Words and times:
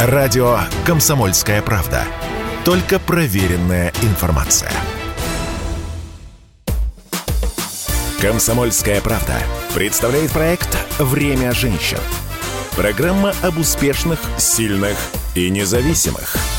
Радио 0.00 0.60
«Комсомольская 0.86 1.60
правда». 1.60 2.04
Только 2.64 3.00
проверенная 3.00 3.92
информация. 4.02 4.70
«Комсомольская 8.20 9.00
правда» 9.00 9.34
представляет 9.74 10.30
проект 10.30 10.78
«Время 11.00 11.50
женщин». 11.50 11.98
Программа 12.76 13.34
об 13.42 13.58
успешных, 13.58 14.20
сильных 14.38 14.96
и 15.34 15.50
независимых– 15.50 16.36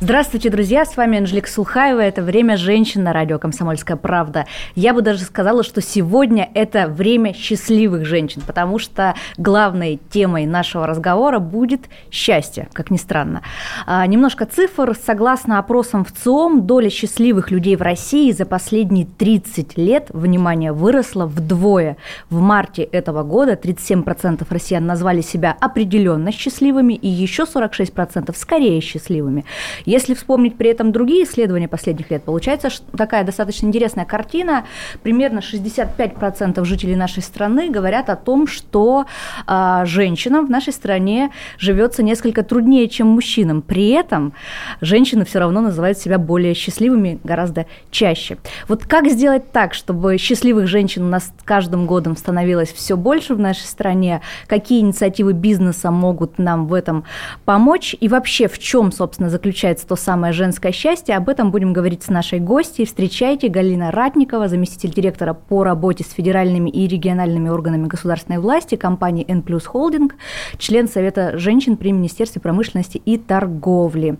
Здравствуйте, 0.00 0.48
друзья! 0.48 0.84
С 0.84 0.96
вами 0.96 1.18
Анжелика 1.18 1.50
Сулхаева. 1.50 1.98
Это 1.98 2.22
«Время 2.22 2.56
женщин» 2.56 3.02
на 3.02 3.12
радио 3.12 3.40
«Комсомольская 3.40 3.96
правда». 3.96 4.46
Я 4.76 4.94
бы 4.94 5.02
даже 5.02 5.24
сказала, 5.24 5.64
что 5.64 5.80
сегодня 5.80 6.48
это 6.54 6.86
время 6.86 7.34
счастливых 7.34 8.06
женщин, 8.06 8.40
потому 8.46 8.78
что 8.78 9.16
главной 9.38 9.98
темой 10.08 10.46
нашего 10.46 10.86
разговора 10.86 11.40
будет 11.40 11.80
счастье, 12.12 12.68
как 12.74 12.92
ни 12.92 12.96
странно. 12.96 13.42
А, 13.86 14.06
немножко 14.06 14.46
цифр. 14.46 14.96
Согласно 15.04 15.58
опросам 15.58 16.04
в 16.04 16.12
ЦИОМ, 16.12 16.64
доля 16.64 16.90
счастливых 16.90 17.50
людей 17.50 17.74
в 17.74 17.82
России 17.82 18.30
за 18.30 18.46
последние 18.46 19.04
30 19.04 19.76
лет, 19.78 20.10
внимание, 20.10 20.70
выросла 20.70 21.26
вдвое. 21.26 21.96
В 22.30 22.38
марте 22.38 22.84
этого 22.84 23.24
года 23.24 23.54
37% 23.54 24.46
россиян 24.48 24.86
назвали 24.86 25.22
себя 25.22 25.56
определенно 25.58 26.30
счастливыми 26.30 26.94
и 26.94 27.08
еще 27.08 27.42
46% 27.42 28.32
скорее 28.36 28.80
счастливыми. 28.80 29.44
Если 29.88 30.12
вспомнить 30.12 30.58
при 30.58 30.68
этом 30.68 30.92
другие 30.92 31.24
исследования 31.24 31.66
последних 31.66 32.10
лет, 32.10 32.22
получается 32.22 32.68
такая 32.94 33.24
достаточно 33.24 33.64
интересная 33.64 34.04
картина. 34.04 34.66
Примерно 35.02 35.38
65% 35.38 36.62
жителей 36.66 36.94
нашей 36.94 37.22
страны 37.22 37.70
говорят 37.70 38.10
о 38.10 38.16
том, 38.16 38.46
что 38.46 39.06
э, 39.46 39.82
женщинам 39.86 40.44
в 40.44 40.50
нашей 40.50 40.74
стране 40.74 41.30
живется 41.58 42.02
несколько 42.02 42.42
труднее, 42.42 42.86
чем 42.90 43.06
мужчинам. 43.06 43.62
При 43.62 43.88
этом 43.88 44.34
женщины 44.82 45.24
все 45.24 45.38
равно 45.38 45.62
называют 45.62 45.96
себя 45.96 46.18
более 46.18 46.52
счастливыми 46.52 47.18
гораздо 47.24 47.64
чаще. 47.90 48.36
Вот 48.68 48.84
как 48.84 49.08
сделать 49.08 49.52
так, 49.52 49.72
чтобы 49.72 50.18
счастливых 50.18 50.66
женщин 50.66 51.04
у 51.04 51.08
нас 51.08 51.32
каждым 51.46 51.86
годом 51.86 52.14
становилось 52.14 52.74
все 52.74 52.94
больше 52.98 53.34
в 53.34 53.38
нашей 53.38 53.64
стране? 53.64 54.20
Какие 54.48 54.80
инициативы 54.80 55.32
бизнеса 55.32 55.90
могут 55.90 56.38
нам 56.38 56.66
в 56.66 56.74
этом 56.74 57.04
помочь? 57.46 57.96
И 57.98 58.08
вообще 58.08 58.48
в 58.48 58.58
чем, 58.58 58.92
собственно, 58.92 59.30
заключается 59.30 59.77
называется 59.78 59.86
то 59.86 59.96
самое 59.96 60.32
женское 60.32 60.72
счастье. 60.72 61.16
Об 61.16 61.28
этом 61.28 61.50
будем 61.50 61.72
говорить 61.72 62.02
с 62.02 62.08
нашей 62.08 62.40
гостьей. 62.40 62.86
Встречайте 62.86 63.48
Галина 63.48 63.90
Ратникова, 63.90 64.48
заместитель 64.48 64.92
директора 64.92 65.34
по 65.34 65.64
работе 65.64 66.04
с 66.04 66.12
федеральными 66.12 66.70
и 66.70 66.88
региональными 66.88 67.48
органами 67.48 67.86
государственной 67.86 68.38
власти 68.38 68.76
компании 68.76 69.24
N 69.28 69.42
Holding, 69.42 70.10
член 70.58 70.88
Совета 70.88 71.38
женщин 71.38 71.76
при 71.76 71.92
Министерстве 71.92 72.40
промышленности 72.40 72.98
и 72.98 73.18
торговли. 73.18 74.18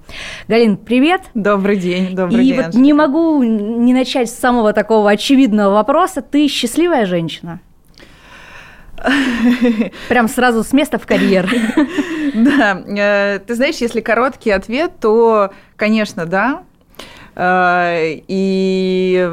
Галин, 0.49 0.77
привет! 0.77 1.23
Добрый 1.35 1.77
день, 1.77 2.15
добрый 2.15 2.45
и 2.45 2.49
день. 2.49 2.55
И 2.55 2.63
вот 2.63 2.75
не 2.75 2.93
могу 2.93 3.43
не 3.43 3.93
начать 3.93 4.31
с 4.31 4.39
самого 4.39 4.73
такого 4.73 5.11
очевидного 5.11 5.75
вопроса. 5.75 6.23
Ты 6.23 6.49
счастливая 6.49 7.07
женщина? 7.07 7.61
Прям 10.09 10.29
сразу 10.29 10.63
с 10.63 10.73
места 10.73 10.99
в 10.99 11.07
карьер. 11.07 11.49
Да. 12.35 12.83
Э, 12.87 13.39
ты 13.41 13.55
знаешь, 13.55 13.77
если 13.77 14.01
короткий 14.01 14.51
ответ, 14.51 14.93
то, 15.01 15.51
конечно, 15.77 16.27
да. 16.27 16.63
Э, 17.35 18.21
и, 18.29 19.31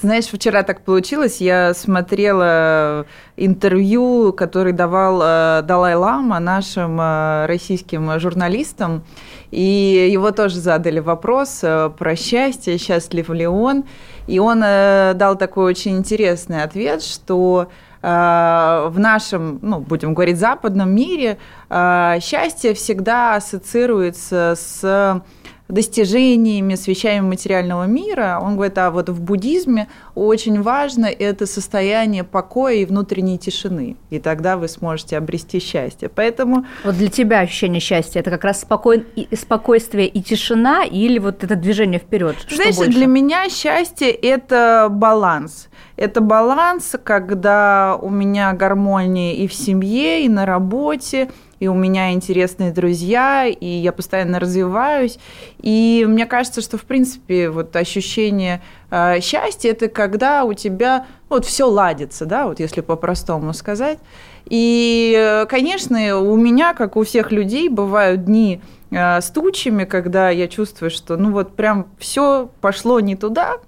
знаешь, 0.00 0.26
вчера 0.26 0.62
так 0.62 0.82
получилось, 0.82 1.40
я 1.40 1.74
смотрела 1.74 3.06
интервью, 3.36 4.32
который 4.32 4.72
давал 4.72 5.20
э, 5.22 5.62
Далай-Лама 5.62 6.40
нашим 6.40 7.00
российским 7.46 8.18
журналистам, 8.18 9.04
и 9.50 10.08
его 10.12 10.30
тоже 10.32 10.56
задали 10.56 10.98
вопрос 10.98 11.60
про 11.60 12.16
счастье, 12.16 12.76
счастлив 12.78 13.30
ли 13.30 13.46
он. 13.46 13.84
И 14.26 14.38
он 14.38 14.60
дал 14.60 15.36
такой 15.36 15.66
очень 15.66 15.98
интересный 15.98 16.62
ответ, 16.62 17.02
что 17.02 17.68
в 18.06 18.94
нашем, 18.98 19.58
ну, 19.62 19.78
будем 19.80 20.12
говорить, 20.12 20.38
западном 20.38 20.94
мире 20.94 21.38
э, 21.70 22.18
счастье 22.20 22.74
всегда 22.74 23.36
ассоциируется 23.36 24.54
с 24.56 25.22
достижениями, 25.68 26.74
с 26.74 26.86
вещами 26.86 27.20
материального 27.20 27.84
мира. 27.84 28.38
Он 28.40 28.54
говорит, 28.54 28.76
а 28.78 28.90
вот 28.90 29.08
в 29.08 29.20
буддизме 29.20 29.88
очень 30.14 30.60
важно 30.60 31.06
это 31.06 31.46
состояние 31.46 32.22
покоя 32.22 32.74
и 32.74 32.84
внутренней 32.84 33.38
тишины. 33.38 33.96
И 34.10 34.18
тогда 34.18 34.56
вы 34.56 34.68
сможете 34.68 35.16
обрести 35.16 35.60
счастье. 35.60 36.08
Поэтому... 36.08 36.66
Вот 36.84 36.96
для 36.96 37.08
тебя 37.08 37.40
ощущение 37.40 37.80
счастья– 37.80 38.20
это 38.20 38.30
как 38.30 38.44
раз 38.44 38.60
спокой... 38.60 39.06
спокойствие 39.36 40.06
и 40.06 40.22
тишина 40.22 40.84
или 40.84 41.18
вот 41.18 41.42
это 41.42 41.56
движение 41.56 41.98
вперед? 41.98 42.36
Знаешь, 42.50 42.76
для 42.76 43.06
меня 43.06 43.48
счастье– 43.48 44.10
это 44.10 44.88
баланс. 44.90 45.68
Это 45.96 46.20
баланс, 46.20 46.96
когда 47.04 47.96
у 48.00 48.10
меня 48.10 48.52
гармония 48.52 49.34
и 49.34 49.46
в 49.46 49.54
семье, 49.54 50.24
и 50.24 50.28
на 50.28 50.44
работе, 50.44 51.30
и 51.64 51.68
у 51.68 51.72
меня 51.72 52.12
интересные 52.12 52.72
друзья, 52.72 53.46
и 53.46 53.66
я 53.66 53.90
постоянно 53.90 54.38
развиваюсь. 54.38 55.18
И 55.62 56.04
мне 56.06 56.26
кажется, 56.26 56.60
что, 56.60 56.76
в 56.76 56.84
принципе, 56.84 57.48
вот 57.48 57.74
ощущение 57.74 58.60
э, 58.90 59.20
счастья– 59.22 59.70
это 59.70 59.88
когда 59.88 60.44
у 60.44 60.52
тебя 60.52 61.06
вот 61.30 61.46
все 61.46 61.64
ладится, 61.64 62.26
да, 62.26 62.46
вот 62.46 62.60
если 62.60 62.82
по-простому 62.82 63.54
сказать. 63.54 63.98
И, 64.44 65.46
конечно, 65.48 66.18
у 66.18 66.36
меня, 66.36 66.74
как 66.74 66.96
у 66.96 67.02
всех 67.02 67.32
людей, 67.32 67.70
бывают 67.70 68.26
дни 68.26 68.60
э, 68.90 69.22
с 69.22 69.30
тучами, 69.30 69.84
когда 69.84 70.28
я 70.28 70.48
чувствую, 70.48 70.90
что 70.90 71.16
ну 71.16 71.32
вот 71.32 71.56
прям 71.56 71.86
все 71.98 72.50
пошло 72.60 73.00
не 73.00 73.16
туда– 73.16 73.56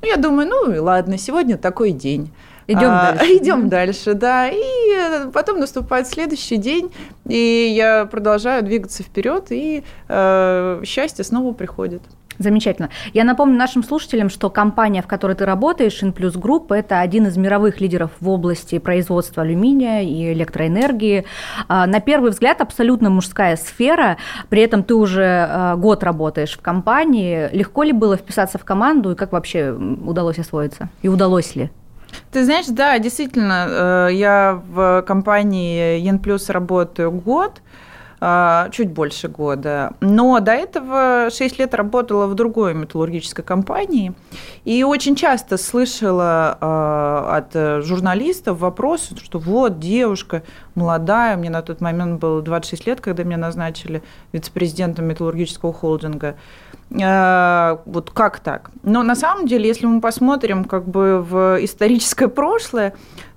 ну, 0.00 0.08
я 0.08 0.16
думаю, 0.16 0.48
ну 0.48 0.82
ладно, 0.82 1.18
сегодня 1.18 1.56
такой 1.56 1.90
день. 1.90 2.30
Идем 2.68 2.90
а, 2.90 3.12
дальше. 3.12 3.36
Идем 3.36 3.68
дальше, 3.70 4.14
да. 4.14 4.48
И 4.48 5.30
потом 5.32 5.58
наступает 5.58 6.06
следующий 6.06 6.58
день, 6.58 6.92
и 7.26 7.72
я 7.74 8.04
продолжаю 8.04 8.62
двигаться 8.62 9.02
вперед, 9.02 9.46
и 9.50 9.82
э, 10.08 10.82
счастье 10.84 11.24
снова 11.24 11.54
приходит. 11.54 12.02
Замечательно. 12.38 12.90
Я 13.14 13.24
напомню 13.24 13.56
нашим 13.56 13.82
слушателям, 13.82 14.30
что 14.30 14.48
компания, 14.48 15.02
в 15.02 15.08
которой 15.08 15.34
ты 15.34 15.44
работаешь, 15.44 16.00
InPlus 16.02 16.34
Group, 16.40 16.72
это 16.72 17.00
один 17.00 17.26
из 17.26 17.36
мировых 17.36 17.80
лидеров 17.80 18.10
в 18.20 18.28
области 18.28 18.78
производства 18.78 19.42
алюминия 19.42 20.02
и 20.02 20.32
электроэнергии. 20.34 21.24
А, 21.66 21.86
на 21.86 22.00
первый 22.00 22.30
взгляд 22.30 22.60
абсолютно 22.60 23.10
мужская 23.10 23.56
сфера, 23.56 24.18
при 24.50 24.62
этом 24.62 24.84
ты 24.84 24.94
уже 24.94 25.24
а, 25.24 25.76
год 25.76 26.04
работаешь 26.04 26.56
в 26.56 26.60
компании. 26.60 27.48
Легко 27.50 27.82
ли 27.82 27.92
было 27.92 28.16
вписаться 28.16 28.58
в 28.58 28.64
команду 28.64 29.12
и 29.12 29.14
как 29.16 29.32
вообще 29.32 29.72
удалось 29.72 30.38
освоиться? 30.38 30.90
И 31.02 31.08
удалось 31.08 31.56
ли? 31.56 31.70
Ты 32.30 32.44
знаешь, 32.44 32.66
да, 32.66 32.98
действительно, 32.98 33.66
э, 33.68 34.08
я 34.12 34.62
в 34.68 35.02
компании 35.02 35.98
Янплюс 35.98 36.50
работаю 36.50 37.10
год, 37.10 37.60
а, 38.20 38.68
чуть 38.70 38.90
больше 38.90 39.28
года. 39.28 39.92
Но 40.00 40.40
до 40.40 40.52
этого 40.52 41.28
6 41.30 41.58
лет 41.58 41.72
работала 41.74 42.26
в 42.26 42.34
другой 42.34 42.74
металлургической 42.74 43.44
компании 43.44 44.12
и 44.64 44.82
очень 44.82 45.14
часто 45.14 45.56
слышала 45.56 46.58
а, 46.60 47.36
от 47.36 47.84
журналистов 47.84 48.58
вопросы, 48.58 49.14
что 49.22 49.38
вот 49.38 49.78
девушка 49.78 50.42
молодая, 50.74 51.36
мне 51.36 51.48
на 51.48 51.62
тот 51.62 51.80
момент 51.80 52.20
было 52.20 52.42
26 52.42 52.86
лет, 52.88 53.00
когда 53.00 53.22
меня 53.22 53.36
назначили 53.38 54.02
вице-президентом 54.32 55.04
металлургического 55.04 55.72
холдинга. 55.72 56.34
А, 57.02 57.80
вот 57.84 58.10
как 58.10 58.40
так? 58.40 58.70
Но 58.82 59.02
на 59.02 59.14
самом 59.14 59.46
деле, 59.46 59.68
если 59.68 59.86
мы 59.86 60.00
посмотрим 60.00 60.64
как 60.64 60.88
бы 60.88 61.22
в 61.22 61.58
историческое 61.62 62.28
прошлое, 62.28 62.94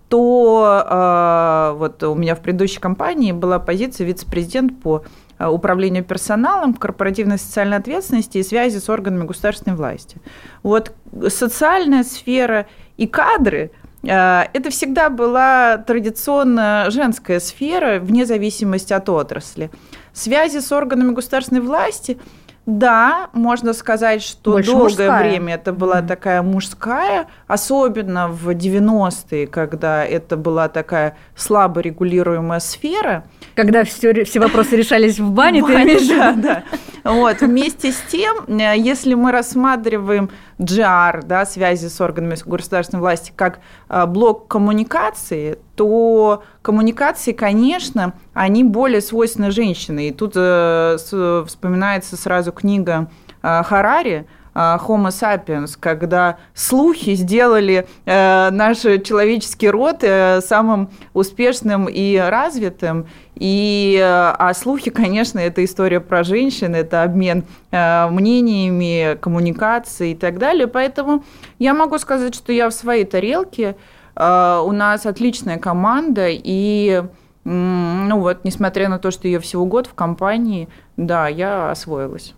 то 0.07 0.84
э, 0.89 1.78
вот 1.78 2.03
у 2.03 2.16
меня 2.16 2.35
в 2.35 2.41
предыдущей 2.41 2.79
компании 2.81 3.31
была 3.31 3.59
позиция 3.59 4.06
вице-президент 4.06 4.81
по 4.81 5.06
а, 5.38 5.50
управлению 5.50 6.03
персоналом, 6.03 6.74
корпоративной 6.74 7.38
социальной 7.38 7.77
ответственности 7.77 8.38
и 8.38 8.44
связи 8.44 8.77
с 8.77 8.89
органами 8.89 9.25
государственной 9.25 9.77
власти. 9.77 10.18
Вот 10.63 10.94
социальная 11.30 12.03
сфера 12.03 12.68
и 12.98 13.07
кадры 13.07 13.71
это 14.03 14.71
всегда 14.71 15.12
была 15.12 15.77
традиционно 15.77 16.88
женская 16.89 17.39
сфера, 17.39 18.00
вне 18.00 18.25
зависимости 18.25 18.94
от 18.94 19.07
отрасли. 19.09 19.69
Связи 20.12 20.57
с 20.57 20.71
органами 20.71 21.13
государственной 21.13 21.62
власти– 21.62 22.18
да, 22.66 23.30
можно 23.34 23.74
сказать, 23.74 24.22
что 24.22 24.52
Больше 24.52 24.72
долгое 24.72 24.84
мужская. 24.84 25.24
время 25.24 25.56
это 25.56 25.74
была 25.74 26.02
mm. 26.02 26.08
такая 26.08 26.42
мужская, 26.44 27.28
особенно 27.48 28.28
в 28.28 28.50
90-е, 28.50 29.48
когда 29.48 30.06
это 30.06 30.38
была 30.38 30.69
такая 30.69 31.18
слабо 31.36 31.81
регулируемая 31.81 32.60
сфера. 32.60 33.24
Когда 33.56 33.84
все, 33.84 34.24
все 34.25 34.40
вопросы 34.40 34.75
решались 34.75 35.19
в 35.19 35.31
бане, 35.31 35.63
в 35.63 35.68
бане 35.68 35.75
ты 35.75 35.84
имеешь 35.84 36.08
да, 36.08 36.34
да. 36.34 36.63
Вот. 37.03 37.42
Вместе 37.42 37.92
с 37.92 38.01
тем, 38.01 38.45
э, 38.48 38.77
если 38.77 39.13
мы 39.13 39.31
рассматриваем 39.31 40.30
GR, 40.59 41.25
да, 41.25 41.45
связи 41.45 41.88
с 41.88 42.00
органами 42.00 42.36
государственной 42.45 43.00
власти, 43.01 43.33
как 43.36 43.59
э, 43.89 44.06
блок 44.06 44.48
коммуникации, 44.48 45.57
то 45.75 46.44
коммуникации, 46.62 47.31
конечно, 47.31 48.13
они 48.33 48.63
более 48.63 49.01
свойственны 49.01 49.51
женщине. 49.51 50.09
И 50.09 50.12
тут 50.12 50.33
э, 50.36 50.98
вспоминается 51.48 52.18
сразу 52.18 52.51
книга 52.51 53.09
Харари 53.42 54.27
Homo 54.53 55.09
sapiens, 55.09 55.77
когда 55.80 56.38
слухи 56.53 57.15
сделали 57.15 57.88
э, 58.06 58.50
наш 58.51 58.80
человеческий 58.80 59.69
род 59.69 59.98
э, 60.01 60.42
самым 60.42 60.89
успешным 61.13 61.88
и 61.88 62.18
развитым. 62.18 63.07
И, 63.36 63.98
э, 63.98 64.06
а 64.06 64.53
слухи, 64.53 64.92
конечно, 64.92 65.39
это 65.39 65.63
история 65.63 66.01
про 66.01 66.24
женщин, 66.24 66.75
это 66.75 67.03
обмен 67.03 67.45
мнениями, 67.71 69.15
коммуникацией 69.15 70.12
и 70.12 70.15
так 70.15 70.38
далее. 70.38 70.68
Поэтому 70.68 71.24
я 71.57 71.74
могу 71.74 71.98
сказать, 71.98 72.36
что 72.36 72.51
я 72.51 72.69
в 72.69 72.74
своей 72.74 73.06
тарелке. 73.06 73.77
У 74.13 74.71
нас 74.71 75.06
отличная 75.06 75.57
команда, 75.57 76.27
и 76.30 77.03
ну 77.45 78.19
вот, 78.19 78.44
несмотря 78.44 78.89
на 78.89 79.00
то, 79.00 79.09
что 79.09 79.27
я 79.30 79.39
всего 79.39 79.65
год 79.65 79.88
в 79.88 79.94
компании, 79.94 80.68
да, 80.98 81.30
я 81.30 81.71
освоилась. 81.71 82.36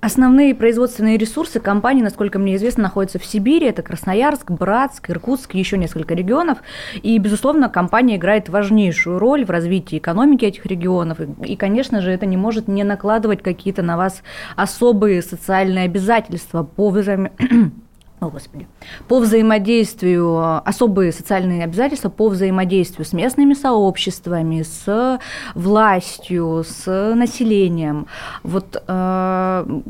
Основные 0.00 0.54
производственные 0.54 1.16
ресурсы 1.16 1.60
компании, 1.60 2.02
насколько 2.02 2.38
мне 2.38 2.56
известно, 2.56 2.84
находятся 2.84 3.18
в 3.18 3.24
Сибири. 3.24 3.66
Это 3.66 3.82
Красноярск, 3.82 4.50
Братск, 4.50 5.10
Иркутск, 5.10 5.54
еще 5.54 5.78
несколько 5.78 6.14
регионов. 6.14 6.58
И, 7.02 7.16
безусловно, 7.18 7.68
компания 7.68 8.16
играет 8.16 8.48
важнейшую 8.48 9.18
роль 9.18 9.44
в 9.44 9.50
развитии 9.50 9.98
экономики 9.98 10.44
этих 10.44 10.66
регионов. 10.66 11.18
И, 11.44 11.56
конечно 11.56 12.00
же, 12.00 12.10
это 12.10 12.26
не 12.26 12.36
может 12.36 12.68
не 12.68 12.84
накладывать 12.84 13.42
какие-то 13.42 13.82
на 13.82 13.96
вас 13.96 14.22
особые 14.56 15.22
социальные 15.22 15.84
обязательства 15.84 16.62
по 16.62 16.90
взаим 16.90 17.30
о, 18.24 18.30
Господи, 18.30 18.66
по 19.08 19.20
взаимодействию, 19.20 20.66
особые 20.66 21.12
социальные 21.12 21.64
обязательства 21.64 22.08
по 22.08 22.28
взаимодействию 22.28 23.04
с 23.04 23.12
местными 23.12 23.54
сообществами, 23.54 24.62
с 24.62 25.20
властью, 25.54 26.64
с 26.66 27.14
населением. 27.14 28.06
Вот 28.42 28.82
э, 28.86 29.80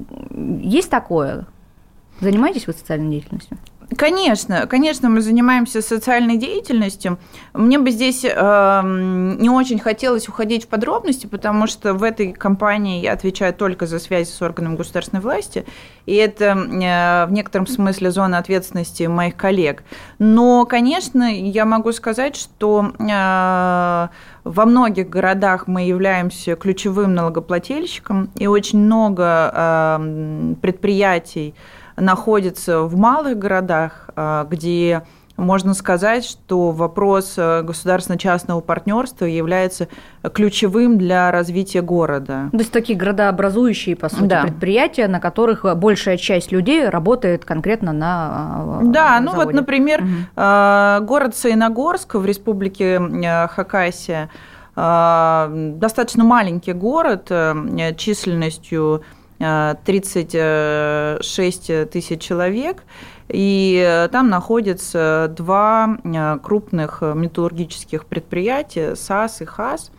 есть 0.63 0.91
такое? 0.91 1.47
Занимаетесь 2.21 2.67
вы 2.67 2.73
социальной 2.73 3.11
деятельностью? 3.11 3.59
Конечно, 3.97 4.67
конечно, 4.67 5.11
мы 5.11 5.21
занимаемся 5.21 5.83
социальной 5.83 6.37
деятельностью. 6.37 7.19
Мне 7.53 7.79
бы 7.79 7.91
здесь 7.91 8.25
э, 8.25 8.81
не 9.39 9.51
очень 9.51 9.79
хотелось 9.79 10.29
уходить 10.29 10.65
в 10.65 10.69
подробности, 10.69 11.27
потому 11.27 11.67
что 11.67 11.93
в 11.93 12.03
этой 12.03 12.33
компании 12.33 13.03
я 13.03 13.13
отвечаю 13.13 13.53
только 13.53 13.87
за 13.87 13.99
связи 13.99 14.31
с 14.31 14.41
органами 14.41 14.77
государственной 14.77 15.21
власти, 15.21 15.67
и 16.07 16.15
это 16.15 16.45
э, 16.45 17.27
в 17.27 17.33
некотором 17.33 17.67
смысле 17.67 18.11
зона 18.11 18.39
ответственности 18.39 19.05
моих 19.05 19.37
коллег. 19.37 19.85
Но, 20.19 20.65
конечно, 20.65 21.25
я 21.25 21.67
могу 21.67 21.93
сказать, 21.93 22.37
что 22.37 22.93
э, 22.99 24.09
во 24.45 24.65
многих 24.65 25.11
городах 25.11 25.67
мы 25.67 25.83
являемся 25.83 26.57
ключевым 26.57 27.15
налогоплательщиком, 27.15 28.31
и 28.37 28.47
очень 28.47 28.79
много 28.79 29.53
э, 29.55 30.55
предприятий, 30.63 31.55
находится 31.97 32.83
в 32.83 32.97
малых 32.97 33.39
городах, 33.39 34.11
а, 34.17 34.45
где 34.45 35.03
можно 35.37 35.75
сказать, 35.75 36.25
что 36.25 36.71
вопрос 36.71 37.35
э, 37.37 37.63
государственно-частного 37.63 38.61
партнерства 38.61 39.25
является 39.25 39.89
ключевым 40.33 40.97
для 40.97 41.33
развития 41.33 41.83
города. 41.83 42.51
То 42.53 42.59
есть 42.59 42.71
такие 42.71 42.97
городообразующие, 42.97 43.97
по 43.97 44.09
сути, 44.09 44.29
да. 44.29 44.43
предприятия, 44.43 45.09
на 45.09 45.19
которых 45.19 45.65
большая 45.77 46.19
часть 46.19 46.53
людей 46.53 46.89
работает 46.89 47.45
конкретно 47.45 47.93
на 47.93 48.81
э, 48.83 48.85
Да, 48.85 49.19
заводе. 49.19 49.25
ну 49.25 49.35
вот, 49.35 49.53
например, 49.53 50.03
угу. 50.03 51.05
город 51.05 51.35
Саиногорск 51.35 52.15
в 52.15 52.25
республике 52.25 53.01
Хакасия, 53.49 54.31
достаточно 54.77 56.25
маленький 56.25 56.73
город 56.73 57.31
численностью 57.97 59.03
36 59.85 61.91
тысяч 61.91 62.21
человек, 62.21 62.85
и 63.29 64.09
там 64.13 64.29
находятся 64.29 65.33
два 65.35 65.99
э, 66.05 66.39
крупных 66.43 67.03
металлургических 67.03 68.07
предприятия, 68.07 68.95
САС 68.95 69.41
и 69.41 69.45
ХАС. 69.45 69.91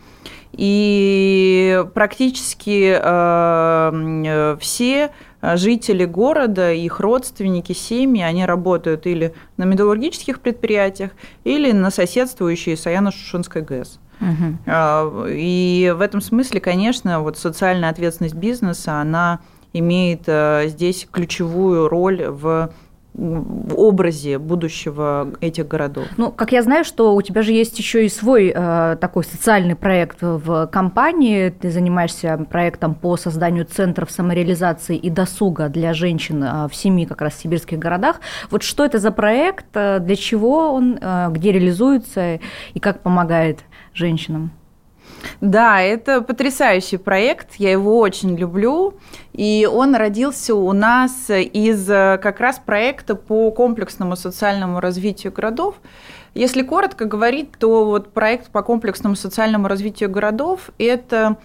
И 0.54 1.84
практически 1.94 2.98
э, 2.98 4.58
все 4.60 5.12
жители 5.42 6.06
города, 6.06 6.72
их 6.72 7.00
родственники, 7.00 7.74
семьи, 7.74 8.24
они 8.24 8.46
работают 8.46 9.06
или 9.06 9.34
на 9.58 9.66
металлургических 9.66 10.40
предприятиях, 10.40 11.12
или 11.44 11.72
на 11.72 11.92
соседствующей 11.92 12.74
Саяно-Шушенской 12.74 13.62
ГЭС. 13.62 14.00
Угу. 14.22 15.26
И 15.30 15.94
в 15.96 16.02
этом 16.02 16.22
смысле, 16.22 16.60
конечно, 16.60 17.22
вот 17.22 17.38
социальная 17.38 17.90
ответственность 17.90 18.36
бизнеса, 18.36 19.02
она 19.02 19.40
имеет 19.74 20.24
э, 20.28 20.66
здесь 20.68 21.08
ключевую 21.12 21.90
роль 21.90 22.26
в 22.28 22.72
в 23.18 23.80
образе 23.80 24.38
будущего 24.38 25.30
этих 25.40 25.68
городов. 25.68 26.06
Ну, 26.18 26.32
как 26.32 26.52
я 26.52 26.62
знаю, 26.62 26.84
что 26.84 27.16
у 27.16 27.22
тебя 27.22 27.44
же 27.44 27.54
есть 27.54 27.78
еще 27.80 28.06
и 28.06 28.10
свой 28.10 28.52
э, 28.54 28.98
такой 29.00 29.24
социальный 29.24 29.76
проект 29.76 30.18
в 30.22 30.68
компании. 30.68 31.50
Ты 31.50 31.72
занимаешься 31.72 32.46
проектом 32.50 32.94
по 32.94 33.16
созданию 33.16 33.66
центров 33.66 34.12
самореализации 34.12 34.98
и 34.98 35.10
досуга 35.10 35.70
для 35.70 35.94
женщин 35.94 36.44
э, 36.44 36.68
в 36.68 36.76
семи 36.76 37.06
как 37.06 37.22
раз 37.22 37.36
сибирских 37.38 37.80
городах. 37.80 38.20
Вот 38.52 38.64
что 38.64 38.84
это 38.84 39.00
за 39.00 39.12
проект, 39.12 39.68
э, 39.76 40.00
для 40.00 40.16
чего 40.16 40.74
он, 40.74 41.00
где 41.30 41.52
реализуется 41.52 42.40
и 42.74 42.80
как 42.80 43.02
помогает 43.02 43.60
женщинам? 43.96 44.52
Да, 45.42 45.82
это 45.82 46.22
потрясающий 46.22 46.98
проект, 46.98 47.56
я 47.56 47.72
его 47.72 48.00
очень 48.00 48.36
люблю, 48.36 48.96
и 49.34 49.68
он 49.72 49.96
родился 49.96 50.56
у 50.56 50.72
нас 50.72 51.30
из 51.30 51.90
э, 51.90 52.20
как 52.22 52.40
раз 52.40 52.60
проекта 52.60 53.16
по 53.16 53.52
комплексному 53.52 54.16
социальному 54.16 54.80
развитию 54.80 55.34
городов. 55.34 55.76
Если 56.34 56.64
коротко 56.64 57.06
говорить, 57.06 57.52
то 57.58 57.86
вот 57.86 58.14
проект 58.14 58.50
по 58.50 58.62
комплексному 58.62 59.16
социальному 59.16 59.68
развитию 59.68 60.10
городов– 60.10 60.70
это 60.78 61.38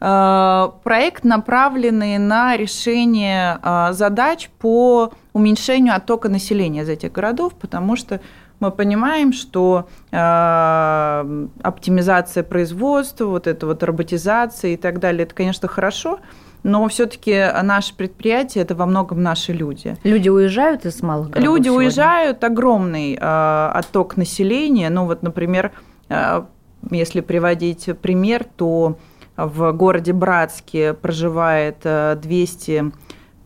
э, 0.00 0.68
проект, 0.82 1.24
направленный 1.24 2.18
на 2.18 2.56
решение 2.56 3.58
э, 3.62 3.92
задач 3.92 4.50
по 4.58 5.12
уменьшению 5.32 5.96
оттока 5.96 6.28
населения 6.28 6.82
из 6.82 6.88
этих 6.88 7.12
городов, 7.12 7.54
потому 7.54 7.96
что 7.96 8.20
мы 8.60 8.70
понимаем, 8.70 9.32
что 9.32 9.88
э, 10.10 11.46
оптимизация 11.62 12.42
производства, 12.42 13.26
вот 13.26 13.46
эта 13.46 13.66
вот 13.66 13.82
роботизация 13.82 14.72
и 14.72 14.76
так 14.76 14.98
далее, 14.98 15.24
это, 15.24 15.34
конечно, 15.34 15.68
хорошо, 15.68 16.20
но 16.62 16.88
все-таки 16.88 17.46
наше 17.62 17.94
предприятие 17.94 18.64
это 18.64 18.74
во 18.74 18.86
многом 18.86 19.22
наши 19.22 19.52
люди. 19.52 19.96
Люди 20.04 20.28
уезжают 20.28 20.84
из 20.84 21.02
малых 21.02 21.30
городов? 21.30 21.54
Люди 21.54 21.66
сегодня? 21.66 21.86
уезжают, 21.86 22.44
огромный 22.44 23.14
э, 23.14 23.70
отток 23.74 24.16
населения. 24.16 24.90
Ну 24.90 25.06
вот, 25.06 25.22
например, 25.22 25.72
э, 26.08 26.42
если 26.90 27.20
приводить 27.20 27.90
пример, 28.00 28.44
то 28.56 28.98
в 29.36 29.72
городе 29.72 30.14
Братске 30.14 30.94
проживает 30.94 31.78
200 31.82 32.92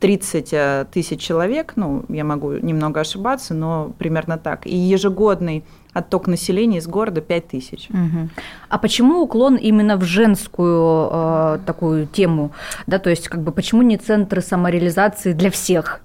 30 0.01 0.49
э, 0.53 0.87
тысяч 0.91 1.21
человек, 1.21 1.75
ну, 1.77 2.05
я 2.09 2.25
могу 2.25 2.53
немного 2.53 3.01
ошибаться, 3.01 3.55
но 3.55 3.93
примерно 3.99 4.39
так. 4.39 4.67
И 4.67 4.75
ежегодный 4.75 5.63
отток 5.93 6.27
населения 6.27 6.79
из 6.79 6.87
города 6.87 7.21
5 7.21 7.49
тысяч. 7.49 7.89
Угу. 7.91 8.29
А 8.69 8.79
почему 8.79 9.21
уклон 9.21 9.57
именно 9.57 9.97
в 9.97 10.05
женскую 10.05 11.09
э, 11.13 11.59
такую 11.67 12.07
тему? 12.07 12.53
Да, 12.87 12.99
то 12.99 13.11
есть, 13.11 13.29
как 13.29 13.43
бы, 13.43 13.53
почему 13.53 13.83
не 13.83 13.99
центры 13.99 14.41
самореализации 14.41 15.33
для 15.33 15.51
всех? 15.51 16.01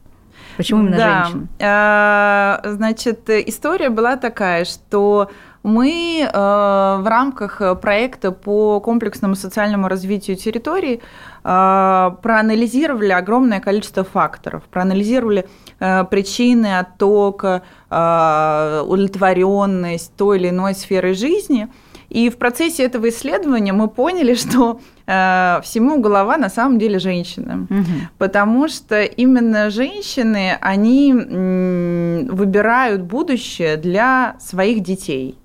Почему 0.58 0.82
именно 0.82 0.98
да. 0.98 1.24
женщин? 1.24 1.48
А, 1.62 2.62
значит, 2.66 3.30
история 3.30 3.90
была 3.90 4.18
такая, 4.18 4.66
что 4.66 5.30
мы 5.64 6.22
э, 6.22 6.32
в 6.32 7.08
рамках 7.08 7.62
проекта 7.82 8.32
по 8.32 8.80
комплексному 8.82 9.36
социальному 9.36 9.88
развитию 9.88 10.38
территории 10.38 10.96
э, 10.96 11.02
проанализировали 11.46 13.12
огромное 13.12 13.60
количество 13.60 14.04
факторов, 14.04 14.64
проанализировали 14.64 15.46
э, 15.80 16.04
причины 16.06 16.80
оттока, 16.80 17.62
удовлетворенность 17.88 20.16
той 20.16 20.40
или 20.40 20.50
иной 20.50 20.74
сферы 20.74 21.14
жизни. 21.14 21.70
И 22.10 22.30
в 22.30 22.38
процессе 22.38 22.84
этого 22.84 23.10
исследования 23.10 23.74
мы 23.74 23.88
поняли, 23.88 24.34
что 24.36 24.80
э, 25.06 25.60
всему 25.64 26.00
голова 26.00 26.38
на 26.38 26.50
самом 26.50 26.80
деле 26.80 27.00
женщина. 27.00 27.68
Угу. 27.70 28.10
Потому 28.18 28.68
что 28.68 29.04
именно 29.04 29.70
женщины, 29.70 30.58
они 30.62 31.12
м, 31.12 32.28
выбирают 32.28 33.02
будущее 33.02 33.78
для 33.78 34.36
своих 34.40 34.82
детей. 34.82 35.38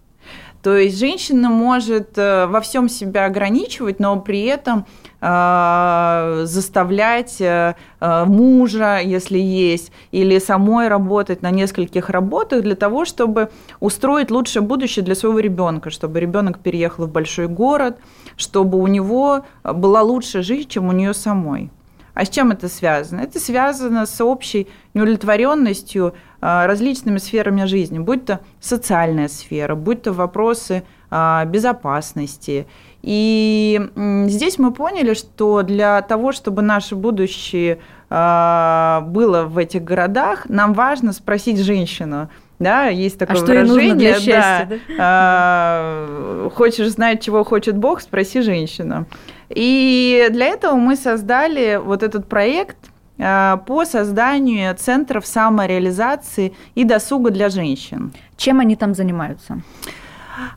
То 0.62 0.76
есть 0.76 0.99
женщина 0.99 1.49
может 1.49 2.19
э, 2.19 2.47
во 2.47 2.61
всем 2.61 2.88
себя 2.88 3.25
ограничивать, 3.25 3.99
но 3.99 4.21
при 4.21 4.45
этом 4.45 4.85
заставлять 5.21 7.41
э, 7.41 7.75
э, 8.00 8.25
мужа, 8.25 9.00
если 9.00 9.39
есть, 9.39 9.93
или 10.12 10.39
самой 10.39 10.89
работать 10.89 11.43
на 11.43 11.50
нескольких 11.50 12.09
работах 12.09 12.62
для 12.62 12.75
того, 12.75 13.05
чтобы 13.05 13.50
устроить 13.81 14.31
лучшее 14.31 14.62
будущее 14.62 15.05
для 15.05 15.15
своего 15.15 15.41
ребенка, 15.41 15.91
чтобы 15.91 16.21
ребенок 16.21 16.61
переехал 16.61 17.05
в 17.05 17.11
большой 17.11 17.49
город, 17.49 17.99
чтобы 18.37 18.79
у 18.79 18.87
него 18.87 19.45
была 19.62 20.00
лучшая 20.00 20.43
жизнь, 20.43 20.69
чем 20.69 20.89
у 20.89 20.93
нее 20.93 21.12
самой. 21.12 21.71
А 22.15 22.25
с 22.25 22.31
чем 22.31 22.50
это 22.50 22.69
связано? 22.69 23.21
Это 23.21 23.39
связано 23.39 24.07
с 24.07 24.25
общей 24.25 24.69
неудовлетворенностью 24.95 26.15
различными 26.41 27.19
сферами 27.19 27.67
жизни, 27.67 27.99
будь 27.99 28.25
то 28.25 28.41
социальная 28.61 29.29
сфера, 29.29 29.75
будь 29.75 30.03
то 30.03 30.12
вопросы 30.12 30.83
безопасности 31.11 32.67
и 33.02 33.80
здесь 34.26 34.59
мы 34.59 34.73
поняли, 34.73 35.14
что 35.14 35.62
для 35.62 36.02
того, 36.02 36.33
чтобы 36.33 36.62
наше 36.62 36.97
будущее 36.97 37.78
а, 38.11 39.02
было 39.07 39.45
в 39.45 39.57
этих 39.57 39.85
городах, 39.85 40.49
нам 40.49 40.75
важно 40.75 41.12
спросить 41.12 41.59
женщину, 41.61 42.28
да, 42.59 42.88
есть 42.88 43.19
такое 43.19 43.38
а 43.38 43.40
выражение, 43.40 43.95
для 43.95 44.14
счастья, 44.14 44.66
да, 44.69 44.76
да? 44.88 44.95
А, 44.99 46.50
хочешь 46.54 46.88
знать, 46.88 47.23
чего 47.23 47.42
хочет 47.42 47.76
Бог, 47.76 48.02
спроси 48.02 48.42
женщину. 48.42 49.07
И 49.49 50.28
для 50.30 50.47
этого 50.47 50.75
мы 50.75 50.97
создали 50.97 51.80
вот 51.83 52.02
этот 52.02 52.28
проект 52.28 52.76
а, 53.19 53.57
по 53.59 53.87
созданию 53.87 54.75
центров 54.76 55.26
самореализации 55.26 56.52
и 56.75 56.85
досуга 56.85 57.30
для 57.30 57.49
женщин. 57.49 58.12
Чем 58.37 58.61
они 58.61 58.76
там 58.76 58.95
занимаются? 58.95 59.62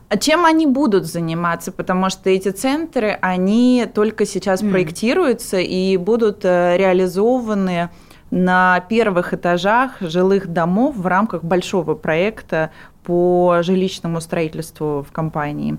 А 0.08 0.16
чем 0.16 0.44
они 0.44 0.66
будут 0.66 1.04
заниматься? 1.06 1.72
Потому 1.72 2.10
что 2.10 2.30
эти 2.30 2.50
центры, 2.50 3.18
они 3.20 3.86
только 3.92 4.26
сейчас 4.26 4.62
mm. 4.62 4.70
проектируются 4.70 5.58
и 5.58 5.96
будут 5.96 6.44
э, 6.44 6.76
реализованы 6.76 7.90
на 8.30 8.80
первых 8.88 9.34
этажах 9.34 10.00
жилых 10.00 10.48
домов 10.48 10.96
в 10.96 11.06
рамках 11.06 11.44
большого 11.44 11.94
проекта 11.94 12.70
по 13.04 13.58
жилищному 13.62 14.20
строительству 14.20 15.04
в 15.08 15.12
компании. 15.12 15.76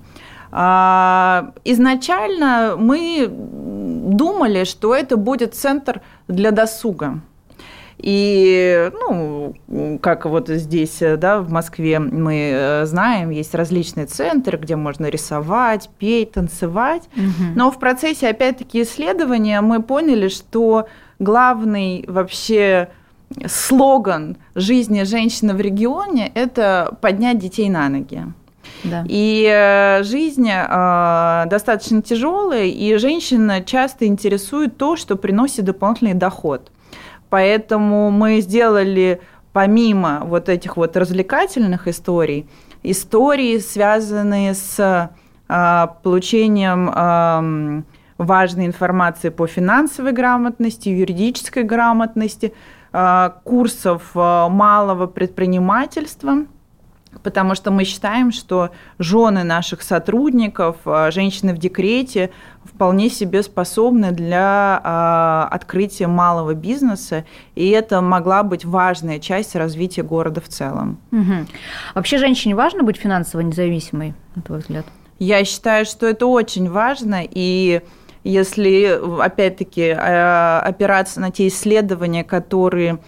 А, 0.52 1.52
изначально 1.64 2.76
мы 2.78 3.28
думали, 3.28 4.64
что 4.64 4.94
это 4.94 5.16
будет 5.16 5.54
центр 5.54 6.00
для 6.28 6.50
досуга. 6.50 7.20
И, 7.98 8.90
ну, 8.92 9.54
как 10.02 10.26
вот 10.26 10.48
здесь, 10.48 10.98
да, 11.00 11.40
в 11.40 11.50
Москве 11.50 11.98
мы 11.98 12.50
э, 12.52 12.86
знаем, 12.86 13.30
есть 13.30 13.54
различные 13.54 14.06
центры, 14.06 14.58
где 14.58 14.76
можно 14.76 15.06
рисовать, 15.06 15.88
петь, 15.98 16.32
танцевать. 16.32 17.04
Угу. 17.16 17.54
Но 17.54 17.70
в 17.70 17.78
процессе, 17.78 18.28
опять-таки, 18.28 18.82
исследования 18.82 19.60
мы 19.62 19.82
поняли, 19.82 20.28
что 20.28 20.88
главный 21.18 22.04
вообще 22.06 22.90
слоган 23.46 24.36
жизни 24.54 25.02
женщины 25.02 25.54
в 25.54 25.60
регионе– 25.60 26.30
это 26.34 26.96
поднять 27.00 27.38
детей 27.38 27.68
на 27.68 27.88
ноги. 27.88 28.24
Да. 28.84 29.04
И 29.08 29.48
э, 29.50 30.02
жизнь 30.02 30.48
э, 30.48 31.44
достаточно 31.46 32.02
тяжелая, 32.02 32.66
и 32.66 32.96
женщина 32.98 33.64
часто 33.64 34.06
интересует 34.06 34.76
то, 34.76 34.96
что 34.96 35.16
приносит 35.16 35.64
дополнительный 35.64 36.14
доход. 36.14 36.70
Поэтому 37.30 38.10
мы 38.10 38.40
сделали 38.40 39.20
помимо 39.52 40.20
вот 40.24 40.48
этих 40.48 40.76
вот 40.76 40.96
развлекательных 40.96 41.88
историй, 41.88 42.48
истории, 42.82 43.58
связанные 43.58 44.54
с 44.54 45.10
а, 45.48 45.86
получением 46.02 46.90
а, 46.92 47.82
важной 48.18 48.66
информации 48.66 49.30
по 49.30 49.46
финансовой 49.46 50.12
грамотности, 50.12 50.88
юридической 50.88 51.62
грамотности, 51.62 52.52
а, 52.92 53.40
курсов 53.44 54.14
малого 54.14 55.06
предпринимательства– 55.06 56.44
потому 57.22 57.54
что 57.54 57.70
мы 57.70 57.84
считаем, 57.84 58.32
что 58.32 58.70
жены 58.98 59.44
наших 59.44 59.82
сотрудников, 59.82 60.76
а, 60.84 61.10
женщины 61.10 61.54
в 61.54 61.58
декрете 61.58 62.30
вполне 62.64 63.08
себе 63.08 63.42
способны 63.42 64.12
для 64.12 64.80
а, 64.82 65.48
открытия 65.50 66.06
малого 66.06 66.54
бизнеса, 66.54 67.24
и 67.54 67.68
это 67.70 68.00
могла 68.00 68.42
быть 68.42 68.64
важная 68.64 69.18
часть 69.18 69.54
развития 69.54 70.02
города 70.02 70.40
в 70.40 70.48
целом. 70.48 70.98
Угу. 71.12 71.46
Вообще 71.94 72.18
женщине 72.18 72.54
важно 72.54 72.82
быть 72.82 72.96
финансово 72.96 73.40
независимой, 73.40 74.14
на 74.34 74.42
твой 74.42 74.58
взгляд? 74.58 74.86
Я 75.18 75.44
считаю, 75.44 75.86
что 75.86 76.06
это 76.06 76.26
очень 76.26 76.70
важно, 76.70 77.22
и 77.22 77.80
если, 78.24 79.00
опять-таки, 79.20 79.94
а, 79.96 80.60
опираться 80.64 81.20
на 81.20 81.30
те 81.30 81.48
исследования, 81.48 82.24
которые 82.24 82.98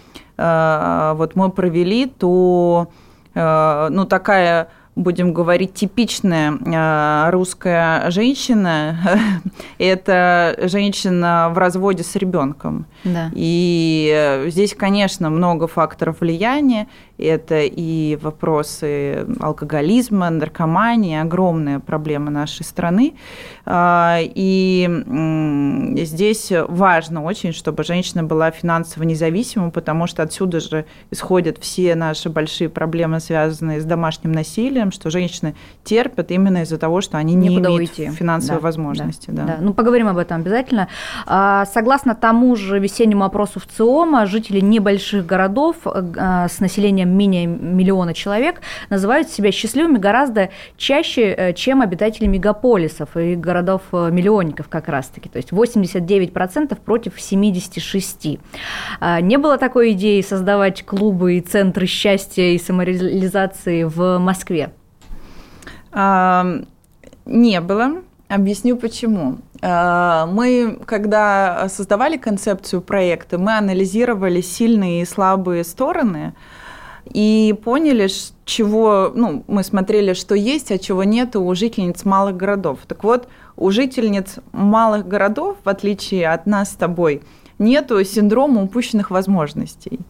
вот 0.40 1.34
мы 1.34 1.50
провели, 1.50 2.06
то 2.06 2.92
ну, 3.34 4.06
такая 4.06 4.68
будем 4.98 5.32
говорить, 5.32 5.74
типичная 5.74 6.52
э, 6.52 7.30
русская 7.30 8.10
женщина– 8.10 8.98
это 9.78 10.58
женщина 10.62 11.50
в 11.52 11.58
разводе 11.58 12.02
с 12.02 12.16
ребенком. 12.16 12.86
Да. 13.04 13.30
И 13.32 14.12
э, 14.12 14.50
здесь, 14.50 14.74
конечно, 14.74 15.30
много 15.30 15.68
факторов 15.68 16.20
влияния. 16.20 16.88
Это 17.18 17.62
и 17.62 18.16
вопросы 18.16 19.26
алкоголизма, 19.40 20.30
наркомании, 20.30 21.18
огромная 21.18 21.80
проблема 21.80 22.30
нашей 22.30 22.64
страны. 22.64 23.14
А, 23.66 24.18
и 24.20 24.88
здесь 26.04 26.52
важно 26.68 27.24
очень, 27.24 27.52
чтобы 27.52 27.82
женщина 27.82 28.22
была 28.22 28.50
финансово 28.50 29.02
независима, 29.02 29.70
потому 29.70 30.06
что 30.06 30.22
отсюда 30.22 30.60
же 30.60 30.84
исходят 31.10 31.58
все 31.58 31.94
наши 31.94 32.28
большие 32.28 32.68
проблемы, 32.68 33.20
связанные 33.20 33.80
с 33.80 33.84
домашним 33.84 34.32
насилием, 34.32 34.92
что 34.92 35.10
женщины 35.10 35.54
терпят 35.84 36.30
именно 36.30 36.62
из-за 36.62 36.78
того, 36.78 37.00
что 37.00 37.18
они 37.18 37.34
не 37.34 37.48
Никуда 37.48 37.70
имеют 37.70 37.98
уйти. 37.98 38.10
финансовой 38.10 38.60
да, 38.60 38.64
возможности. 38.64 39.30
Да, 39.30 39.42
да. 39.42 39.56
Да. 39.56 39.58
Ну, 39.60 39.74
поговорим 39.74 40.08
об 40.08 40.18
этом 40.18 40.40
обязательно. 40.40 40.88
А, 41.26 41.66
согласно 41.66 42.14
тому 42.14 42.54
же 42.56 42.78
весеннему 42.78 43.24
опросу 43.24 43.60
в 43.60 43.66
ЦИОМа, 43.66 44.26
жители 44.26 44.60
небольших 44.60 45.26
городов 45.26 45.76
э, 45.84 46.46
с 46.48 46.60
населением 46.60 47.07
менее 47.16 47.46
миллиона 47.46 48.14
человек 48.14 48.60
называют 48.90 49.28
себя 49.28 49.52
счастливыми 49.52 49.98
гораздо 49.98 50.50
чаще, 50.76 51.34
э, 51.36 51.52
чем 51.54 51.82
обитатели 51.82 52.26
мегаполисов 52.26 53.16
и 53.16 53.34
городов-миллионников 53.34 54.66
э, 54.66 54.68
как 54.70 54.88
раз-таки. 54.88 55.28
То 55.28 55.38
есть 55.38 55.52
89% 55.52 56.76
против 56.80 57.16
76%. 57.16 58.40
А, 59.00 59.20
не 59.20 59.38
было 59.38 59.58
такой 59.58 59.92
идеи 59.92 60.20
создавать 60.20 60.84
клубы 60.84 61.36
и 61.36 61.40
центры 61.40 61.86
счастья 61.86 62.44
и 62.44 62.58
самореализации 62.58 63.84
в 63.84 64.18
Москве? 64.18 64.70
А, 65.92 66.46
не 67.24 67.60
было. 67.60 68.02
Объясню 68.28 68.76
почему. 68.76 69.38
А, 69.62 70.26
мы, 70.26 70.78
когда 70.84 71.68
создавали 71.68 72.16
концепцию 72.16 72.82
проекта, 72.82 73.38
мы 73.38 73.56
анализировали 73.56 74.40
сильные 74.40 75.02
и 75.02 75.04
слабые 75.06 75.64
стороны 75.64 76.34
и 77.12 77.54
поняли, 77.64 78.08
чего, 78.44 79.12
ну, 79.14 79.44
мы 79.46 79.62
смотрели, 79.62 80.12
что 80.12 80.34
есть, 80.34 80.70
а 80.70 80.78
чего 80.78 81.04
нет 81.04 81.36
у 81.36 81.54
жительниц 81.54 82.04
малых 82.04 82.36
городов. 82.36 82.80
Так 82.86 83.04
вот, 83.04 83.28
у 83.56 83.70
жительниц 83.70 84.36
малых 84.52 85.06
городов, 85.06 85.56
в 85.64 85.68
отличие 85.68 86.28
от 86.28 86.46
нас 86.46 86.70
с 86.70 86.74
тобой, 86.74 87.22
нету 87.58 88.02
синдрома 88.04 88.62
упущенных 88.62 89.10
возможностей. 89.10 90.00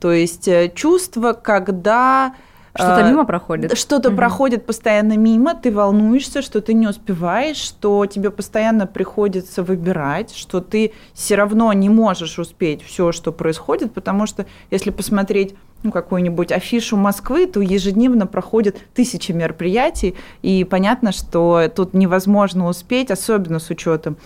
То 0.00 0.12
есть 0.12 0.48
э, 0.48 0.72
чувство, 0.74 1.32
когда 1.32 2.34
что-то 2.74 3.04
а, 3.04 3.10
мимо 3.10 3.24
проходит. 3.24 3.76
Что-то 3.76 4.10
угу. 4.10 4.16
проходит 4.16 4.64
постоянно 4.64 5.16
мимо, 5.16 5.54
ты 5.54 5.72
волнуешься, 5.72 6.40
что 6.40 6.60
ты 6.60 6.72
не 6.72 6.86
успеваешь, 6.86 7.56
что 7.56 8.06
тебе 8.06 8.30
постоянно 8.30 8.86
приходится 8.86 9.62
выбирать, 9.62 10.34
что 10.34 10.60
ты 10.60 10.92
все 11.12 11.34
равно 11.34 11.72
не 11.72 11.88
можешь 11.88 12.38
успеть 12.38 12.82
все, 12.82 13.10
что 13.12 13.32
происходит, 13.32 13.92
потому 13.92 14.26
что 14.26 14.46
если 14.70 14.90
посмотреть 14.90 15.54
ну, 15.82 15.90
какую-нибудь 15.90 16.52
афишу 16.52 16.96
Москвы, 16.96 17.46
то 17.46 17.60
ежедневно 17.60 18.26
проходят 18.26 18.76
тысячи 18.94 19.32
мероприятий, 19.32 20.14
и 20.42 20.64
понятно, 20.64 21.12
что 21.12 21.70
тут 21.74 21.94
невозможно 21.94 22.66
успеть, 22.68 23.10
особенно 23.10 23.58
с 23.58 23.70
учетом 23.70 24.16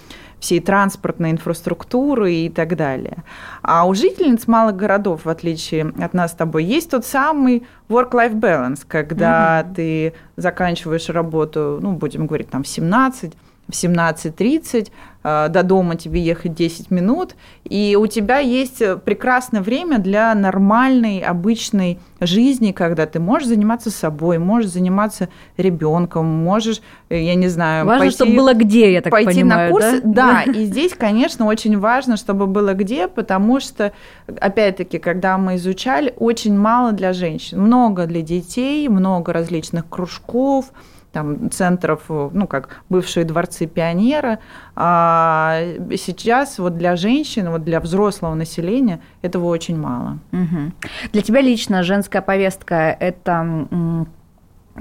всей 0.41 0.61
транспортной 0.61 1.31
инфраструктуры 1.31 2.35
и 2.35 2.49
так 2.51 2.77
далее. 2.77 3.25
А 3.63 3.87
у 3.87 3.95
жительниц 3.95 4.47
малых 4.47 4.77
городов, 4.77 5.25
в 5.25 5.29
отличие 5.29 5.93
от 5.99 6.13
нас 6.13 6.33
с 6.33 6.35
тобой, 6.35 6.65
есть 6.65 6.91
тот 6.91 7.07
самый 7.07 7.67
work-life 7.89 8.35
balance, 8.35 8.85
когда 8.87 9.61
mm-hmm. 9.61 9.75
ты 9.75 10.13
заканчиваешь 10.37 11.09
работу, 11.09 11.79
ну, 11.81 11.93
будем 11.93 12.27
говорить, 12.27 12.51
там, 12.51 12.63
в 12.63 12.69
17, 12.69 13.33
в 13.69 13.73
17.30, 13.73 14.91
э, 15.23 15.49
до 15.49 15.63
дома 15.63 15.97
тебе 15.97 16.21
ехать 16.21 16.55
10 16.55 16.91
минут, 16.91 17.35
и 17.65 17.97
у 17.99 18.07
тебя 18.07 18.39
есть 18.39 18.83
прекрасное 19.05 19.63
время 19.63 19.99
для 19.99 20.35
нормальной, 20.35 21.21
обычной 21.21 21.99
жизни, 22.21 22.73
когда 22.73 23.07
ты 23.07 23.21
можешь 23.21 23.49
заниматься 23.49 23.91
собой, 23.91 24.39
можешь 24.39 24.71
заниматься 24.71 25.29
ребенком, 25.57 26.27
можешь, 26.27 26.83
э, 27.09 27.23
я 27.23 27.35
не 27.35 27.49
знаю, 27.49 27.87
важно, 27.87 28.05
пойти, 28.05 28.15
чтобы 28.17 28.37
было 28.37 28.55
где, 28.55 28.93
я 28.93 29.01
так 29.01 29.11
пойти 29.11 29.41
понимаю, 29.41 29.69
на 29.69 29.73
курсы. 29.73 30.01
Да? 30.05 30.43
да, 30.47 30.53
и 30.53 30.65
здесь, 30.65 30.95
конечно, 30.95 31.47
очень 31.47 31.79
важно, 31.79 32.17
чтобы 32.17 32.47
было 32.47 32.75
где, 32.75 33.09
потому 33.09 33.61
что, 33.61 33.93
опять-таки, 34.27 34.99
когда 34.99 35.39
мы 35.39 35.57
изучали, 35.57 36.13
очень 36.17 36.57
мало 36.57 36.93
для 36.93 37.13
женщин, 37.13 37.61
много 37.61 38.07
для 38.07 38.21
детей, 38.21 38.89
много 38.89 39.33
различных 39.33 39.89
кружков, 39.89 40.67
там, 41.15 41.51
центров, 41.51 42.03
ну, 42.09 42.47
как 42.47 42.83
бывшие 42.91 43.25
дворцы 43.25 43.67
пионера. 43.67 44.41
А 44.75 45.61
сейчас 45.97 46.59
вот 46.59 46.77
для 46.77 46.97
женщин, 46.97 47.51
вот 47.51 47.65
для 47.65 47.81
взрослого 47.81 48.35
населения 48.35 49.01
этого 49.23 49.47
очень 49.47 49.79
мало. 49.79 50.19
Угу. 50.33 50.73
Для 51.13 51.23
тебя 51.23 51.41
лично 51.41 51.85
женская 51.85 52.21
повестка– 52.21 52.97
это 53.01 54.07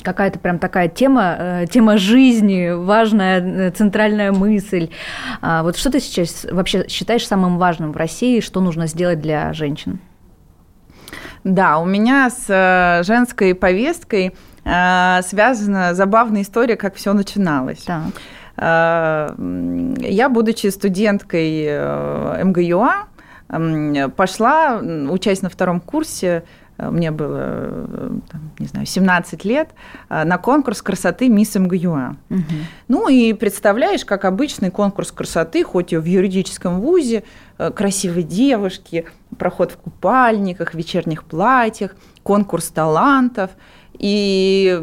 какая-то 0.01 0.39
прям 0.39 0.57
такая 0.57 0.87
тема, 0.87 1.35
э, 1.37 1.65
тема 1.69 1.99
жизни, 1.99 2.71
важная 2.71 3.39
э, 3.39 3.69
центральная 3.69 4.31
мысль. 4.31 4.89
А 5.39 5.61
вот 5.61 5.77
что 5.77 5.91
ты 5.91 5.99
сейчас 5.99 6.47
вообще 6.49 6.87
считаешь 6.87 7.27
самым 7.27 7.59
важным 7.59 7.91
в 7.91 7.97
России, 7.97 8.39
что 8.39 8.59
нужно 8.59 8.87
сделать 8.87 9.21
для 9.21 9.53
женщин? 9.53 9.99
Да, 11.43 11.77
у 11.77 11.85
меня 11.85 12.31
с 12.31 12.45
э, 12.47 13.03
женской 13.03 13.53
повесткой 13.53 14.29
Э, 14.29 14.52
связана 14.63 15.93
забавная 15.93 16.41
история, 16.41 16.77
как 16.77 16.95
все 16.95 17.13
начиналось. 17.13 17.83
Так. 17.83 18.13
Э, 18.55 19.29
я, 19.99 20.29
будучи 20.29 20.67
студенткой 20.67 21.65
э, 21.67 22.43
МГЮА, 22.43 23.07
пошла 24.15 24.81
участь 25.09 25.43
на 25.43 25.49
втором 25.49 25.79
курсе 25.79 26.43
мне 26.77 27.11
было, 27.11 28.19
там, 28.31 28.51
не 28.57 28.65
знаю, 28.65 28.87
17 28.87 29.45
лет, 29.45 29.69
на 30.09 30.39
конкурс 30.39 30.81
красоты 30.81 31.29
Мисс 31.29 31.53
МГЮА. 31.53 32.15
Угу. 32.31 32.41
Ну 32.87 33.09
и 33.09 33.33
представляешь, 33.33 34.03
как 34.03 34.25
обычный 34.25 34.71
конкурс 34.71 35.11
красоты, 35.11 35.63
хоть 35.63 35.93
и 35.93 35.97
в 35.97 36.05
юридическом 36.05 36.81
вузе, 36.81 37.23
красивые 37.57 38.23
девушки, 38.23 39.05
проход 39.37 39.73
в 39.73 39.77
купальниках, 39.77 40.73
вечерних 40.73 41.25
платьях, 41.25 41.95
конкурс 42.23 42.69
талантов– 42.69 43.51
и 44.03 44.81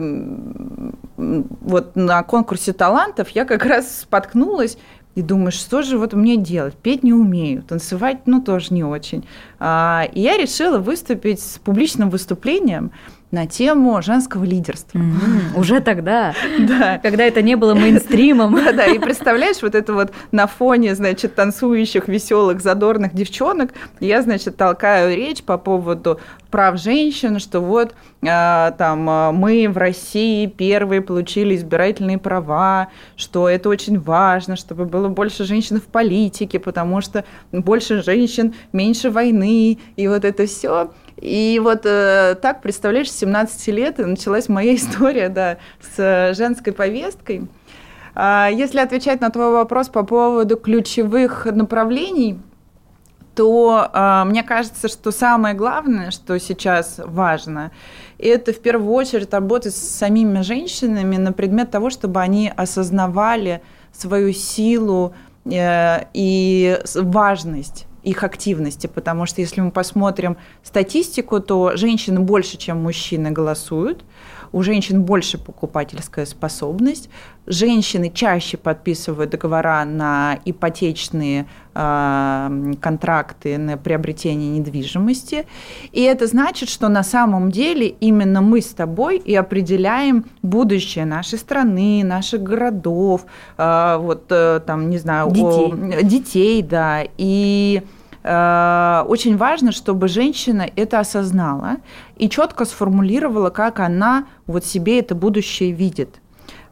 вот 1.19 1.95
на 1.95 2.23
конкурсе 2.23 2.73
талантов 2.73 3.29
я 3.31 3.45
как 3.45 3.67
раз 3.67 4.00
споткнулась 4.00 4.79
и 5.15 5.21
думаю, 5.21 5.53
что 5.53 5.83
же 5.83 5.99
вот 5.99 6.15
мне 6.15 6.39
делать? 6.39 6.75
Петь 6.75 7.03
не 7.03 7.12
умею, 7.12 7.62
танцевать, 7.62 8.21
ну, 8.25 8.41
тоже 8.41 8.73
не 8.73 8.83
очень. 8.83 9.27
А, 9.59 10.09
и 10.11 10.23
я 10.23 10.39
решила 10.39 10.79
выступить 10.79 11.43
с 11.43 11.59
публичным 11.59 12.09
выступлением 12.09 12.93
на 13.31 13.47
тему 13.47 14.01
женского 14.03 14.45
лидерства. 14.45 14.99
Mm-hmm. 14.99 15.59
Уже 15.59 15.81
тогда, 15.81 16.35
да. 16.59 16.99
когда 16.99 17.25
это 17.25 17.43
не 17.43 17.57
было 17.57 17.75
мейнстримом. 17.75 18.55
Да, 18.55 18.73
да, 18.73 18.87
и 18.87 18.99
представляешь, 18.99 19.63
вот 19.63 19.75
это 19.75 19.93
вот 19.93 20.13
на 20.33 20.47
фоне, 20.47 20.95
значит, 20.95 21.35
танцующих, 21.35 22.09
веселых, 22.09 22.61
задорных 22.61 23.15
девчонок, 23.15 23.73
я, 24.01 24.23
значит, 24.23 24.57
толкаю 24.57 25.17
речь 25.17 25.43
по 25.43 25.59
поводу 25.59 26.19
прав 26.51 26.79
женщин, 26.81 27.39
что 27.39 27.61
вот 27.61 27.95
а, 28.27 28.73
там 28.73 29.09
а, 29.09 29.33
мы 29.33 29.69
в 29.69 29.79
России 29.79 30.47
первые 30.47 31.01
получили 31.01 31.55
избирательные 31.55 32.19
права, 32.19 32.89
что 33.17 33.49
это 33.49 33.69
очень 33.69 33.99
важно, 34.01 34.57
чтобы 34.57 34.85
было 34.85 35.09
больше 35.09 35.45
женщин 35.45 35.81
в 35.81 35.85
политике, 35.85 36.59
потому 36.59 37.01
что 37.01 37.25
больше 37.53 38.03
женщин, 38.03 38.55
меньше 38.73 39.11
войны, 39.11 39.79
и 39.97 40.09
вот 40.09 40.25
это 40.25 40.47
все. 40.47 40.91
И 41.21 41.61
вот 41.62 41.83
э, 41.85 42.35
так, 42.41 42.62
представляешь, 42.62 43.11
с 43.11 43.19
17 43.19 43.69
лет 43.69 43.99
началась 43.99 44.49
моя 44.49 44.75
история, 44.77 45.29
да, 45.29 45.59
с 45.81 46.35
женской 46.35 46.73
повесткой. 46.73 47.47
Э, 48.15 48.49
если 48.53 48.81
отвечать 48.81 49.21
на 49.21 49.31
твой 49.31 49.53
вопрос 49.53 49.89
по 49.89 50.03
поводу 50.03 50.57
ключевых 50.57 51.45
направлений, 51.45 52.41
то 53.35 53.91
э, 53.93 54.25
мне 54.25 54.43
кажется, 54.43 54.89
что 54.89 55.11
самое 55.12 55.55
главное, 55.55 56.11
что 56.11 56.39
сейчас 56.39 57.00
важно, 57.05 57.71
это 58.19 58.53
в 58.53 58.61
первую 58.61 58.93
очередь 58.93 59.33
работать 59.33 59.75
с 59.75 59.79
самими 59.79 60.41
женщинами 60.41 61.17
на 61.17 61.33
предмет 61.33 61.71
того, 61.71 61.91
чтобы 61.91 62.21
они 62.21 62.50
осознавали 62.55 63.62
свою 63.93 64.33
силу 64.33 65.15
э, 65.45 66.05
и 66.15 66.79
важность 66.95 67.87
их 68.11 68.25
активности, 68.25 68.87
потому 68.87 69.26
что 69.26 69.41
если 69.41 69.61
мы 69.61 69.71
посмотрим 69.71 70.37
статистику, 70.63 71.41
то 71.41 71.76
женщины 71.76 72.21
больше, 72.21 72.56
чем 72.56 72.82
мужчины 72.82 73.30
голосуют, 73.30 74.04
у 74.52 74.63
женщин 74.63 75.02
больше 75.02 75.39
покупательская 75.39 76.26
способность, 76.26 77.08
женщины 77.47 78.11
чаще 78.13 78.56
подписывают 78.56 79.30
договора 79.30 79.85
на 79.85 80.39
ипотечные 80.45 81.47
э, 81.75 82.73
контракты 82.80 83.58
на 83.58 83.76
приобретение 83.76 84.50
недвижимости. 84.50 85.47
И 85.93 86.02
это 86.02 86.26
значит, 86.26 86.69
что 86.69 86.89
на 86.89 87.04
самом 87.04 87.50
деле 87.50 87.89
именно 87.89 88.41
мы 88.41 88.61
с 88.61 88.71
тобой 88.71 89.19
и 89.19 89.35
определяем 89.35 90.25
будущее 90.43 91.04
нашей 91.04 91.39
страны, 91.39 92.02
наших 92.04 92.43
городов, 92.43 93.26
э, 93.56 93.99
вот 94.00 94.25
э, 94.30 94.61
там, 94.67 94.91
не 94.91 94.99
знаю, 94.99 95.30
детей, 95.30 95.99
о, 95.99 96.02
детей 96.02 96.63
да. 96.63 97.02
И 97.17 97.82
очень 98.23 99.37
важно, 99.37 99.73
чтобы 99.73 100.09
женщина 100.09 100.69
это 100.76 101.00
осознала 101.00 101.76
и 102.17 102.28
четко 102.28 102.65
сформулировала, 102.65 103.50
как 103.50 103.80
она 103.80 104.26
вот 104.47 104.65
себе 104.65 105.00
это 105.00 105.15
будущее 105.15 105.73
видит. 105.73 106.21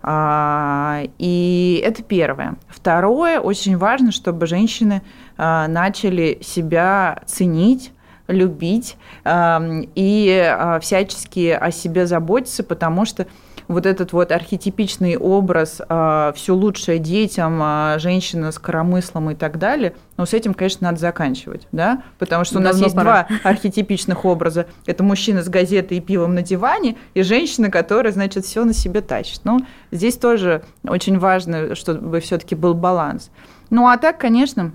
А, 0.03 1.03
и 1.19 1.83
это 1.85 2.03
первое. 2.03 2.57
Второе, 2.69 3.41
очень 3.41 3.77
важно, 3.77 4.13
чтобы 4.13 4.47
женщины 4.47 5.03
э, 5.37 5.67
начали 5.69 6.39
себя 6.41 7.23
ценить, 7.27 7.93
любить 8.29 8.97
э, 9.25 9.59
и 9.95 10.79
всячески 10.81 11.51
о 11.51 11.71
себе 11.71 12.07
заботиться, 12.07 12.63
потому 12.63 13.05
что 13.05 13.27
вот 13.69 13.85
этот 13.85 14.13
вот 14.13 14.33
архетипичный 14.33 15.17
образ 15.17 15.81
э, 15.87 16.33
все 16.35 16.55
лучшее 16.55 16.99
детям, 16.99 17.61
э, 17.63 17.99
женщина 17.99 18.51
с 18.51 18.59
коромыслом 18.59 19.31
и 19.31 19.35
так 19.35 19.59
далее, 19.59 19.95
но 20.17 20.27
с 20.27 20.33
этим, 20.33 20.55
конечно, 20.55 20.89
надо 20.89 20.99
заканчивать, 20.99 21.69
да, 21.71 22.03
потому 22.19 22.45
что 22.45 22.59
у 22.59 22.63
нас 22.63 22.81
есть 22.81 22.97
пора. 22.97 23.27
два 23.29 23.39
архетипичных 23.45 24.25
образа. 24.25 24.67
Это 24.87 25.05
мужчина 25.05 25.43
с 25.43 25.49
газетой 25.49 25.99
и 25.99 26.01
пивом 26.01 26.35
на 26.35 26.43
диване, 26.43 26.97
и 27.15 27.23
женщина, 27.23 27.71
которая, 27.71 28.13
значит, 28.13 28.45
все 28.47 28.65
на 28.65 28.73
себе 28.73 29.03
тащит. 29.03 29.43
Ну, 29.45 29.61
здесь 29.93 30.17
тоже 30.17 30.63
очень 30.83 31.19
важно, 31.19 31.75
чтобы 31.75 32.21
все-таки 32.21 32.55
был 32.55 32.75
баланс. 32.75 33.31
Ну, 33.71 33.87
а 33.87 33.99
так, 33.99 34.19
конечно, 34.19 34.73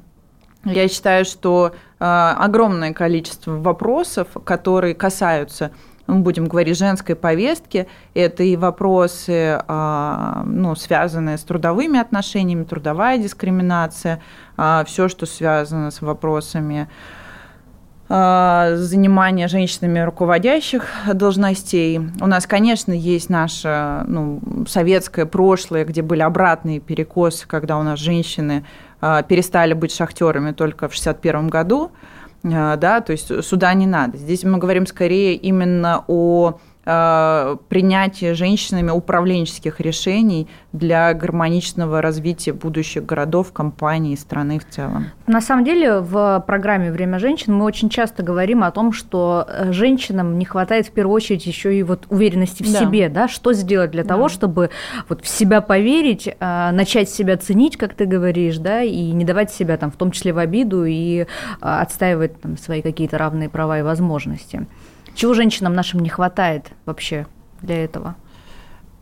я 0.65 0.87
считаю, 0.87 1.25
что 1.25 1.73
э, 1.99 2.05
огромное 2.05 2.93
количество 2.93 3.51
вопросов, 3.51 4.27
которые 4.45 4.93
касаются 4.93 5.71
мы 6.07 6.19
будем 6.19 6.47
говорить, 6.47 6.77
женской 6.77 7.15
повестки, 7.15 7.87
это 8.13 8.43
и 8.43 8.55
вопросы, 8.55 9.61
а, 9.67 10.43
ну, 10.45 10.75
связанные 10.75 11.37
с 11.37 11.43
трудовыми 11.43 11.99
отношениями, 11.99 12.63
трудовая 12.63 13.17
дискриминация, 13.17 14.21
а, 14.57 14.83
все, 14.85 15.07
что 15.07 15.25
связано 15.25 15.91
с 15.91 16.01
вопросами 16.01 16.89
а, 18.09 18.75
занимания 18.75 19.47
женщинами 19.47 19.99
руководящих 19.99 20.85
должностей. 21.13 21.99
У 22.19 22.27
нас, 22.27 22.47
конечно, 22.47 22.91
есть 22.91 23.29
наше 23.29 24.03
ну, 24.07 24.41
советское 24.67 25.25
прошлое, 25.25 25.85
где 25.85 26.01
были 26.01 26.21
обратные 26.21 26.81
перекосы, 26.81 27.47
когда 27.47 27.77
у 27.77 27.83
нас 27.83 27.99
женщины 27.99 28.65
перестали 29.27 29.73
быть 29.73 29.93
шахтерами 29.93 30.53
только 30.53 30.87
в 30.87 30.95
1961 30.95 31.49
году. 31.49 31.91
А, 32.43 32.75
да, 32.75 33.01
то 33.01 33.11
есть 33.11 33.43
суда 33.43 33.73
не 33.73 33.87
надо. 33.87 34.17
Здесь 34.17 34.43
мы 34.43 34.57
говорим 34.57 34.85
скорее 34.85 35.35
именно 35.35 36.03
о 36.07 36.59
принятие 36.83 38.33
женщинами 38.33 38.91
управленческих 38.91 39.79
решений 39.79 40.49
для 40.73 41.13
гармоничного 41.13 42.01
развития 42.01 42.51
будущих 42.51 43.05
городов, 43.05 43.53
компаний, 43.53 44.17
страны 44.17 44.59
в 44.59 44.67
целом. 44.67 45.05
На 45.27 45.39
самом 45.39 45.63
деле 45.63 45.99
в 45.99 46.43
программе 46.45 46.91
«Время 46.91 47.19
женщин» 47.19 47.53
мы 47.53 47.63
очень 47.63 47.89
часто 47.89 48.21
говорим 48.23 48.63
о 48.63 48.71
том, 48.71 48.91
что 48.91 49.47
э, 49.47 49.71
женщинам 49.71 50.37
не 50.37 50.43
хватает 50.43 50.87
в 50.87 50.91
первую 50.91 51.15
очередь 51.15 51.45
еще 51.45 51.73
и 51.73 51.83
вот 51.83 52.05
уверенности 52.09 52.63
в 52.63 52.73
да. 52.73 52.79
себе, 52.79 53.07
да, 53.07 53.27
что 53.29 53.53
сделать 53.53 53.91
для 53.91 54.03
да. 54.03 54.09
того, 54.09 54.27
чтобы 54.27 54.69
вот 55.07 55.23
в 55.23 55.27
себя 55.27 55.61
поверить, 55.61 56.27
э, 56.27 56.71
начать 56.71 57.09
себя 57.09 57.37
ценить, 57.37 57.77
как 57.77 57.93
ты 57.93 58.05
говоришь, 58.05 58.57
да, 58.57 58.81
и 58.81 59.11
не 59.11 59.23
давать 59.23 59.53
себя 59.53 59.77
там 59.77 59.89
в 59.91 59.95
том 59.95 60.11
числе 60.11 60.33
в 60.33 60.37
обиду 60.37 60.83
и 60.83 61.27
отстаивать 61.61 62.41
там 62.41 62.57
свои 62.57 62.81
какие-то 62.81 63.17
равные 63.17 63.47
права 63.47 63.79
и 63.79 63.81
возможности. 63.83 64.67
Чего 65.15 65.33
женщинам 65.33 65.73
нашим 65.73 65.99
не 65.99 66.09
хватает 66.09 66.71
вообще 66.85 67.27
для 67.61 67.83
этого? 67.83 68.15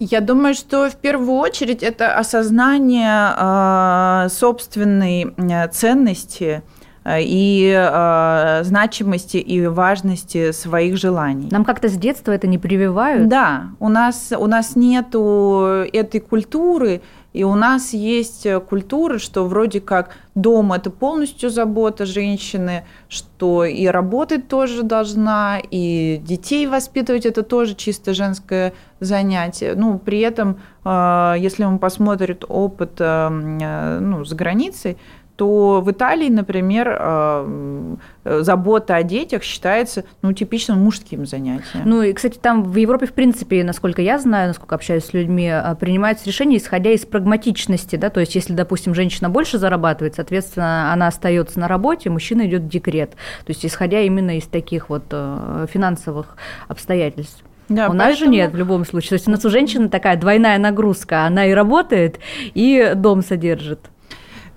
Я 0.04 0.19
думаю, 0.19 0.56
что 0.56 0.89
в 0.89 0.95
первую 0.95 1.38
очередь 1.38 1.84
это 1.84 2.15
осознание 2.15 3.36
э, 3.38 4.30
собственной 4.30 5.32
э, 5.38 5.67
ценности 5.67 6.63
э, 7.04 7.17
и 7.21 7.71
э, 7.71 8.63
значимости 8.63 9.38
и 9.38 9.67
важности 9.67 10.54
своих 10.54 10.97
желаний. 10.97 11.50
Нам 11.52 11.63
как-то 11.63 11.88
с 11.88 11.93
детства 11.93 12.32
это 12.32 12.47
не 12.47 12.58
прививают? 12.58 13.28
Да, 13.28 13.65
у 13.80 13.89
нас, 13.89 14.34
у 14.36 14.47
нас 14.47 14.76
нету 14.76 15.86
этой 15.93 16.19
культуры, 16.19 17.04
и 17.33 17.43
у 17.43 17.55
нас 17.55 17.93
есть 17.93 18.45
э, 18.45 18.59
культура, 18.59 19.17
что 19.17 19.45
вроде 19.45 19.79
как 19.79 20.15
дом– 20.35 20.73
это 20.73 20.89
полностью 20.89 21.49
забота 21.49 22.05
женщины, 22.05 22.83
что 23.07 23.63
и 23.63 23.87
работать 23.87 24.49
тоже 24.49 24.83
должна, 24.83 25.59
и 25.71 26.21
детей 26.23 26.67
воспитывать– 26.67 27.25
это 27.27 27.43
тоже 27.43 27.75
чисто 27.75 28.13
женское 28.13 28.73
занятие. 28.99 29.75
Ну, 29.75 29.97
при 29.97 30.19
этом, 30.19 30.59
э, 30.83 31.35
если 31.39 31.63
мы 31.63 31.79
посмотрим 31.79 32.37
опыт 32.49 32.95
э, 32.99 33.29
ну, 33.29 34.25
за 34.25 34.35
границей, 34.35 34.97
то 35.41 35.82
в 35.82 35.89
Италии, 35.89 36.30
например, 36.30 36.95
э, 36.99 37.95
забота 38.23 38.95
о 38.95 39.01
детях 39.01 39.41
считается 39.41 40.06
ну, 40.21 40.34
типичным 40.34 40.77
мужским 40.77 41.25
занятием. 41.25 41.82
Ну 41.84 42.04
и, 42.04 42.13
кстати, 42.13 42.38
там 42.38 42.63
в 42.63 42.75
Европе, 42.75 43.08
в 43.08 43.13
принципе, 43.13 43.63
насколько 43.63 44.04
я 44.04 44.19
знаю, 44.19 44.49
насколько 44.49 44.75
общаюсь 44.75 45.04
с 45.04 45.13
людьми, 45.13 45.49
э, 45.51 45.75
принимаются 45.80 46.27
решения, 46.27 46.58
исходя 46.58 46.91
из 46.91 47.08
прагматичности. 47.08 47.95
Да? 47.95 48.12
То 48.12 48.19
есть, 48.19 48.36
если, 48.36 48.54
допустим, 48.54 48.93
женщина 48.93 49.32
больше 49.32 49.58
зарабатывает, 49.58 50.13
соответственно, 50.13 50.93
она 50.93 51.08
остается 51.08 51.60
на 51.60 51.67
работе, 51.67 52.12
мужчина 52.12 52.45
идет 52.45 52.62
в 52.62 52.67
декрет. 52.67 53.10
То 53.10 53.47
есть, 53.47 53.65
исходя 53.65 53.99
именно 54.01 54.38
из 54.38 54.45
таких 54.45 54.89
вот 54.89 55.06
э, 55.10 55.65
финансовых 55.73 56.38
обстоятельств. 56.67 57.43
Да, 57.67 57.86
у 57.86 57.89
поэтому... 57.89 57.97
нас 57.97 58.19
же 58.19 58.27
нет 58.27 58.51
в 58.51 58.58
любом 58.58 58.86
случае. 58.86 59.10
То 59.10 59.15
есть 59.15 59.27
у 59.27 59.32
нас 59.32 59.43
у 59.43 59.49
женщины 59.49 59.89
такая 59.89 60.17
двойная 60.17 60.60
нагрузка. 60.60 61.25
Она 61.25 61.47
и 61.47 61.54
работает, 61.54 62.19
и 62.54 62.91
дом 62.95 63.23
содержит. 63.23 63.90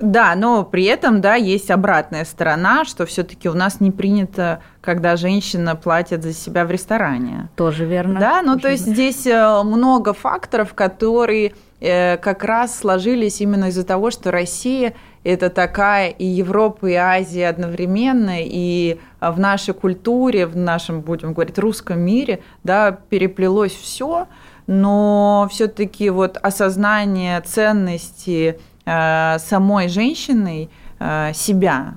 Да, 0.05 0.35
но 0.35 0.65
при 0.65 0.85
этом, 0.85 1.21
да, 1.21 1.35
есть 1.35 1.71
обратная 1.71 2.25
сторона, 2.25 2.85
что 2.85 3.07
все-таки 3.07 3.49
у 3.49 3.55
нас 3.55 3.81
не 3.81 3.91
принято, 3.91 4.61
когда 4.83 5.17
женщина 5.17 5.77
платит 5.77 6.23
за 6.23 6.35
себя 6.35 6.67
в 6.67 6.71
ресторане. 6.71 7.49
Тоже 7.57 7.87
верно. 7.87 8.21
Да, 8.21 8.43
ну 8.43 8.59
то 8.59 8.71
есть 8.71 8.87
здесь 8.87 9.27
э, 9.27 9.63
много 9.63 10.13
факторов, 10.13 10.75
которые 10.75 11.55
э, 11.81 12.19
как 12.19 12.45
раз 12.45 12.79
сложились 12.79 13.41
именно 13.41 13.67
из-за 13.67 13.85
того, 13.85 14.11
что 14.11 14.31
Россия 14.31 14.95
это 15.25 15.49
такая 15.49 16.11
и 16.11 16.27
Европа, 16.27 16.87
и 16.87 16.95
Азия 16.95 17.49
одновременно, 17.49 18.37
и 18.41 18.99
в 19.23 19.41
нашей 19.41 19.73
культуре, 19.73 20.47
в 20.47 20.55
нашем, 20.55 21.01
будем 21.01 21.33
говорить, 21.33 21.59
русском 21.59 21.99
мире, 21.99 22.41
да, 22.63 22.93
переплелось 22.93 23.73
все, 23.73 24.27
но 24.67 25.49
все-таки 25.51 26.11
вот 26.11 26.37
осознание 26.37 27.41
ценности 27.41 28.61
самой 28.85 29.89
женщиной 29.89 30.71
э, 30.99 31.33
себя, 31.33 31.95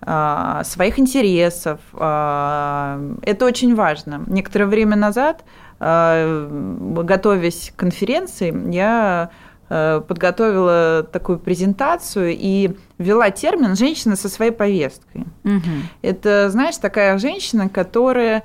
э, 0.00 0.62
своих 0.64 0.98
интересов. 0.98 1.80
Это 1.92 3.38
очень 3.40 3.74
важно. 3.74 4.22
Некоторое 4.26 4.66
время 4.66 4.96
назад, 4.96 5.44
готовясь 5.80 7.72
к 7.74 7.78
конференции, 7.80 8.72
я 8.72 9.30
подготовила 9.68 11.02
такую 11.10 11.38
презентацию 11.38 12.36
и 12.38 12.76
ввела 12.98 13.30
термин 13.30 13.74
«женщина 13.74 14.16
со 14.16 14.28
своей 14.28 14.50
повесткой». 14.50 15.24
Угу. 15.44 15.70
Это, 16.02 16.50
знаешь, 16.50 16.76
такая 16.76 17.16
женщина, 17.18 17.70
которая 17.70 18.44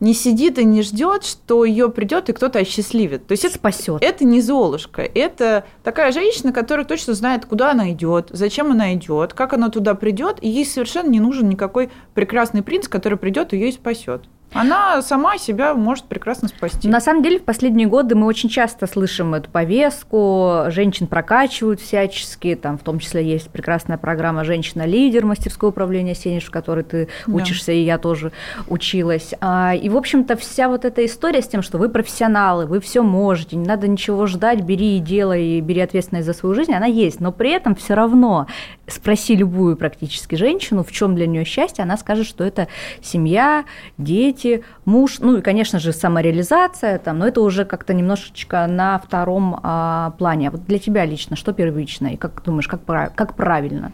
не 0.00 0.14
сидит 0.14 0.58
и 0.58 0.64
не 0.64 0.82
ждет, 0.82 1.24
что 1.24 1.64
ее 1.64 1.90
придет 1.90 2.28
и 2.28 2.32
кто-то 2.32 2.58
осчастливит. 2.58 3.26
То 3.26 3.32
есть 3.32 3.44
это 3.44 3.54
спасет. 3.54 4.02
Это 4.02 4.24
не 4.24 4.40
Золушка, 4.40 5.02
это 5.02 5.64
такая 5.84 6.10
женщина, 6.12 6.52
которая 6.52 6.86
точно 6.86 7.14
знает, 7.14 7.44
куда 7.44 7.70
она 7.70 7.92
идет, 7.92 8.28
зачем 8.30 8.72
она 8.72 8.94
идет, 8.94 9.34
как 9.34 9.52
она 9.52 9.68
туда 9.68 9.94
придет, 9.94 10.38
и 10.40 10.48
ей 10.48 10.64
совершенно 10.64 11.08
не 11.10 11.20
нужен 11.20 11.48
никакой 11.48 11.90
прекрасный 12.14 12.62
принц, 12.62 12.88
который 12.88 13.18
придет 13.18 13.52
и 13.52 13.56
ее 13.56 13.68
и 13.68 13.72
спасет. 13.72 14.22
Она 14.52 15.00
сама 15.02 15.38
себя 15.38 15.74
может 15.74 16.04
прекрасно 16.06 16.48
спасти. 16.48 16.88
На 16.88 17.00
самом 17.00 17.22
деле, 17.22 17.38
в 17.38 17.44
последние 17.44 17.86
годы 17.86 18.16
мы 18.16 18.26
очень 18.26 18.48
часто 18.48 18.86
слышим 18.86 19.34
эту 19.34 19.48
повестку, 19.48 20.64
женщин 20.68 21.06
прокачивают 21.06 21.80
всячески, 21.80 22.56
там 22.56 22.76
в 22.76 22.82
том 22.82 22.98
числе 22.98 23.24
есть 23.24 23.48
прекрасная 23.50 23.96
программа 23.96 24.44
«Женщина-лидер» 24.44 25.24
мастерского 25.24 25.68
управления 25.68 26.14
Сенеж, 26.14 26.44
в 26.44 26.50
которой 26.50 26.82
ты 26.82 27.08
да. 27.26 27.32
учишься, 27.32 27.72
и 27.72 27.82
я 27.82 27.98
тоже 27.98 28.32
училась. 28.66 29.34
А, 29.40 29.74
и, 29.74 29.88
в 29.88 29.96
общем-то, 29.96 30.36
вся 30.36 30.68
вот 30.68 30.84
эта 30.84 31.04
история 31.06 31.42
с 31.42 31.48
тем, 31.48 31.62
что 31.62 31.78
вы 31.78 31.88
профессионалы, 31.88 32.66
вы 32.66 32.80
все 32.80 33.02
можете, 33.02 33.56
не 33.56 33.66
надо 33.66 33.86
ничего 33.86 34.26
ждать, 34.26 34.62
бери 34.62 34.96
и 34.96 35.00
делай, 35.00 35.60
бери 35.60 35.80
ответственность 35.80 36.26
за 36.26 36.32
свою 36.32 36.54
жизнь, 36.56 36.72
она 36.72 36.86
есть, 36.86 37.20
но 37.20 37.30
при 37.30 37.52
этом 37.52 37.76
все 37.76 37.94
равно 37.94 38.46
спроси 38.88 39.36
любую 39.36 39.76
практически 39.76 40.34
женщину, 40.34 40.82
в 40.82 40.90
чем 40.90 41.14
для 41.14 41.26
нее 41.26 41.44
счастье, 41.44 41.82
она 41.82 41.96
скажет, 41.96 42.26
что 42.26 42.42
это 42.42 42.66
семья, 43.00 43.64
дети, 43.96 44.39
дети, 44.40 44.64
муж, 44.84 45.18
ну 45.20 45.36
и, 45.36 45.42
конечно 45.42 45.78
же, 45.78 45.92
самореализация, 45.92 46.98
там, 46.98 47.18
но 47.18 47.26
это 47.26 47.40
уже 47.40 47.64
как-то 47.64 47.94
немножечко 47.94 48.66
на 48.66 48.98
втором 48.98 49.60
а, 49.62 50.10
плане. 50.18 50.48
А 50.48 50.50
вот 50.50 50.64
для 50.66 50.78
тебя 50.78 51.04
лично 51.04 51.36
что 51.36 51.52
первично 51.52 52.08
и 52.08 52.16
как 52.16 52.42
думаешь, 52.42 52.68
как, 52.68 52.80
как 53.14 53.34
правильно? 53.34 53.92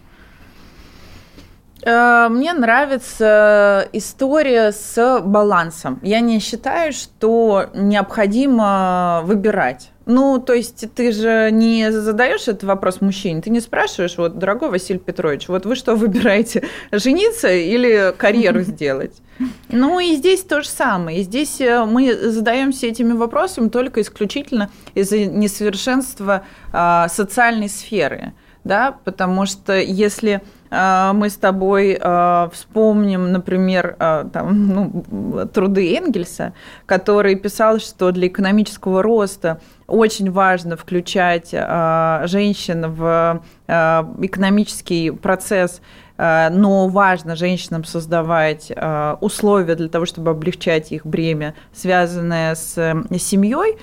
Э, 1.82 2.28
мне 2.30 2.52
нравится 2.52 3.88
история 3.92 4.72
с 4.72 5.20
балансом. 5.24 5.98
Я 6.02 6.20
не 6.20 6.40
считаю, 6.40 6.92
что 6.92 7.66
необходимо 7.74 9.22
выбирать. 9.24 9.90
Ну, 10.06 10.38
то 10.38 10.52
есть 10.52 10.84
ты 10.94 11.10
же 11.10 11.50
не 11.50 11.90
задаешь 11.90 12.42
этот 12.42 12.62
вопрос 12.62 13.00
мужчине, 13.00 13.42
ты 13.42 13.50
не 13.50 13.58
спрашиваешь, 13.58 14.16
вот, 14.16 14.38
дорогой 14.38 14.70
Василий 14.70 15.00
Петрович, 15.00 15.48
вот 15.48 15.66
вы 15.66 15.74
что 15.74 15.96
выбираете, 15.96 16.62
жениться 16.92 17.52
или 17.52 18.14
карьеру 18.16 18.60
сделать? 18.62 19.20
Ну 19.68 19.98
и 19.98 20.14
здесь 20.14 20.42
то 20.42 20.62
же 20.62 20.68
самое. 20.68 21.20
И 21.20 21.22
здесь 21.24 21.60
э, 21.60 21.84
мы 21.84 22.14
задаемся 22.30 22.86
этими 22.86 23.12
вопросами 23.14 23.68
только 23.68 24.00
исключительно 24.00 24.70
из-за 24.94 25.26
несовершенства 25.26 26.44
а, 26.72 27.08
социальной 27.08 27.68
сферы. 27.68 28.32
Да? 28.62 28.96
Потому 29.04 29.44
что 29.44 29.78
если 29.78 30.40
мы 30.70 31.30
с 31.30 31.36
тобой 31.36 31.98
а, 32.00 32.50
вспомним, 32.52 33.32
например, 33.32 33.96
а, 33.98 34.24
там, 34.24 34.68
ну, 34.68 35.46
труды 35.52 35.96
Энгельса, 35.96 36.52
который 36.86 37.36
писал, 37.36 37.78
что 37.78 38.10
для 38.12 38.26
экономического 38.28 39.02
роста 39.02 39.60
очень 39.86 40.30
важно 40.30 40.76
включать 40.76 41.50
женщин 41.50 42.92
в 42.92 43.42
экономический 43.68 45.10
процесс 45.10 45.80
но 46.18 46.88
важно 46.88 47.36
женщинам 47.36 47.84
создавать 47.84 48.72
условия 49.20 49.74
для 49.74 49.90
того, 49.90 50.06
чтобы 50.06 50.30
облегчать 50.30 50.90
их 50.90 51.04
бремя, 51.04 51.54
связанное 51.74 52.54
с 52.54 52.72
семьей, 53.18 53.76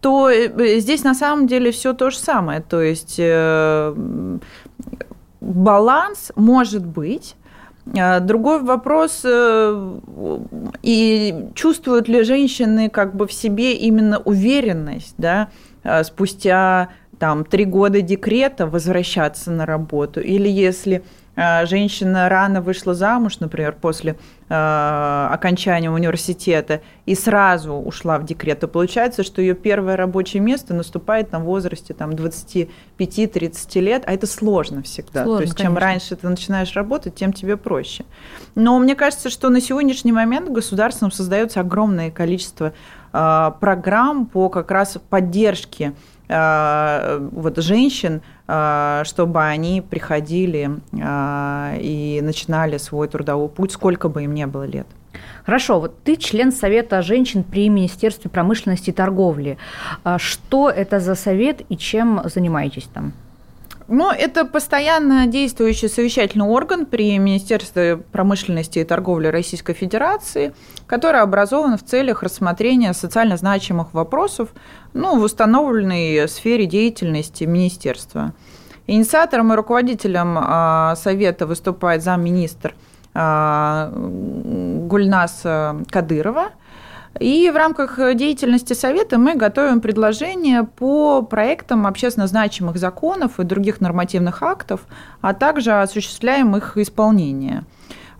то 0.00 0.30
э, 0.30 0.78
здесь 0.78 1.02
на 1.02 1.14
самом 1.14 1.46
деле 1.46 1.72
все 1.72 1.92
то 1.92 2.10
же 2.10 2.18
самое. 2.18 2.60
То 2.60 2.80
есть 2.80 3.16
э, 3.18 4.38
баланс 5.40 6.32
может 6.36 6.84
быть. 6.84 7.36
А, 7.96 8.20
другой 8.20 8.62
вопрос, 8.62 9.22
э, 9.24 9.98
и 10.82 11.48
чувствуют 11.54 12.08
ли 12.08 12.22
женщины 12.22 12.90
как 12.90 13.16
бы 13.16 13.26
в 13.26 13.32
себе 13.32 13.74
именно 13.74 14.18
уверенность, 14.18 15.14
да, 15.16 15.48
а, 15.84 16.04
спустя 16.04 16.90
там 17.18 17.44
три 17.44 17.64
года 17.64 18.02
декрета 18.02 18.66
возвращаться 18.66 19.50
на 19.50 19.64
работу, 19.64 20.20
или 20.20 20.48
если 20.48 21.02
женщина 21.66 22.28
рано 22.28 22.60
вышла 22.60 22.94
замуж, 22.94 23.38
например, 23.38 23.76
после 23.80 24.16
э, 24.48 25.28
окончания 25.30 25.88
университета 25.88 26.80
и 27.06 27.14
сразу 27.14 27.74
ушла 27.74 28.18
в 28.18 28.24
декрет, 28.24 28.60
то 28.60 28.66
получается, 28.66 29.22
что 29.22 29.40
ее 29.40 29.54
первое 29.54 29.96
рабочее 29.96 30.42
место 30.42 30.74
наступает 30.74 31.30
на 31.30 31.38
возрасте 31.38 31.94
там, 31.94 32.10
25-30 32.10 32.68
лет, 33.80 34.02
а 34.06 34.12
это 34.12 34.26
сложно 34.26 34.82
всегда. 34.82 35.22
Сложно, 35.22 35.36
то 35.36 35.42
есть 35.42 35.54
конечно. 35.54 35.74
чем 35.74 35.78
раньше 35.78 36.16
ты 36.16 36.28
начинаешь 36.28 36.74
работать, 36.74 37.14
тем 37.14 37.32
тебе 37.32 37.56
проще. 37.56 38.04
Но 38.56 38.76
мне 38.80 38.96
кажется, 38.96 39.30
что 39.30 39.48
на 39.48 39.60
сегодняшний 39.60 40.12
момент 40.12 40.48
государством 40.48 41.12
создается 41.12 41.60
огромное 41.60 42.10
количество 42.10 42.72
э, 43.12 43.52
программ 43.60 44.26
по 44.26 44.48
как 44.48 44.72
раз 44.72 44.98
поддержке 45.08 45.94
вот, 46.28 47.56
женщин, 47.58 48.20
э, 48.46 49.02
чтобы 49.04 49.42
они 49.42 49.80
приходили 49.80 50.70
э, 50.92 51.78
и 51.80 52.20
начинали 52.22 52.76
свой 52.78 53.08
трудовой 53.08 53.48
путь, 53.48 53.72
сколько 53.72 54.08
бы 54.08 54.24
им 54.24 54.34
не 54.34 54.46
было 54.46 54.64
лет. 54.64 54.86
Хорошо, 55.44 55.80
вот 55.80 56.02
ты 56.04 56.16
член 56.16 56.52
Совета 56.52 57.00
женщин 57.02 57.42
при 57.42 57.68
Министерстве 57.70 58.30
промышленности 58.30 58.90
и 58.90 58.92
торговли. 58.92 59.56
А 60.04 60.18
что 60.18 60.68
это 60.68 61.00
за 61.00 61.14
совет 61.14 61.62
и 61.70 61.76
чем 61.76 62.20
занимаетесь 62.24 62.88
там? 62.92 63.12
Ну, 63.90 64.10
это 64.10 64.44
постоянно 64.44 65.26
действующий 65.26 65.88
совещательный 65.88 66.44
орган 66.44 66.84
при 66.84 67.16
Министерстве 67.18 67.96
промышленности 67.96 68.80
и 68.80 68.84
торговли 68.84 69.28
Российской 69.28 69.72
Федерации, 69.72 70.52
который 70.86 71.22
образован 71.22 71.78
в 71.78 71.82
целях 71.82 72.22
рассмотрения 72.22 72.92
социально 72.92 73.38
значимых 73.38 73.94
вопросов 73.94 74.50
ну, 74.92 75.18
в 75.18 75.22
установленной 75.22 76.28
сфере 76.28 76.66
деятельности 76.66 77.44
министерства. 77.44 78.34
Инициатором 78.86 79.54
и 79.54 79.56
руководителем 79.56 80.36
а, 80.38 80.94
совета 80.96 81.46
выступает 81.46 82.02
замминистр 82.02 82.74
а, 83.14 83.90
Гульнас 83.90 85.40
Кадырова– 85.90 86.50
и 87.20 87.50
в 87.50 87.56
рамках 87.56 87.98
деятельности 88.14 88.72
Совета 88.72 89.18
мы 89.18 89.34
готовим 89.34 89.80
предложения 89.80 90.64
по 90.64 91.22
проектам 91.22 91.86
общественно 91.86 92.26
значимых 92.26 92.76
законов 92.78 93.40
и 93.40 93.44
других 93.44 93.80
нормативных 93.80 94.42
актов, 94.42 94.86
а 95.20 95.34
также 95.34 95.72
осуществляем 95.72 96.56
их 96.56 96.76
исполнение. 96.76 97.64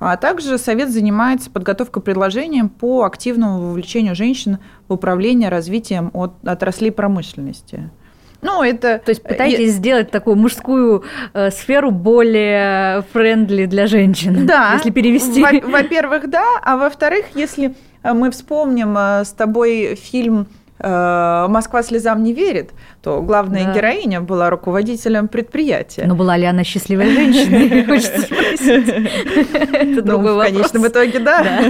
А 0.00 0.16
также 0.16 0.58
Совет 0.58 0.90
занимается 0.90 1.50
подготовкой 1.50 2.02
предложений 2.02 2.70
по 2.78 3.04
активному 3.04 3.68
вовлечению 3.68 4.14
женщин 4.14 4.58
в 4.86 4.92
управление 4.92 5.48
развитием 5.48 6.10
от 6.14 6.34
отраслей 6.44 6.92
промышленности. 6.92 7.90
Ну, 8.40 8.62
это... 8.62 9.00
То 9.04 9.10
есть 9.10 9.24
пытаетесь 9.24 9.72
я... 9.72 9.72
сделать 9.72 10.10
такую 10.12 10.36
мужскую 10.36 11.02
э, 11.34 11.50
сферу 11.50 11.90
более 11.90 13.02
френдли 13.12 13.64
для 13.64 13.88
женщин, 13.88 14.46
да. 14.46 14.74
если 14.74 14.90
перевести. 14.90 15.42
Во-первых, 15.42 16.30
да, 16.30 16.46
а 16.62 16.76
во-вторых, 16.76 17.24
если 17.34 17.74
Э, 17.97 17.97
мы 18.14 18.30
вспомним 18.30 18.96
э, 18.96 19.24
с 19.24 19.30
тобой 19.32 19.94
фильм 19.94 20.46
э, 20.78 21.46
«Москва 21.48 21.82
слезам 21.82 22.22
не 22.22 22.32
верит», 22.32 22.70
то 23.02 23.22
главная 23.22 23.64
да. 23.64 23.74
героиня 23.74 24.20
была 24.20 24.50
руководителем 24.50 25.28
предприятия. 25.28 26.04
Но 26.06 26.14
была 26.14 26.36
ли 26.36 26.44
она 26.44 26.64
счастливой 26.64 27.12
женщиной? 27.12 27.84
Хочется 27.86 28.22
спросить. 28.22 28.88
Это 29.72 29.84
ну, 29.84 30.02
другой 30.02 30.34
вопрос. 30.34 30.50
В 30.50 30.54
конечном 30.54 30.86
итоге, 30.86 31.18
да. 31.20 31.62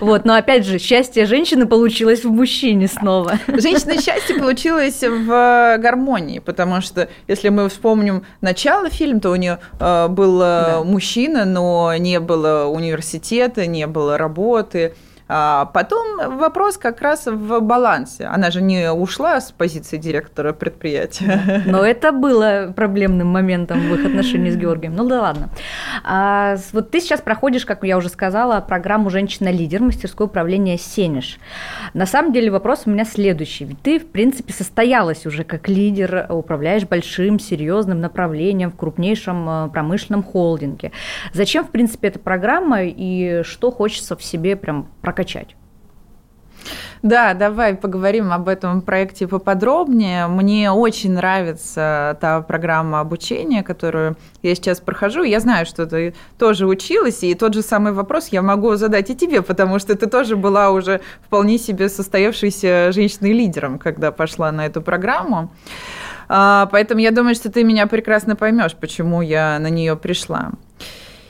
Вот, 0.00 0.24
но 0.24 0.34
опять 0.34 0.64
же, 0.64 0.78
счастье 0.78 1.26
женщины 1.26 1.66
получилось 1.66 2.24
в 2.24 2.30
мужчине 2.30 2.88
снова. 2.88 3.38
Женщина 3.48 4.00
счастье 4.00 4.36
получилось 4.38 5.02
в 5.02 5.78
гармонии, 5.78 6.38
потому 6.38 6.80
что 6.80 7.08
если 7.26 7.48
мы 7.48 7.68
вспомним 7.68 8.22
начало 8.40 8.90
фильма, 8.90 9.20
то 9.20 9.30
у 9.30 9.36
нее 9.36 9.58
был 9.80 10.84
мужчина, 10.84 11.44
но 11.44 11.94
не 11.96 12.20
было 12.20 12.66
университета, 12.66 13.66
не 13.66 13.86
было 13.86 14.18
работы, 14.18 14.94
а 14.94 15.07
потом 15.28 16.38
вопрос 16.38 16.78
как 16.78 17.02
раз 17.02 17.26
в 17.26 17.60
балансе. 17.60 18.24
Она 18.24 18.50
же 18.50 18.62
не 18.62 18.90
ушла 18.90 19.40
с 19.40 19.52
позиции 19.52 19.98
директора 19.98 20.54
предприятия. 20.54 21.62
Но 21.66 21.84
это 21.84 22.12
было 22.12 22.72
проблемным 22.74 23.28
моментом 23.28 23.78
в 23.80 23.94
их 23.94 24.06
отношении 24.06 24.50
с 24.50 24.56
Георгием. 24.56 24.96
Ну 24.96 25.06
да 25.06 25.20
ладно. 25.20 25.50
А, 26.02 26.56
вот 26.72 26.90
ты 26.90 27.00
сейчас 27.00 27.20
проходишь, 27.20 27.66
как 27.66 27.84
я 27.84 27.98
уже 27.98 28.08
сказала, 28.08 28.60
программу 28.60 29.10
«Женщина-лидер» 29.10 29.82
мастерское 29.82 30.26
управление 30.26 30.78
«Сенеж». 30.78 31.38
На 31.92 32.06
самом 32.06 32.32
деле 32.32 32.50
вопрос 32.50 32.82
у 32.86 32.90
меня 32.90 33.04
следующий. 33.04 33.76
Ты, 33.82 33.98
в 33.98 34.06
принципе, 34.06 34.52
состоялась 34.52 35.26
уже 35.26 35.44
как 35.44 35.68
лидер, 35.68 36.26
управляешь 36.30 36.84
большим, 36.84 37.38
серьезным 37.38 38.00
направлением 38.00 38.70
в 38.70 38.76
крупнейшем 38.76 39.48
э, 39.48 39.68
промышленном 39.68 40.22
холдинге. 40.22 40.92
Зачем, 41.34 41.64
в 41.64 41.70
принципе, 41.70 42.08
эта 42.08 42.18
программа 42.18 42.84
и 42.84 43.42
что 43.42 43.70
хочется 43.70 44.16
в 44.16 44.24
себе 44.24 44.56
прям 44.56 44.88
прокачать? 45.02 45.17
Прокачать. 45.18 45.56
Да, 47.02 47.34
давай 47.34 47.74
поговорим 47.74 48.32
об 48.32 48.48
этом 48.48 48.82
проекте 48.82 49.28
поподробнее. 49.28 50.26
Мне 50.26 50.72
очень 50.72 51.12
нравится 51.12 52.18
та 52.20 52.40
программа 52.42 53.00
обучения, 53.00 53.62
которую 53.62 54.16
я 54.42 54.54
сейчас 54.54 54.80
прохожу. 54.80 55.22
Я 55.22 55.38
знаю, 55.38 55.64
что 55.64 55.86
ты 55.86 56.14
тоже 56.38 56.66
училась, 56.66 57.22
и 57.22 57.34
тот 57.34 57.54
же 57.54 57.62
самый 57.62 57.92
вопрос 57.92 58.28
я 58.32 58.42
могу 58.42 58.74
задать 58.74 59.10
и 59.10 59.16
тебе, 59.16 59.42
потому 59.42 59.78
что 59.78 59.94
ты 59.94 60.06
тоже 60.06 60.36
была 60.36 60.70
уже 60.70 61.00
вполне 61.24 61.58
себе 61.58 61.88
состоявшейся 61.88 62.90
женщиной-лидером, 62.92 63.78
когда 63.78 64.10
пошла 64.10 64.50
на 64.52 64.66
эту 64.66 64.82
программу. 64.82 65.50
А, 66.28 66.66
поэтому 66.72 67.00
я 67.00 67.12
думаю, 67.12 67.36
что 67.36 67.50
ты 67.50 67.64
меня 67.64 67.86
прекрасно 67.86 68.34
поймешь, 68.34 68.74
почему 68.74 69.22
я 69.22 69.58
на 69.60 69.70
нее 69.70 69.94
пришла. 69.94 70.50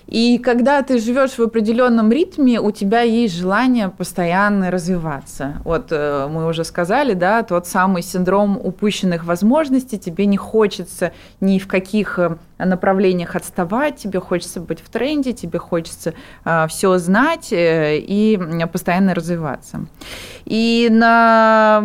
И 0.09 0.39
когда 0.39 0.83
ты 0.83 0.99
живешь 0.99 1.33
в 1.33 1.43
определенном 1.43 2.11
ритме, 2.11 2.61
у 2.61 2.71
тебя 2.71 3.03
есть 3.03 3.35
желание 3.35 3.91
постоянно 3.91 4.71
развиваться. 4.71 5.61
Вот 5.65 5.89
э, 5.91 6.27
мы 6.31 6.47
уже 6.47 6.65
сказали, 6.65 7.13
да, 7.13 7.43
тот 7.43 7.67
самый 7.67 8.03
синдром 8.03 8.57
упущенных 8.57 9.25
возможностей, 9.25 9.99
тебе 9.99 10.25
не 10.25 10.39
хочется 10.39 11.13
ни 11.41 11.59
в 11.59 11.69
каких 11.69 12.19
э, 12.19 12.39
направлениях 12.59 13.37
отставать, 13.37 13.97
тебе 13.97 14.19
хочется 14.19 14.61
быть 14.61 14.81
в 14.81 14.89
тренде, 14.89 15.35
тебе 15.35 15.59
хочется 15.59 16.15
э, 16.47 16.67
все 16.71 16.97
знать 16.97 17.49
и 17.53 18.41
постоянно 18.73 19.15
развиваться. 19.15 19.87
И 20.47 20.89
на 20.91 21.83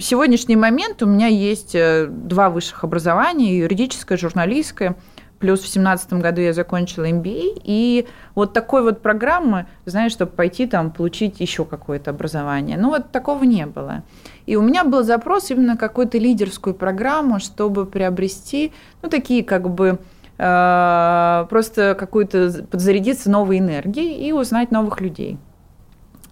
сегодняшний 0.00 0.56
момент 0.56 1.02
у 1.02 1.06
меня 1.06 1.26
есть 1.26 1.76
два 2.08 2.48
высших 2.48 2.82
образования, 2.82 3.58
юридическое, 3.58 4.16
журналистское– 4.16 4.96
Плюс 5.42 5.60
в 5.60 5.66
семнадцатом 5.66 6.20
году 6.20 6.40
я 6.40 6.52
закончила 6.52 7.10
MBA, 7.10 7.62
и 7.64 8.06
вот 8.36 8.52
такой 8.52 8.84
вот 8.84 9.02
программы, 9.02 9.66
знаешь, 9.86 10.12
чтобы 10.12 10.30
пойти 10.30 10.68
там 10.68 10.92
получить 10.92 11.40
еще 11.40 11.64
какое-то 11.64 12.10
образование. 12.10 12.78
Ну 12.78 12.90
вот 12.90 13.10
такого 13.10 13.42
не 13.42 13.66
было. 13.66 14.04
И 14.46 14.54
у 14.54 14.62
меня 14.62 14.84
был 14.84 15.02
запрос 15.02 15.50
именно 15.50 15.76
какую-то 15.76 16.16
лидерскую 16.16 16.74
программу, 16.74 17.40
чтобы 17.40 17.86
приобрести, 17.86 18.72
ну 19.02 19.08
такие 19.08 19.42
как 19.42 19.68
бы 19.68 19.98
э, 20.38 21.46
просто 21.50 21.96
какую-то 21.98 22.64
подзарядиться 22.70 23.28
новой 23.28 23.58
энергией 23.58 24.24
и 24.24 24.30
узнать 24.30 24.70
новых 24.70 25.00
людей. 25.00 25.38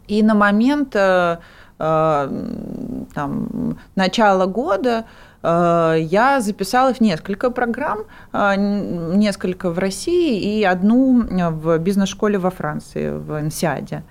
И 0.07 0.23
на 0.23 0.37
момент 0.37 0.95
э, 0.95 1.39
э, 1.81 2.45
там, 3.13 3.77
начала 3.97 4.47
года 4.47 5.07
я 5.43 6.41
записала 6.41 6.93
в 6.93 7.01
несколько 7.01 7.51
программ, 7.51 8.01
э, 8.33 8.55
несколько 8.57 9.71
в 9.71 9.79
России 9.79 10.59
и 10.59 10.65
одну 10.65 11.23
в 11.51 11.79
бизнес-школе 11.79 12.39
во 12.39 12.51
Франции, 12.51 13.11
в 13.11 13.41
Инсиаде. 13.41 14.03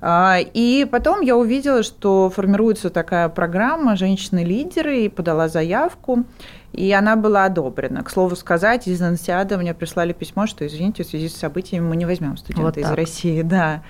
Э, 0.00 0.36
и 0.40 0.86
потом 0.90 1.20
я 1.20 1.36
увидела, 1.36 1.82
что 1.82 2.30
формируется 2.30 2.90
такая 2.90 3.28
программа 3.28 3.96
«Женщины-лидеры», 3.96 5.04
и 5.04 5.08
подала 5.08 5.48
заявку 5.48 6.24
и 6.72 6.92
она 6.92 7.16
была 7.16 7.46
одобрена. 7.46 8.02
К 8.04 8.10
слову 8.10 8.36
сказать, 8.36 8.86
из 8.86 9.02
Ансиада 9.02 9.58
мне 9.58 9.74
прислали 9.74 10.12
письмо, 10.12 10.46
что, 10.46 10.66
извините, 10.66 11.02
в 11.02 11.06
связи 11.06 11.28
с 11.28 11.36
событиями 11.36 11.88
мы 11.88 11.96
не 11.96 12.06
возьмем 12.06 12.36
студента 12.36 12.62
вот 12.62 12.78
из 12.78 12.90
России. 12.90 13.42
Да. 13.42 13.82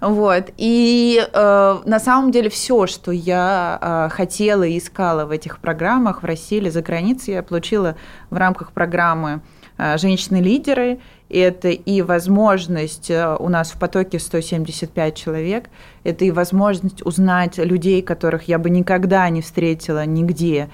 Вот. 0.00 0.50
И 0.56 1.20
э, 1.20 1.78
на 1.84 2.00
самом 2.00 2.30
деле 2.30 2.48
все, 2.48 2.86
что 2.86 3.10
я 3.10 3.78
э, 3.80 4.14
хотела 4.14 4.62
и 4.62 4.78
искала 4.78 5.26
в 5.26 5.30
этих 5.30 5.58
программах 5.58 6.22
в 6.22 6.26
России 6.26 6.58
или 6.58 6.68
за 6.68 6.82
границей, 6.82 7.34
я 7.34 7.42
получила 7.42 7.96
в 8.30 8.36
рамках 8.36 8.72
программы 8.72 9.40
э, 9.76 9.98
«Женщины-лидеры». 9.98 11.00
Это 11.28 11.68
и 11.68 12.02
возможность, 12.02 13.10
э, 13.10 13.36
у 13.38 13.48
нас 13.48 13.72
в 13.72 13.78
потоке 13.78 14.18
175 14.18 15.14
человек, 15.14 15.68
это 16.04 16.24
и 16.24 16.30
возможность 16.30 17.04
узнать 17.04 17.58
людей, 17.58 18.00
которых 18.00 18.44
я 18.44 18.58
бы 18.58 18.70
никогда 18.70 19.28
не 19.28 19.42
встретила 19.42 20.06
нигде, 20.06 20.70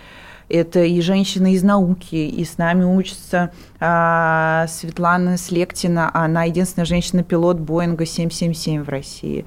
это 0.48 0.84
и 0.84 1.00
женщины 1.00 1.54
из 1.54 1.62
науки, 1.62 2.14
и 2.14 2.44
с 2.44 2.58
нами 2.58 2.84
учится 2.84 3.52
а, 3.80 4.66
Светлана 4.68 5.36
Слектина, 5.36 6.10
она 6.12 6.44
единственная 6.44 6.86
женщина-пилот 6.86 7.58
Боинга 7.58 8.06
777 8.06 8.82
в 8.82 8.88
России 8.88 9.44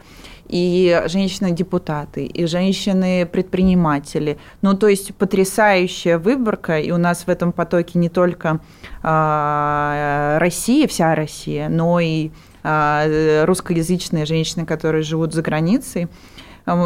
и 0.48 1.04
женщины-депутаты, 1.08 2.26
и 2.26 2.46
женщины-предприниматели. 2.46 4.38
Ну, 4.62 4.76
то 4.76 4.88
есть 4.88 5.14
потрясающая 5.16 6.18
выборка, 6.18 6.80
и 6.80 6.92
у 6.92 6.98
нас 6.98 7.24
в 7.24 7.30
этом 7.30 7.52
потоке 7.52 8.00
не 8.00 8.10
только 8.10 8.60
а, 9.04 10.38
Россия, 10.40 10.88
вся 10.88 11.16
Россия, 11.16 11.70
но 11.70 12.00
и 12.00 12.32
а, 12.64 13.46
русскоязычные 13.46 14.26
женщины, 14.26 14.66
которые 14.66 15.04
живут 15.04 15.34
за 15.34 15.42
границей. 15.42 16.08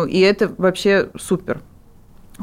И 0.10 0.20
это 0.20 0.54
вообще 0.60 1.10
супер. 1.20 1.62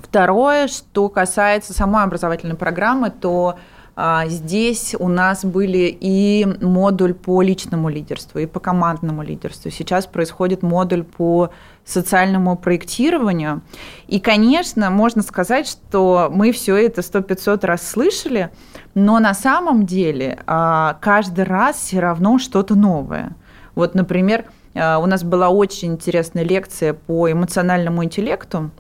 Второе, 0.03 0.69
что 0.69 1.09
касается 1.09 1.73
самой 1.73 2.05
образовательной 2.05 2.57
программы, 2.57 3.11
то 3.11 3.59
а, 4.01 4.27
здесь 4.29 4.95
у 4.97 5.09
нас 5.09 5.45
были 5.45 5.97
и 6.01 6.47
модуль 6.61 7.15
по 7.15 7.43
личному 7.43 7.89
лидерству, 7.89 8.39
и 8.39 8.47
по 8.47 8.61
командному 8.61 9.23
лидерству. 9.25 9.73
Сейчас 9.73 10.07
происходит 10.07 10.63
модуль 10.63 11.03
по 11.03 11.51
социальному 11.85 12.57
проектированию. 12.57 13.63
И, 14.07 14.21
конечно, 14.21 14.91
можно 14.91 15.23
сказать, 15.23 15.67
что 15.67 16.31
мы 16.33 16.53
все 16.53 16.77
это 16.77 17.03
сто 17.03 17.23
пятьсот 17.23 17.65
раз 17.65 17.85
слышали, 17.89 18.51
но 18.95 19.19
на 19.19 19.35
самом 19.35 19.85
деле 19.85 20.39
а, 20.47 20.97
каждый 21.01 21.45
раз 21.45 21.77
все 21.77 21.99
равно 21.99 22.39
что-то 22.39 22.77
новое. 22.77 23.35
Вот, 23.75 23.97
например, 23.97 24.45
а, 24.77 24.99
у 24.99 25.07
нас 25.07 25.25
была 25.25 25.49
очень 25.49 25.95
интересная 25.95 26.45
лекция 26.45 26.95
по 26.95 27.33
эмоциональному 27.33 28.05
интеллекту, 28.05 28.71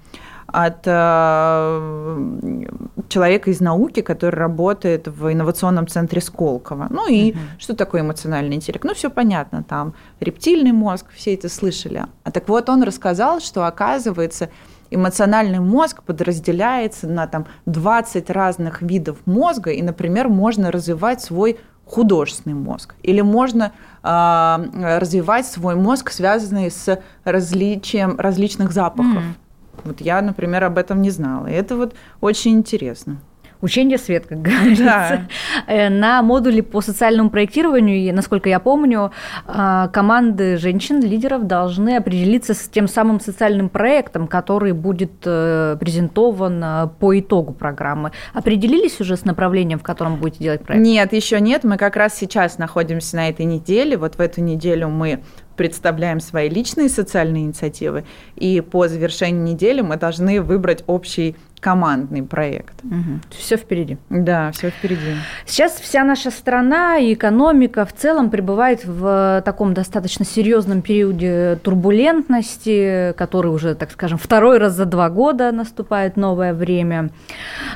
от 0.50 0.86
э, 0.86 2.64
человека 3.08 3.50
из 3.50 3.60
науки, 3.60 4.00
который 4.00 4.36
работает 4.36 5.06
в 5.06 5.30
инновационном 5.30 5.86
центре 5.86 6.22
Сколково. 6.22 6.86
Ну 6.88 7.06
и 7.08 7.32
угу. 7.32 7.38
что 7.58 7.76
такое 7.76 8.00
эмоциональный 8.00 8.56
интеллект? 8.56 8.82
Ну, 8.84 8.94
все 8.94 9.10
понятно, 9.10 9.62
там 9.62 9.92
рептильный 10.20 10.72
мозг, 10.72 11.06
все 11.14 11.34
это 11.34 11.50
слышали. 11.50 12.06
А 12.24 12.30
так 12.30 12.48
вот, 12.48 12.70
он 12.70 12.82
рассказал, 12.82 13.40
что 13.40 13.66
оказывается, 13.66 14.48
эмоциональный 14.90 15.60
мозг 15.60 16.02
подразделяется 16.02 17.06
на 17.08 17.26
там 17.26 17.46
20 17.66 18.30
разных 18.30 18.80
видов 18.80 19.18
мозга, 19.26 19.70
и, 19.70 19.82
например, 19.82 20.28
можно 20.28 20.70
развивать 20.70 21.20
свой 21.20 21.58
художественный 21.84 22.56
мозг. 22.56 22.94
Или 23.02 23.20
можно 23.20 23.72
э, 24.02 24.98
развивать 24.98 25.46
свой 25.46 25.74
мозг, 25.74 26.10
связанный 26.10 26.70
с 26.70 26.98
различием 27.24 28.18
различных 28.18 28.72
запахов. 28.72 29.22
Mm. 29.22 29.47
Вот 29.84 30.00
я, 30.00 30.22
например, 30.22 30.64
об 30.64 30.78
этом 30.78 31.02
не 31.02 31.10
знала. 31.10 31.46
И 31.46 31.52
это 31.52 31.76
вот 31.76 31.94
очень 32.20 32.52
интересно. 32.52 33.18
Учение 33.60 33.98
свет, 33.98 34.26
как 34.26 34.40
говорится. 34.40 34.84
Да. 34.84 35.22
Э, 35.66 35.88
на 35.88 36.22
модуле 36.22 36.62
по 36.62 36.80
социальному 36.80 37.28
проектированию, 37.28 38.14
насколько 38.14 38.48
я 38.48 38.60
помню, 38.60 39.10
а, 39.46 39.88
команды 39.88 40.56
женщин-лидеров 40.58 41.46
должны 41.46 41.96
определиться 41.96 42.54
с 42.54 42.68
тем 42.68 42.86
самым 42.86 43.18
социальным 43.20 43.68
проектом, 43.68 44.28
который 44.28 44.72
будет 44.72 45.12
э, 45.24 45.76
презентован 45.80 46.62
э, 46.62 46.88
по 47.00 47.18
итогу 47.18 47.52
программы. 47.52 48.12
Определились 48.32 49.00
уже 49.00 49.16
с 49.16 49.24
направлением, 49.24 49.80
в 49.80 49.82
котором 49.82 50.16
будете 50.16 50.44
делать 50.44 50.62
проект? 50.62 50.84
Нет, 50.84 51.12
еще 51.12 51.40
нет. 51.40 51.64
Мы 51.64 51.76
как 51.78 51.96
раз 51.96 52.14
сейчас 52.14 52.58
находимся 52.58 53.16
на 53.16 53.28
этой 53.28 53.44
неделе. 53.44 53.96
Вот 53.96 54.14
в 54.14 54.20
эту 54.20 54.40
неделю 54.40 54.88
мы 54.88 55.20
представляем 55.58 56.20
свои 56.20 56.48
личные 56.48 56.88
социальные 56.88 57.42
инициативы, 57.42 58.04
и 58.36 58.62
по 58.62 58.88
завершении 58.88 59.52
недели 59.52 59.82
мы 59.82 59.96
должны 59.96 60.40
выбрать 60.40 60.84
общий 60.86 61.36
командный 61.60 62.22
проект. 62.22 62.84
Угу. 62.84 63.20
Все 63.36 63.56
впереди. 63.56 63.98
Да, 64.08 64.52
все 64.52 64.70
впереди. 64.70 65.16
Сейчас 65.44 65.72
вся 65.72 66.04
наша 66.04 66.30
страна 66.30 66.98
и 66.98 67.14
экономика 67.14 67.84
в 67.84 67.92
целом 67.92 68.30
пребывает 68.30 68.84
в 68.84 69.42
таком 69.44 69.74
достаточно 69.74 70.24
серьезном 70.24 70.82
периоде 70.82 71.58
турбулентности, 71.62 73.12
который 73.16 73.48
уже, 73.48 73.74
так 73.74 73.90
скажем, 73.90 74.18
второй 74.18 74.58
раз 74.58 74.74
за 74.74 74.84
два 74.84 75.10
года 75.10 75.50
наступает 75.50 76.16
новое 76.16 76.54
время. 76.54 77.10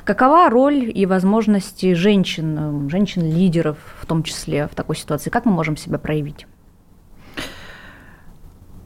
Какова 0.04 0.48
роль 0.48 0.88
и 0.94 1.04
возможности 1.04 1.94
женщин, 1.94 2.88
женщин-лидеров 2.88 3.78
в 4.00 4.06
том 4.06 4.22
числе 4.22 4.68
в 4.68 4.76
такой 4.76 4.94
ситуации? 4.94 5.30
Как 5.30 5.44
мы 5.44 5.52
можем 5.52 5.76
себя 5.76 5.98
проявить? 5.98 6.46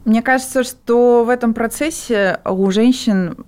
Мне 0.07 0.21
кажется, 0.21 0.63
что 0.63 1.25
в 1.25 1.29
этом 1.29 1.53
процессе 1.53 2.39
у 2.45 2.71
женщин 2.71 3.43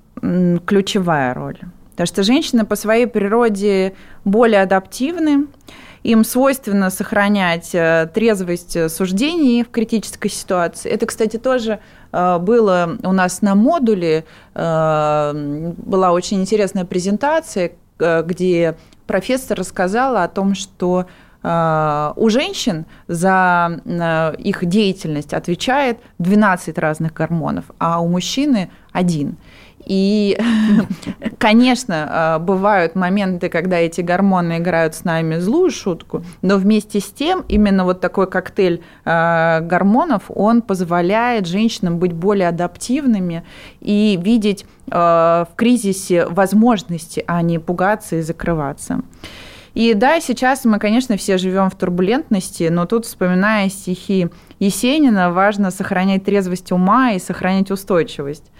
ключевая 0.65 1.33
роль. 1.33 1.57
Потому 1.91 2.05
что 2.05 2.23
женщины 2.23 2.65
по 2.65 2.75
своей 2.75 3.07
природе 3.07 3.93
более 4.25 4.63
адаптивны, 4.63 5.47
им 6.03 6.25
свойственно 6.25 6.89
сохранять 6.89 7.69
э, 7.73 8.09
трезвость 8.13 8.91
суждений 8.91 9.63
в 9.63 9.69
критической 9.71 10.29
ситуации. 10.29 10.91
Это, 10.91 11.05
кстати, 11.05 11.37
тоже 11.37 11.79
э, 12.11 12.37
было 12.39 12.97
у 13.03 13.13
нас 13.13 13.41
на 13.41 13.55
модуле, 13.55 14.25
э, 14.53 15.73
была 15.77 16.11
очень 16.11 16.41
интересная 16.41 16.83
презентация, 16.83 17.71
где 17.97 18.75
профессор 19.07 19.59
рассказала 19.59 20.23
о 20.23 20.27
том, 20.27 20.55
что 20.55 21.05
у 21.41 22.29
женщин 22.29 22.85
за 23.07 23.79
э, 23.85 24.35
их 24.39 24.65
деятельность 24.65 25.33
отвечает 25.33 25.99
12 26.17 26.77
разных 26.77 27.13
гормонов, 27.13 27.65
а 27.77 28.01
у 28.01 28.09
мужчины 28.09 28.69
один. 28.91 29.37
И, 29.85 30.37
конечно, 31.37 32.37
э, 32.37 32.43
бывают 32.43 32.95
моменты, 32.95 33.47
когда 33.47 33.77
эти 33.77 34.01
гормоны 34.01 34.57
играют 34.57 34.95
с 34.95 35.05
нами 35.05 35.37
злую 35.37 35.71
шутку, 35.71 36.25
но 36.41 36.57
вместе 36.57 36.99
с 36.99 37.05
тем 37.05 37.45
именно 37.47 37.85
вот 37.85 38.01
такой 38.01 38.29
коктейль 38.29 38.83
гормонов, 39.05 40.23
он 40.27 40.61
позволяет 40.61 41.47
женщинам 41.47 41.99
быть 41.99 42.11
более 42.11 42.49
адаптивными 42.49 43.45
и 43.79 44.19
видеть 44.21 44.65
в 44.87 45.47
кризисе 45.55 46.25
возможности, 46.25 47.23
а 47.27 47.41
не 47.41 47.59
пугаться 47.59 48.17
и 48.17 48.21
закрываться. 48.21 49.01
И 49.73 49.93
да, 49.93 50.19
сейчас 50.19 50.65
мы, 50.65 50.79
конечно, 50.79 51.17
все 51.17 51.37
живем 51.37 51.69
в 51.69 51.75
турбулентности, 51.75 52.69
но 52.69 52.85
тут, 52.85 53.05
вспоминая 53.05 53.69
стихи 53.69 54.29
Есенина, 54.59 55.31
важно 55.31 55.71
сохранять 55.71 56.25
трезвость 56.25 56.71
ума 56.71 57.11
и 57.11 57.19
сохранять 57.19 57.71
устойчивость. 57.71 58.51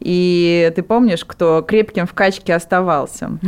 И 0.00 0.72
ты 0.74 0.82
помнишь, 0.82 1.24
кто 1.24 1.62
крепким 1.62 2.06
в 2.06 2.14
качке 2.14 2.54
оставался? 2.54 3.38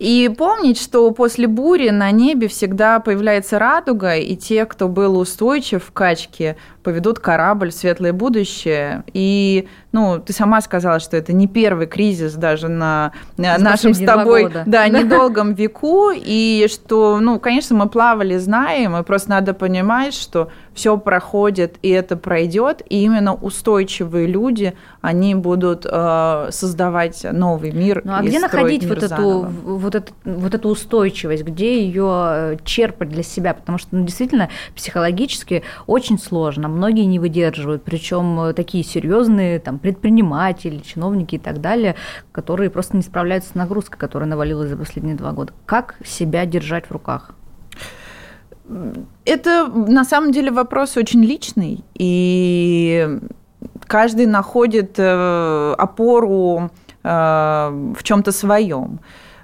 И 0.00 0.28
помнить, 0.36 0.80
что 0.80 1.08
после 1.12 1.46
бури 1.46 1.90
на 1.90 2.10
небе 2.10 2.48
всегда 2.48 2.98
появляется 2.98 3.60
радуга, 3.60 4.16
и 4.16 4.34
те, 4.34 4.66
кто 4.66 4.88
был 4.88 5.16
устойчив 5.16 5.84
в 5.84 5.92
качке, 5.92 6.56
поведут 6.82 7.20
корабль 7.20 7.70
в 7.70 7.74
светлое 7.74 8.12
будущее. 8.12 9.04
И, 9.14 9.68
ну, 9.94 10.18
ты 10.18 10.32
сама 10.32 10.60
сказала, 10.60 10.98
что 10.98 11.16
это 11.16 11.32
не 11.32 11.46
первый 11.46 11.86
кризис 11.86 12.34
даже 12.34 12.66
на 12.66 13.12
с 13.36 13.60
нашем 13.60 13.94
с 13.94 14.00
тобой 14.00 14.50
да, 14.52 14.64
да, 14.66 14.88
недолгом 14.88 15.54
веку, 15.54 16.10
и 16.12 16.66
что, 16.68 17.20
ну, 17.20 17.38
конечно, 17.38 17.76
мы 17.76 17.88
плавали, 17.88 18.36
знаем, 18.38 18.96
и 18.96 19.04
просто 19.04 19.30
надо 19.30 19.54
понимать, 19.54 20.12
что 20.12 20.50
все 20.74 20.98
проходит, 20.98 21.76
и 21.82 21.90
это 21.90 22.16
пройдет, 22.16 22.82
и 22.88 23.04
именно 23.04 23.34
устойчивые 23.34 24.26
люди, 24.26 24.74
они 25.00 25.36
будут 25.36 25.86
э, 25.88 26.48
создавать 26.50 27.24
новый 27.30 27.70
мир. 27.70 28.02
Ну 28.04 28.14
а 28.14 28.22
где 28.22 28.40
находить 28.40 28.84
вот 28.84 29.02
эту, 29.02 29.46
вот, 29.64 29.94
эту, 29.94 30.12
вот 30.24 30.54
эту 30.54 30.68
устойчивость, 30.68 31.44
где 31.44 31.84
ее 31.84 32.08
э, 32.10 32.56
черпать 32.64 33.10
для 33.10 33.22
себя? 33.22 33.54
Потому 33.54 33.78
что 33.78 33.88
ну, 33.92 34.04
действительно 34.04 34.48
психологически 34.74 35.62
очень 35.86 36.18
сложно, 36.18 36.66
многие 36.66 37.04
не 37.04 37.20
выдерживают, 37.20 37.84
причем 37.84 38.40
э, 38.40 38.52
такие 38.54 38.82
серьезные 38.82 39.60
там, 39.60 39.78
предприниматели, 39.84 40.78
чиновники 40.78 41.34
и 41.34 41.38
так 41.38 41.60
далее, 41.60 41.94
которые 42.32 42.70
просто 42.70 42.96
не 42.96 43.02
справляются 43.02 43.50
с 43.50 43.54
нагрузкой, 43.54 43.98
которая 43.98 44.26
навалилась 44.26 44.70
за 44.70 44.78
последние 44.78 45.14
два 45.14 45.32
года. 45.32 45.52
Как 45.66 45.96
себя 46.02 46.46
держать 46.46 46.86
в 46.86 46.90
руках? 46.90 47.32
Это 49.26 49.66
на 49.68 50.04
самом 50.04 50.32
деле 50.32 50.50
вопрос 50.50 50.96
очень 50.96 51.22
личный, 51.22 51.84
и 51.92 53.20
каждый 53.86 54.24
находит 54.24 54.94
э, 54.96 55.74
опору 55.76 56.70
э, 57.02 57.92
в 57.98 58.02
чем-то 58.02 58.32
своем. 58.32 59.00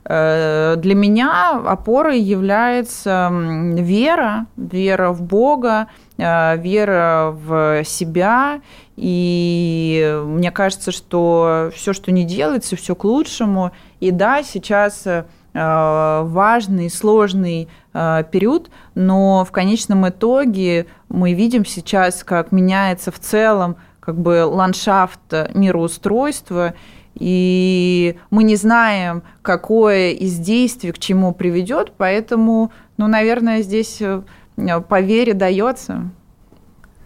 Э, 0.07 0.77
для 0.79 0.95
меня 0.95 1.61
опорой 1.67 2.19
является 2.19 3.31
вера, 3.31 4.47
вера 4.57 5.11
в 5.11 5.21
Бога, 5.21 5.89
вера 6.21 7.35
в 7.35 7.85
себя. 7.85 8.61
И 8.97 10.21
мне 10.25 10.51
кажется, 10.51 10.93
что 10.93 11.71
все, 11.75 11.93
что 11.93 12.13
не 12.13 12.25
делается, 12.25 12.77
все 12.77 12.95
к 12.95 13.05
лучшему. 13.05 13.73
И 14.01 14.11
да, 14.11 14.43
сейчас 14.43 15.07
важный, 15.53 16.91
сложный 16.91 17.69
Э, 17.93 18.23
период, 18.31 18.71
но 18.95 19.45
в 19.45 19.51
конечном 19.51 20.09
итоге 20.09 20.87
мы 21.09 21.33
видим 21.33 21.65
сейчас, 21.65 22.23
как 22.23 22.53
меняется 22.53 23.11
в 23.11 23.19
целом 23.19 23.77
как 23.99 24.17
бы 24.17 24.45
ландшафт 24.45 25.33
мироустройства, 25.55 26.75
и 27.17 28.17
мы 28.31 28.45
не 28.45 28.55
знаем, 28.55 29.25
какое 29.43 30.13
из 30.13 30.39
действий 30.39 30.93
к 30.93 31.01
чему 31.01 31.35
приведет, 31.35 31.93
поэтому, 31.97 32.71
ну, 32.97 33.09
наверное, 33.09 33.63
здесь 33.63 34.01
э, 34.01 34.23
по 34.57 35.01
вере 35.01 35.35
дается. 35.35 36.11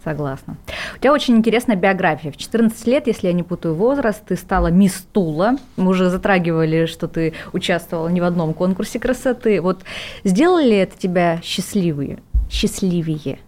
Согласна. 0.05 0.57
У 0.95 0.99
тебя 0.99 1.13
очень 1.13 1.35
интересная 1.35 1.75
биография. 1.75 2.31
В 2.31 2.37
14 2.37 2.85
лет, 2.85 3.07
если 3.07 3.25
я 3.25 3.33
не 3.33 3.41
путаю 3.41 3.73
возраст, 3.73 4.23
ты 4.23 4.35
стала 4.35 4.67
мисс 4.67 5.03
Тула. 5.11 5.55
Мы 5.77 5.89
уже 5.89 6.11
затрагивали, 6.11 6.85
что 6.85 7.07
ты 7.07 7.33
участвовала 7.53 8.07
не 8.07 8.21
в 8.21 8.23
одном 8.23 8.53
конкурсе 8.53 8.99
красоты. 8.99 9.59
Вот 9.61 9.79
сделали 10.23 10.77
это 10.77 10.95
тебя 10.95 11.39
счастливые, 11.43 12.19
счастливее? 12.51 13.39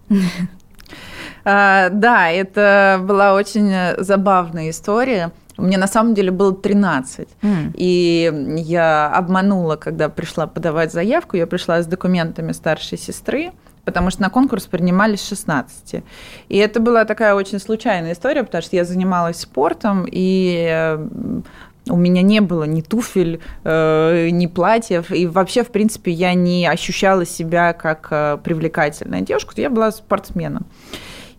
А, 1.49 1.89
да, 1.91 2.29
это 2.29 2.99
была 3.01 3.33
очень 3.33 3.71
забавная 4.03 4.69
история. 4.71 5.31
Мне 5.55 5.77
на 5.77 5.87
самом 5.87 6.13
деле 6.13 6.31
было 6.31 6.53
13. 6.53 7.29
Mm. 7.41 7.71
И 7.75 8.57
я 8.57 9.09
обманула, 9.09 9.77
когда 9.77 10.09
пришла 10.09 10.45
подавать 10.45 10.91
заявку. 10.91 11.37
Я 11.37 11.47
пришла 11.47 11.81
с 11.81 11.85
документами 11.85 12.51
старшей 12.51 12.97
сестры 12.97 13.51
потому 13.87 14.09
что 14.09 14.21
на 14.21 14.29
конкурс 14.29 14.65
принимались 14.65 15.25
16. 15.25 16.03
И 16.49 16.57
это 16.57 16.81
была 16.81 17.05
такая 17.05 17.33
очень 17.35 17.57
случайная 17.57 18.11
история, 18.11 18.43
потому 18.43 18.61
что 18.61 18.75
я 18.75 18.83
занималась 18.83 19.39
спортом, 19.39 20.05
и 20.11 20.67
э, 20.69 21.07
у 21.89 21.95
меня 21.95 22.21
не 22.21 22.41
было 22.41 22.65
ни 22.65 22.81
туфель, 22.81 23.39
э, 23.63 24.27
ни 24.29 24.47
платьев, 24.47 25.09
и 25.11 25.25
вообще, 25.25 25.63
в 25.63 25.69
принципе, 25.69 26.11
я 26.11 26.33
не 26.33 26.67
ощущала 26.67 27.25
себя 27.25 27.71
как 27.71 28.09
э, 28.11 28.37
привлекательная 28.43 29.21
девушка, 29.21 29.53
я 29.55 29.69
была 29.69 29.91
спортсменом. 29.91 30.65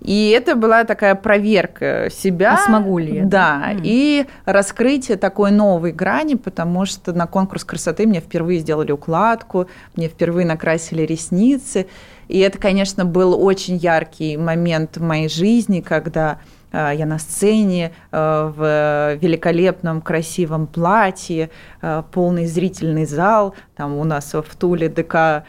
И 0.01 0.31
это 0.31 0.55
была 0.55 0.85
такая 0.85 1.15
проверка 1.17 2.09
себя. 2.11 2.55
А 2.55 2.67
смогу 2.67 2.99
ли 2.99 3.17
я? 3.17 3.25
Да, 3.25 3.73
mm. 3.73 3.81
и 3.83 4.27
раскрытие 4.45 5.17
такой 5.17 5.51
новой 5.51 5.93
грани, 5.93 6.35
потому 6.35 6.87
что 6.87 7.13
на 7.13 7.27
конкурс 7.27 7.65
красоты 7.65 8.07
мне 8.07 8.21
впервые 8.21 8.61
сделали 8.61 8.93
укладку, 8.93 9.67
мне 9.97 10.09
впервые 10.09 10.47
накрасили 10.47 11.03
ресницы. 11.03 11.89
И 12.29 12.39
это, 12.39 12.59
конечно, 12.59 13.05
был 13.05 13.43
очень 13.43 13.77
яркий 13.77 14.37
момент 14.37 14.97
в 14.97 15.03
моей 15.03 15.29
жизни, 15.29 15.81
когда 15.81 16.39
э, 16.73 16.93
я 16.95 17.07
на 17.07 17.19
сцене 17.19 17.93
э, 18.13 18.53
в 18.57 19.17
великолепном 19.21 20.03
красивом 20.03 20.67
платье, 20.67 21.51
э, 21.81 22.03
полный 22.13 22.47
зрительный 22.47 23.07
зал, 23.07 23.55
там 23.77 23.97
у 23.97 24.05
нас 24.05 24.33
в 24.35 24.57
Туле 24.57 24.89
ДК 24.89 25.45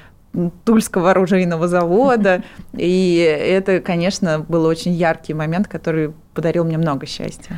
Тульского 0.64 1.12
оружейного 1.12 1.68
завода. 1.68 2.44
И 2.74 3.18
это, 3.18 3.82
конечно, 3.82 4.40
был 4.40 4.66
очень 4.66 4.94
яркий 4.94 5.34
момент, 5.34 5.68
который 5.68 6.14
подарил 6.34 6.64
мне 6.64 6.78
много 6.78 7.06
счастья. 7.06 7.58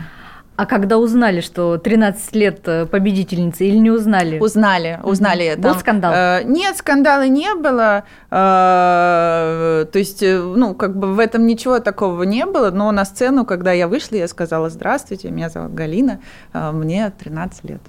А 0.61 0.67
когда 0.67 0.99
узнали, 0.99 1.41
что 1.41 1.79
13 1.79 2.35
лет 2.35 2.59
э, 2.67 2.85
победительницы, 2.85 3.65
или 3.65 3.77
не 3.77 3.89
узнали? 3.89 4.37
Узнали, 4.37 4.99
узнали. 5.01 5.55
Был 5.55 5.71
Там, 5.71 5.79
скандал? 5.79 6.13
Э, 6.13 6.43
нет, 6.43 6.77
скандала 6.77 7.27
не 7.27 7.55
было. 7.55 8.03
Э, 8.29 9.87
то 9.91 9.97
есть, 9.97 10.21
ну, 10.21 10.75
как 10.75 10.95
бы 10.95 11.15
в 11.15 11.17
этом 11.19 11.47
ничего 11.47 11.79
такого 11.79 12.21
не 12.21 12.45
было. 12.45 12.69
Но 12.69 12.91
на 12.91 13.05
сцену, 13.05 13.43
когда 13.43 13.71
я 13.71 13.87
вышла, 13.87 14.17
я 14.17 14.27
сказала, 14.27 14.69
здравствуйте, 14.69 15.31
меня 15.31 15.49
зовут 15.49 15.73
Галина, 15.73 16.19
э, 16.53 16.71
мне 16.71 17.09
13 17.09 17.63
лет. 17.63 17.81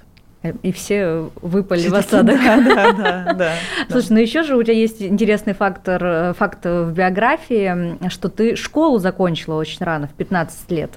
И 0.63 0.71
все 0.71 1.29
выпали 1.43 1.87
в 1.89 1.93
осадок. 1.93 2.39
Да, 2.43 2.57
да, 2.57 2.91
да, 2.91 3.33
да. 3.33 3.53
Слушай, 3.91 4.13
ну 4.13 4.17
еще 4.17 4.41
же 4.41 4.57
у 4.57 4.63
тебя 4.63 4.73
есть 4.73 4.99
интересный 4.99 5.53
фактор, 5.53 6.33
факт 6.33 6.65
в 6.65 6.91
биографии, 6.91 8.09
что 8.09 8.29
ты 8.29 8.55
школу 8.55 8.97
закончила 8.97 9.59
очень 9.59 9.85
рано, 9.85 10.07
в 10.07 10.13
15 10.13 10.71
лет. 10.71 10.89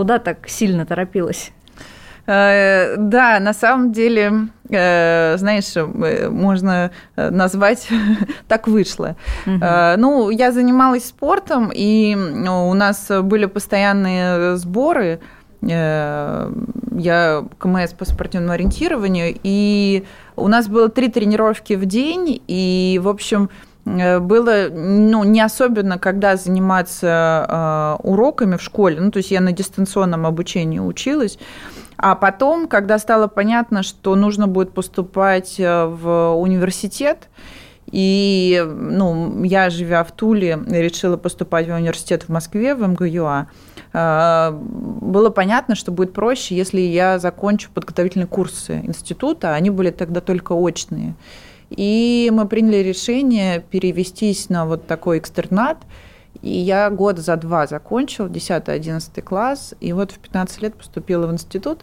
Куда 0.00 0.18
так 0.18 0.48
сильно 0.48 0.86
торопилась? 0.86 1.52
Э, 2.26 2.94
да, 2.96 3.38
на 3.38 3.52
самом 3.52 3.92
деле, 3.92 4.48
э, 4.70 5.36
знаешь, 5.36 5.74
можно 6.30 6.90
назвать 7.14 7.86
так 8.48 8.66
вышло. 8.66 9.16
Угу. 9.44 9.58
Ну, 9.98 10.30
я 10.30 10.52
занималась 10.52 11.04
спортом, 11.04 11.70
и 11.70 12.14
ну, 12.14 12.70
у 12.70 12.72
нас 12.72 13.10
были 13.10 13.44
постоянные 13.44 14.56
сборы 14.56 15.20
Э, 15.62 16.50
я 16.96 17.44
КМС 17.58 17.92
по 17.92 18.04
спортивному 18.04 18.52
ориентированию, 18.52 19.38
и 19.42 20.04
у 20.36 20.48
нас 20.48 20.68
было 20.68 20.88
три 20.88 21.08
тренировки 21.08 21.74
в 21.74 21.84
день, 21.86 22.42
и, 22.46 23.00
в 23.02 23.08
общем, 23.08 23.44
э, 23.44 23.69
было 23.84 24.68
ну, 24.70 25.24
не 25.24 25.40
особенно, 25.40 25.98
когда 25.98 26.36
заниматься 26.36 27.98
э, 28.02 28.06
уроками 28.06 28.56
в 28.56 28.62
школе, 28.62 29.00
ну, 29.00 29.10
то 29.10 29.18
есть 29.18 29.30
я 29.30 29.40
на 29.40 29.52
дистанционном 29.52 30.26
обучении 30.26 30.78
училась, 30.78 31.38
а 31.96 32.14
потом, 32.14 32.68
когда 32.68 32.98
стало 32.98 33.26
понятно, 33.26 33.82
что 33.82 34.14
нужно 34.14 34.46
будет 34.46 34.72
поступать 34.72 35.56
в 35.58 36.34
университет, 36.34 37.28
и 37.90 38.64
ну, 38.66 39.42
я, 39.44 39.68
живя 39.68 40.04
в 40.04 40.12
Туле, 40.12 40.58
решила 40.68 41.16
поступать 41.16 41.68
в 41.68 41.74
университет 41.74 42.24
в 42.24 42.28
Москве, 42.28 42.74
в 42.74 42.86
МГЮА, 42.86 43.48
а, 43.92 44.52
было 44.52 45.30
понятно, 45.30 45.74
что 45.74 45.90
будет 45.90 46.12
проще, 46.12 46.56
если 46.56 46.80
я 46.80 47.18
закончу 47.18 47.70
подготовительные 47.74 48.28
курсы 48.28 48.80
института, 48.84 49.54
они 49.54 49.70
были 49.70 49.90
тогда 49.90 50.20
только 50.20 50.52
очные. 50.52 51.14
И 51.70 52.30
мы 52.32 52.46
приняли 52.46 52.78
решение 52.78 53.60
перевестись 53.60 54.48
на 54.48 54.66
вот 54.66 54.86
такой 54.86 55.18
экстернат, 55.18 55.78
и 56.42 56.50
я 56.50 56.88
год 56.90 57.18
за 57.18 57.36
два 57.36 57.66
закончила, 57.66 58.26
10-11 58.26 59.20
класс, 59.22 59.74
и 59.80 59.92
вот 59.92 60.10
в 60.12 60.18
15 60.18 60.62
лет 60.62 60.74
поступила 60.74 61.26
в 61.26 61.32
институт. 61.32 61.80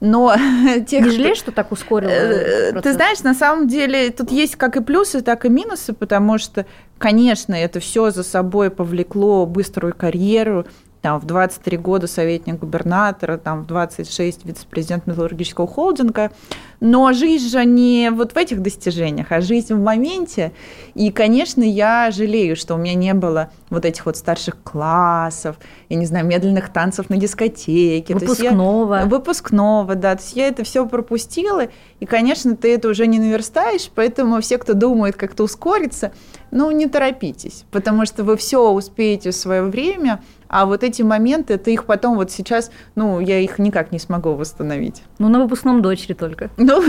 Но 0.00 0.34
тех, 0.86 1.04
Не 1.04 1.10
жалеешь, 1.10 1.38
что 1.38 1.52
так 1.52 1.70
ускорила? 1.72 2.10
Э, 2.10 2.80
ты 2.82 2.92
знаешь, 2.92 3.20
на 3.20 3.34
самом 3.34 3.68
деле 3.68 4.10
тут 4.10 4.30
есть 4.32 4.56
как 4.56 4.76
и 4.76 4.80
плюсы, 4.80 5.22
так 5.22 5.44
и 5.44 5.48
минусы, 5.48 5.92
потому 5.92 6.38
что, 6.38 6.66
конечно, 6.98 7.54
это 7.54 7.80
все 7.80 8.10
за 8.10 8.24
собой 8.24 8.70
повлекло 8.70 9.46
быструю 9.46 9.94
карьеру, 9.94 10.66
там, 11.02 11.18
в 11.18 11.24
23 11.26 11.76
года 11.78 12.06
советник 12.06 12.60
губернатора, 12.60 13.36
там, 13.36 13.64
в 13.64 13.66
26 13.66 14.46
вице-президент 14.46 15.06
металлургического 15.06 15.66
холдинга. 15.66 16.30
Но 16.78 17.12
жизнь 17.12 17.48
же 17.48 17.64
не 17.64 18.10
вот 18.10 18.32
в 18.32 18.36
этих 18.36 18.62
достижениях, 18.62 19.26
а 19.30 19.40
жизнь 19.40 19.74
в 19.74 19.80
моменте. 19.80 20.52
И, 20.94 21.10
конечно, 21.10 21.62
я 21.62 22.10
жалею, 22.12 22.56
что 22.56 22.74
у 22.74 22.78
меня 22.78 22.94
не 22.94 23.14
было 23.14 23.50
вот 23.68 23.84
этих 23.84 24.06
вот 24.06 24.16
старших 24.16 24.62
классов, 24.62 25.56
я 25.88 25.96
не 25.96 26.06
знаю, 26.06 26.24
медленных 26.24 26.72
танцев 26.72 27.10
на 27.10 27.16
дискотеке. 27.16 28.14
Выпускного. 28.14 29.00
Я, 29.00 29.06
выпускного, 29.06 29.96
да. 29.96 30.14
То 30.14 30.22
есть 30.22 30.36
я 30.36 30.48
это 30.48 30.62
все 30.62 30.86
пропустила, 30.86 31.66
и, 31.98 32.06
конечно, 32.06 32.56
ты 32.56 32.74
это 32.74 32.88
уже 32.88 33.08
не 33.08 33.18
наверстаешь, 33.18 33.90
поэтому 33.92 34.40
все, 34.40 34.58
кто 34.58 34.74
думает 34.74 35.16
как-то 35.16 35.42
ускориться, 35.42 36.12
ну, 36.52 36.70
не 36.70 36.86
торопитесь, 36.86 37.64
потому 37.70 38.06
что 38.06 38.24
вы 38.24 38.36
все 38.36 38.70
успеете 38.70 39.30
в 39.30 39.34
свое 39.34 39.62
время, 39.62 40.22
а 40.52 40.66
вот 40.66 40.84
эти 40.84 41.00
моменты, 41.00 41.56
ты 41.56 41.72
их 41.72 41.86
потом 41.86 42.16
вот 42.16 42.30
сейчас, 42.30 42.70
ну, 42.94 43.20
я 43.20 43.38
их 43.38 43.58
никак 43.58 43.90
не 43.90 43.98
смогу 43.98 44.34
восстановить. 44.34 45.02
Ну, 45.18 45.30
на 45.30 45.40
выпускном 45.40 45.80
дочери 45.80 46.12
только. 46.12 46.50
Ну, 46.58 46.80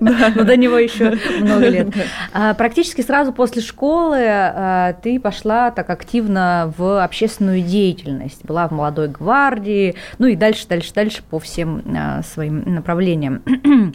Но 0.00 0.44
до 0.44 0.56
него 0.56 0.76
еще 0.76 1.16
много 1.40 1.68
лет. 1.68 1.88
А, 2.32 2.54
практически 2.54 3.00
сразу 3.02 3.32
после 3.32 3.62
школы 3.62 4.18
а, 4.20 4.94
ты 4.94 5.20
пошла 5.20 5.70
так 5.70 5.88
активно 5.90 6.72
в 6.76 7.02
общественную 7.02 7.62
деятельность. 7.62 8.44
Была 8.44 8.66
в 8.66 8.72
молодой 8.72 9.08
гвардии, 9.08 9.94
ну 10.18 10.26
и 10.26 10.34
дальше, 10.34 10.66
дальше, 10.68 10.92
дальше 10.94 11.22
по 11.28 11.38
всем 11.38 11.82
а, 11.96 12.22
своим 12.22 12.62
направлениям. 12.74 13.42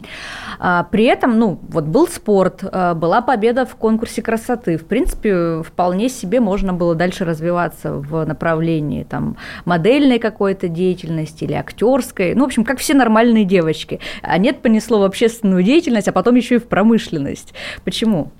При 0.90 1.04
этом, 1.04 1.38
ну, 1.38 1.60
вот 1.68 1.84
был 1.84 2.08
спорт, 2.08 2.62
была 2.62 3.20
победа 3.20 3.66
в 3.66 3.76
конкурсе 3.76 4.22
красоты. 4.22 4.78
В 4.78 4.86
принципе, 4.86 5.62
вполне 5.62 6.08
себе 6.08 6.40
можно 6.40 6.72
было 6.72 6.94
дальше 6.94 7.24
развиваться 7.24 7.92
в 7.92 8.24
направлении 8.24 8.53
направлении, 8.54 9.04
там, 9.04 9.36
модельной 9.64 10.18
какой-то 10.18 10.68
деятельности 10.68 11.44
или 11.44 11.54
актерской, 11.54 12.34
ну, 12.34 12.42
в 12.42 12.46
общем, 12.46 12.64
как 12.64 12.78
все 12.78 12.94
нормальные 12.94 13.44
девочки. 13.44 14.00
А 14.22 14.38
нет, 14.38 14.62
понесло 14.62 15.00
в 15.00 15.04
общественную 15.04 15.62
деятельность, 15.62 16.08
а 16.08 16.12
потом 16.12 16.36
еще 16.36 16.56
и 16.56 16.58
в 16.58 16.64
промышленность. 16.64 17.54
Почему? 17.84 18.30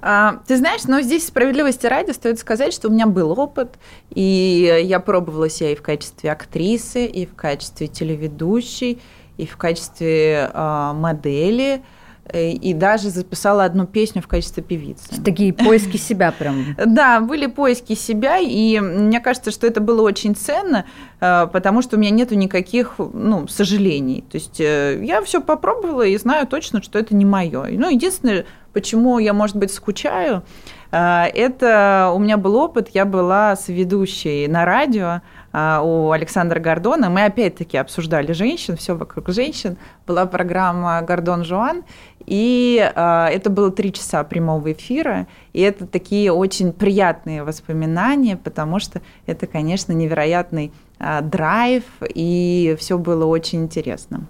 А, 0.00 0.40
ты 0.46 0.56
знаешь, 0.56 0.84
но 0.84 1.00
здесь 1.00 1.26
справедливости 1.26 1.86
ради 1.86 2.12
стоит 2.12 2.38
сказать, 2.38 2.72
что 2.72 2.88
у 2.88 2.92
меня 2.92 3.06
был 3.06 3.38
опыт, 3.38 3.78
и 4.10 4.82
я 4.84 5.00
пробовала 5.00 5.48
себя 5.48 5.72
и 5.72 5.76
в 5.76 5.82
качестве 5.82 6.30
актрисы, 6.30 7.06
и 7.06 7.26
в 7.26 7.34
качестве 7.34 7.88
телеведущей, 7.88 9.00
и 9.36 9.46
в 9.46 9.56
качестве 9.56 10.50
э, 10.52 10.92
модели. 10.94 11.82
Э, 12.30 12.50
и 12.50 12.74
даже 12.74 13.10
записала 13.10 13.64
одну 13.64 13.86
песню 13.86 14.20
в 14.22 14.26
качестве 14.26 14.62
певицы. 14.62 15.20
Такие 15.22 15.52
поиски 15.52 15.96
себя 15.96 16.32
прям. 16.32 16.76
Да, 16.86 17.20
были 17.20 17.46
поиски 17.46 17.94
себя, 17.94 18.38
и 18.38 18.78
мне 18.80 19.20
кажется, 19.20 19.50
что 19.50 19.66
это 19.66 19.80
было 19.80 20.02
очень 20.02 20.34
ценно, 20.34 20.84
э, 21.20 21.46
потому 21.52 21.82
что 21.82 21.96
у 21.96 21.98
меня 21.98 22.10
нету 22.10 22.34
никаких 22.34 22.94
ну, 22.98 23.48
сожалений. 23.48 24.24
То 24.30 24.36
есть 24.36 24.60
э, 24.60 25.00
я 25.02 25.22
все 25.22 25.40
попробовала 25.40 26.02
и 26.02 26.16
знаю 26.18 26.46
точно, 26.46 26.82
что 26.82 26.98
это 26.98 27.14
не 27.14 27.24
мое. 27.24 27.66
Ну, 27.70 27.88
единственное, 27.88 28.44
почему 28.72 29.18
я, 29.18 29.32
может 29.32 29.56
быть, 29.56 29.72
скучаю, 29.72 30.42
это 30.90 32.12
у 32.14 32.18
меня 32.18 32.38
был 32.38 32.56
опыт, 32.56 32.88
я 32.94 33.04
была 33.04 33.54
с 33.56 33.68
ведущей 33.68 34.48
на 34.48 34.64
радио, 34.64 35.20
у 35.52 36.12
Александра 36.12 36.60
Гордона. 36.60 37.10
Мы 37.10 37.24
опять-таки 37.24 37.76
обсуждали 37.76 38.32
женщин, 38.32 38.76
все 38.76 38.94
вокруг 38.94 39.28
женщин. 39.28 39.76
Была 40.06 40.24
программа 40.24 41.02
«Гордон 41.02 41.44
Жуан», 41.44 41.84
и 42.28 42.92
а, 42.94 43.28
это 43.28 43.50
было 43.50 43.70
три 43.70 43.92
часа 43.92 44.22
прямого 44.24 44.72
эфира, 44.72 45.26
и 45.52 45.60
это 45.60 45.86
такие 45.86 46.32
очень 46.32 46.72
приятные 46.72 47.42
воспоминания, 47.44 48.36
потому 48.36 48.78
что 48.78 49.00
это, 49.26 49.46
конечно, 49.46 49.92
невероятный 49.92 50.72
а, 50.98 51.20
драйв, 51.20 51.84
и 52.02 52.76
все 52.78 52.98
было 52.98 53.24
очень 53.24 53.62
интересно. 53.62 54.26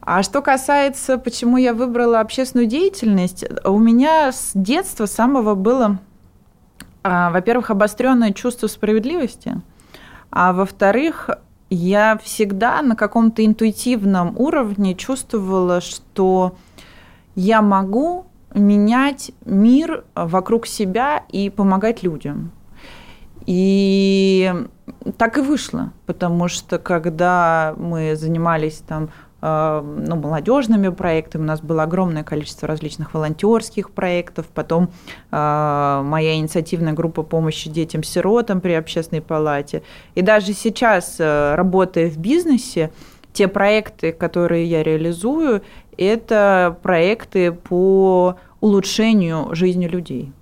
А 0.00 0.22
что 0.22 0.40
касается, 0.40 1.18
почему 1.18 1.56
я 1.58 1.74
выбрала 1.74 2.20
общественную 2.20 2.66
деятельность, 2.66 3.44
у 3.64 3.78
меня 3.78 4.32
с 4.32 4.52
детства 4.54 5.06
самого 5.06 5.54
было, 5.54 5.98
во-первых, 7.02 7.70
обостренное 7.70 8.32
чувство 8.32 8.66
справедливости– 8.66 9.60
а 10.30 10.52
во-вторых, 10.52 11.30
я 11.70 12.18
всегда 12.22 12.82
на 12.82 12.96
каком-то 12.96 13.44
интуитивном 13.44 14.34
уровне 14.38 14.94
чувствовала, 14.94 15.80
что 15.80 16.56
я 17.40 17.62
могу 17.62 18.26
менять 18.54 19.32
мир 19.46 20.04
вокруг 20.14 20.66
себя 20.66 21.24
и 21.30 21.48
помогать 21.48 22.02
людям. 22.02 22.52
И 23.46 24.52
так 25.16 25.38
и 25.38 25.40
вышло, 25.40 25.92
потому 26.04 26.48
что 26.48 26.78
когда 26.78 27.74
мы 27.78 28.14
занимались 28.14 28.82
там 28.86 29.08
э, 29.40 29.82
ну, 30.06 30.16
молодежными 30.16 30.90
проектами. 30.90 31.42
У 31.42 31.46
нас 31.46 31.62
было 31.62 31.84
огромное 31.84 32.24
количество 32.24 32.68
различных 32.68 33.14
волонтерских 33.14 33.90
проектов. 33.90 34.46
Потом 34.54 34.90
э, 35.30 36.02
моя 36.04 36.34
инициативная 36.34 36.92
группа 36.92 37.22
помощи 37.22 37.70
детям-сиротам 37.70 38.60
при 38.60 38.72
общественной 38.72 39.22
палате. 39.22 39.82
И 40.14 40.20
даже 40.20 40.52
сейчас, 40.52 41.16
работая 41.18 42.10
в 42.10 42.18
бизнесе, 42.18 42.90
те 43.32 43.48
проекты, 43.48 44.12
которые 44.12 44.66
я 44.66 44.82
реализую, 44.82 45.62
это 46.04 46.76
проекты 46.82 47.52
по 47.52 48.36
улучшению 48.60 49.54
жизни 49.54 49.86
людей. 49.86 50.32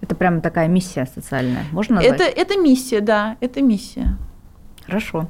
Это 0.00 0.14
прямо 0.14 0.40
такая 0.40 0.68
миссия 0.68 1.06
социальная, 1.12 1.64
можно 1.72 1.96
назвать? 1.96 2.20
Это, 2.20 2.24
это 2.24 2.56
миссия, 2.56 3.00
да, 3.00 3.36
это 3.40 3.60
миссия. 3.60 4.16
Хорошо. 4.88 5.28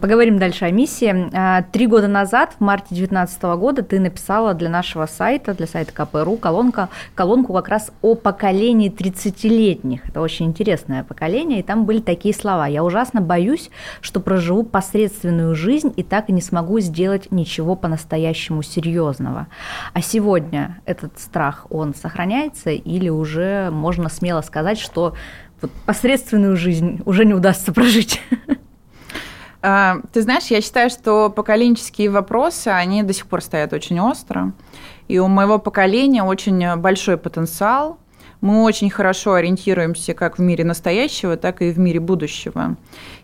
Поговорим 0.00 0.38
дальше 0.38 0.64
о 0.64 0.70
миссии. 0.70 1.28
А, 1.34 1.62
три 1.62 1.88
года 1.88 2.06
назад, 2.06 2.54
в 2.58 2.60
марте 2.60 2.88
2019 2.90 3.42
года, 3.58 3.82
ты 3.82 3.98
написала 3.98 4.54
для 4.54 4.68
нашего 4.68 5.06
сайта, 5.06 5.54
для 5.54 5.66
сайта 5.66 5.92
КПРУ, 5.92 6.36
колонка, 6.36 6.88
колонку 7.16 7.52
как 7.52 7.68
раз 7.68 7.90
о 8.00 8.14
поколении 8.14 8.92
30-летних. 8.92 10.08
Это 10.08 10.20
очень 10.20 10.46
интересное 10.46 11.02
поколение, 11.02 11.60
и 11.60 11.62
там 11.64 11.84
были 11.84 11.98
такие 11.98 12.32
слова. 12.32 12.66
«Я 12.66 12.84
ужасно 12.84 13.20
боюсь, 13.20 13.70
что 14.00 14.20
проживу 14.20 14.62
посредственную 14.62 15.56
жизнь 15.56 15.92
и 15.96 16.04
так 16.04 16.28
и 16.28 16.32
не 16.32 16.42
смогу 16.42 16.78
сделать 16.78 17.32
ничего 17.32 17.74
по-настоящему 17.74 18.62
серьезного». 18.62 19.48
А 19.94 20.00
сегодня 20.00 20.80
этот 20.84 21.18
страх, 21.18 21.66
он 21.70 21.94
сохраняется 21.94 22.70
или 22.70 23.08
уже 23.08 23.70
можно 23.72 24.08
смело 24.08 24.42
сказать, 24.42 24.78
что 24.78 25.14
вот 25.60 25.70
посредственную 25.86 26.56
жизнь 26.56 27.02
уже 27.04 27.24
не 27.24 27.34
удастся 27.34 27.72
прожить? 27.72 28.20
А, 29.62 29.98
ты 30.12 30.22
знаешь, 30.22 30.46
я 30.46 30.60
считаю, 30.60 30.90
что 30.90 31.30
поколенческие 31.30 32.10
вопросы, 32.10 32.68
они 32.68 33.02
до 33.02 33.12
сих 33.12 33.26
пор 33.26 33.42
стоят 33.42 33.72
очень 33.72 34.00
остро. 34.00 34.52
И 35.08 35.18
у 35.18 35.26
моего 35.26 35.58
поколения 35.58 36.22
очень 36.22 36.76
большой 36.76 37.16
потенциал. 37.16 37.98
Мы 38.40 38.62
очень 38.62 38.88
хорошо 38.88 39.34
ориентируемся 39.34 40.14
как 40.14 40.38
в 40.38 40.40
мире 40.40 40.64
настоящего, 40.64 41.36
так 41.36 41.60
и 41.60 41.72
в 41.72 41.78
мире 41.78 42.00
будущего. 42.00 42.76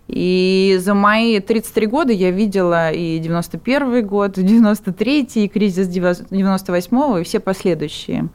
И 0.09 0.77
за 0.79 0.95
мои 0.95 1.41
33 1.41 1.87
года 1.87 2.13
я 2.13 2.31
видела 2.31 2.91
и 2.91 3.19
91 3.19 4.07
год, 4.07 4.37
и 4.37 4.43
93 4.43 5.29
и 5.35 5.49
кризис 5.49 5.89
98 5.89 7.21
и 7.21 7.25
все 7.25 7.41
последующие. 7.41 8.29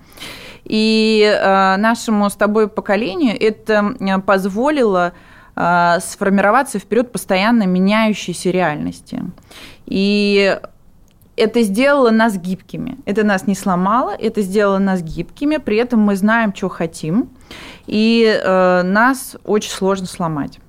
И 0.66 1.24
э, 1.24 1.78
нашему 1.78 2.30
с 2.30 2.36
тобой 2.36 2.68
поколению 2.68 3.36
это 3.40 4.22
позволило 4.26 5.14
а, 5.56 6.00
сформироваться 6.00 6.80
вперед 6.80 7.12
постоянно 7.12 7.66
меняющейся 7.66 8.52
реальности. 8.52 9.24
И 9.86 10.60
это 11.36 11.62
сделало 11.64 12.12
нас 12.12 12.38
гибкими. 12.38 12.98
Это 13.06 13.24
нас 13.24 13.48
не 13.48 13.56
сломало, 13.56 14.12
это 14.12 14.42
сделало 14.42 14.78
нас 14.78 15.02
гибкими, 15.02 15.58
при 15.58 15.78
этом 15.78 16.00
мы 16.02 16.16
знаем, 16.16 16.54
что 16.56 16.70
хотим, 16.70 17.30
и 17.88 18.24
э, 18.26 18.82
нас 18.84 19.38
очень 19.44 19.72
сложно 19.72 20.08
сломать. 20.08 20.60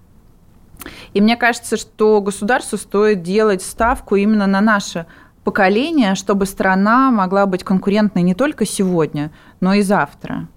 И 1.14 1.20
мне 1.20 1.36
кажется, 1.36 1.76
что 1.76 2.20
государству 2.20 2.78
стоит 2.78 3.22
делать 3.22 3.62
ставку 3.62 4.16
именно 4.16 4.46
на 4.46 4.60
наше 4.60 5.06
поколение, 5.44 6.14
чтобы 6.14 6.46
страна 6.46 7.10
могла 7.10 7.46
быть 7.46 7.64
конкурентной 7.64 8.22
не 8.22 8.34
только 8.34 8.64
сегодня, 8.64 9.30
но 9.60 9.74
и 9.74 9.82
завтра. 9.82 10.48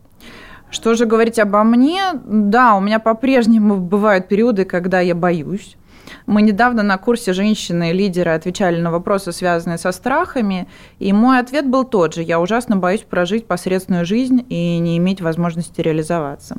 Что 0.70 0.94
же 0.96 1.06
говорить 1.06 1.40
обо 1.40 1.64
мне? 1.64 2.14
Да, 2.26 2.76
у 2.76 2.82
меня 2.82 3.00
по-прежнему 3.00 3.78
бывают 3.78 4.28
периоды, 4.28 4.66
когда 4.66 5.00
я 5.00 5.16
боюсь. 5.16 5.78
Мы 6.26 6.42
недавно 6.42 6.84
на 6.84 6.98
курсе 6.98 7.34
женщины-лидеры 7.34 8.32
отвечали 8.32 8.80
на 8.80 8.92
вопросы, 8.92 9.32
связанные 9.32 9.78
со 9.78 9.92
страхами, 9.92 10.68
и 11.00 11.14
мой 11.14 11.40
ответ 11.40 11.68
был 11.68 11.84
тот 11.84 12.16
же. 12.16 12.24
Я 12.24 12.40
ужасно 12.40 12.78
боюсь 12.78 13.02
прожить 13.02 13.48
посредственную 13.48 14.06
жизнь 14.06 14.46
и 14.50 14.78
не 14.80 14.98
иметь 14.98 15.22
возможности 15.22 15.82
реализоваться. 15.82 16.58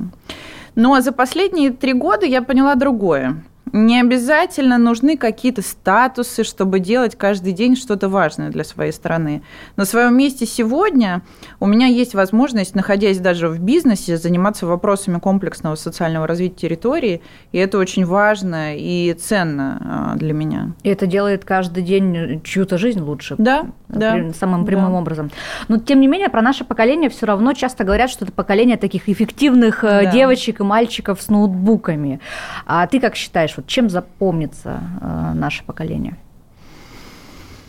Но 0.75 0.99
за 1.01 1.11
последние 1.11 1.71
три 1.71 1.93
года 1.93 2.25
я 2.25 2.41
поняла 2.41 2.75
другое. 2.75 3.43
Не 3.73 4.01
обязательно 4.01 4.77
нужны 4.77 5.17
какие-то 5.17 5.61
статусы, 5.61 6.43
чтобы 6.43 6.79
делать 6.79 7.15
каждый 7.15 7.53
день 7.53 7.75
что-то 7.75 8.09
важное 8.09 8.49
для 8.49 8.63
своей 8.63 8.91
страны. 8.91 9.41
На 9.75 9.85
своем 9.85 10.15
месте 10.17 10.45
сегодня 10.45 11.21
у 11.59 11.65
меня 11.65 11.87
есть 11.87 12.13
возможность, 12.13 12.75
находясь 12.75 13.19
даже 13.19 13.49
в 13.49 13.59
бизнесе, 13.59 14.17
заниматься 14.17 14.67
вопросами 14.67 15.19
комплексного 15.19 15.75
социального 15.75 16.27
развития 16.27 16.67
территории, 16.67 17.21
и 17.51 17.57
это 17.57 17.77
очень 17.77 18.05
важно 18.05 18.75
и 18.75 19.13
ценно 19.13 20.13
а, 20.13 20.17
для 20.17 20.33
меня. 20.33 20.73
И 20.83 20.89
это 20.89 21.07
делает 21.07 21.45
каждый 21.45 21.83
день 21.83 22.41
чью-то 22.43 22.77
жизнь 22.77 22.99
лучше. 22.99 23.35
Да, 23.37 23.67
да. 23.87 24.31
Самым 24.33 24.65
прямым 24.65 24.91
да. 24.91 24.97
образом. 24.99 25.31
Но, 25.67 25.77
тем 25.77 26.01
не 26.01 26.07
менее, 26.07 26.29
про 26.29 26.41
наше 26.41 26.65
поколение 26.65 27.09
все 27.09 27.25
равно 27.25 27.53
часто 27.53 27.83
говорят, 27.83 28.09
что 28.09 28.25
это 28.25 28.33
поколение 28.33 28.77
таких 28.77 29.09
эффективных 29.09 29.83
э, 29.83 30.03
да. 30.03 30.11
девочек 30.11 30.59
и 30.59 30.63
мальчиков 30.63 31.21
с 31.21 31.29
ноутбуками. 31.29 32.19
А 32.65 32.85
ты 32.87 32.99
как 32.99 33.15
считаешь, 33.15 33.56
вот 33.57 33.67
чем 33.67 33.89
запомнится 33.89 34.81
э, 35.01 35.31
наше 35.33 35.63
поколение? 35.63 36.15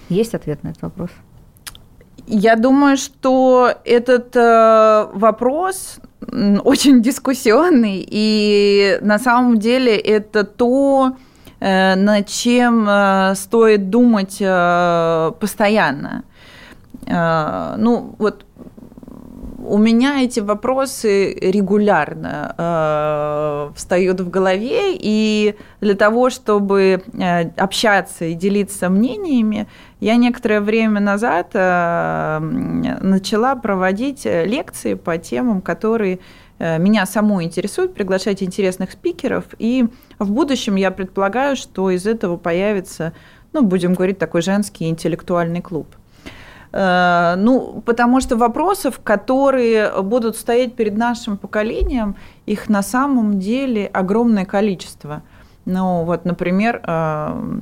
Есть 0.08 0.34
ответ 0.34 0.62
на 0.62 0.68
этот 0.68 0.82
вопрос? 0.82 1.10
Я 2.26 2.56
думаю, 2.56 2.96
что 2.96 3.72
этот 3.84 4.36
э, 4.36 5.08
вопрос 5.14 5.98
очень 6.64 7.02
дискуссионный, 7.02 8.06
и 8.06 8.98
на 9.00 9.18
самом 9.18 9.58
деле 9.58 9.96
это 9.96 10.44
то, 10.44 11.16
э, 11.60 11.94
над 11.94 12.26
чем 12.26 12.86
э, 12.88 13.34
стоит 13.34 13.90
думать 13.90 14.36
э, 14.40 15.32
постоянно. 15.40 16.24
Э, 17.06 17.76
ну, 17.78 18.14
вот 18.18 18.44
у 19.68 19.78
меня 19.78 20.22
эти 20.22 20.40
вопросы 20.40 21.34
регулярно 21.34 22.54
э, 22.56 23.70
встают 23.76 24.20
в 24.20 24.30
голове, 24.30 24.94
и 24.94 25.56
для 25.80 25.94
того, 25.94 26.30
чтобы 26.30 27.02
э, 27.12 27.48
общаться 27.56 28.24
и 28.24 28.34
делиться 28.34 28.88
мнениями, 28.88 29.66
я 30.00 30.16
некоторое 30.16 30.60
время 30.60 31.00
назад 31.00 31.50
э, 31.52 32.38
начала 32.40 33.54
проводить 33.56 34.24
лекции 34.24 34.94
по 34.94 35.18
темам, 35.18 35.60
которые 35.60 36.20
э, 36.58 36.78
меня 36.78 37.04
саму 37.04 37.42
интересуют, 37.42 37.94
приглашать 37.94 38.42
интересных 38.42 38.92
спикеров, 38.92 39.44
и 39.58 39.86
в 40.18 40.30
будущем 40.30 40.76
я 40.76 40.90
предполагаю, 40.90 41.56
что 41.56 41.90
из 41.90 42.06
этого 42.06 42.36
появится, 42.36 43.12
ну, 43.52 43.62
будем 43.62 43.94
говорить, 43.94 44.18
такой 44.18 44.42
женский 44.42 44.88
интеллектуальный 44.88 45.60
клуб. 45.60 45.86
Э, 46.72 47.34
ну, 47.36 47.82
потому 47.84 48.20
что 48.20 48.36
вопросов, 48.36 49.00
которые 49.02 50.02
будут 50.02 50.36
стоять 50.36 50.74
перед 50.74 50.96
нашим 50.96 51.36
поколением, 51.36 52.16
их 52.46 52.68
на 52.68 52.82
самом 52.82 53.38
деле 53.38 53.86
огромное 53.86 54.44
количество. 54.44 55.22
Ну, 55.64 56.04
вот, 56.04 56.24
например, 56.24 56.82
э, 56.84 57.60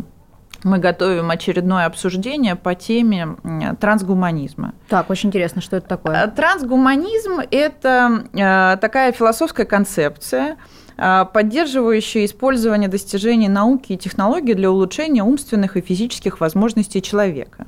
мы 0.64 0.78
готовим 0.78 1.30
очередное 1.30 1.86
обсуждение 1.86 2.57
по 2.57 2.74
теме 2.74 3.36
трансгуманизма. 3.78 4.74
Так, 4.88 5.11
очень 5.11 5.28
интересно, 5.28 5.61
что 5.61 5.76
это 5.76 5.86
такое? 5.86 6.24
Э, 6.24 6.30
трансгуманизм– 6.30 7.40
это 7.50 8.78
такая 8.80 9.12
философская 9.12 9.66
концепция, 9.66 10.57
поддерживающая 10.96 12.24
использование 12.24 12.88
достижений 12.88 13.48
науки 13.48 13.92
и 13.92 13.98
технологий 13.98 14.54
для 14.54 14.70
улучшения 14.70 15.22
умственных 15.22 15.76
и 15.76 15.82
физических 15.82 16.40
возможностей 16.40 17.02
человека. 17.02 17.66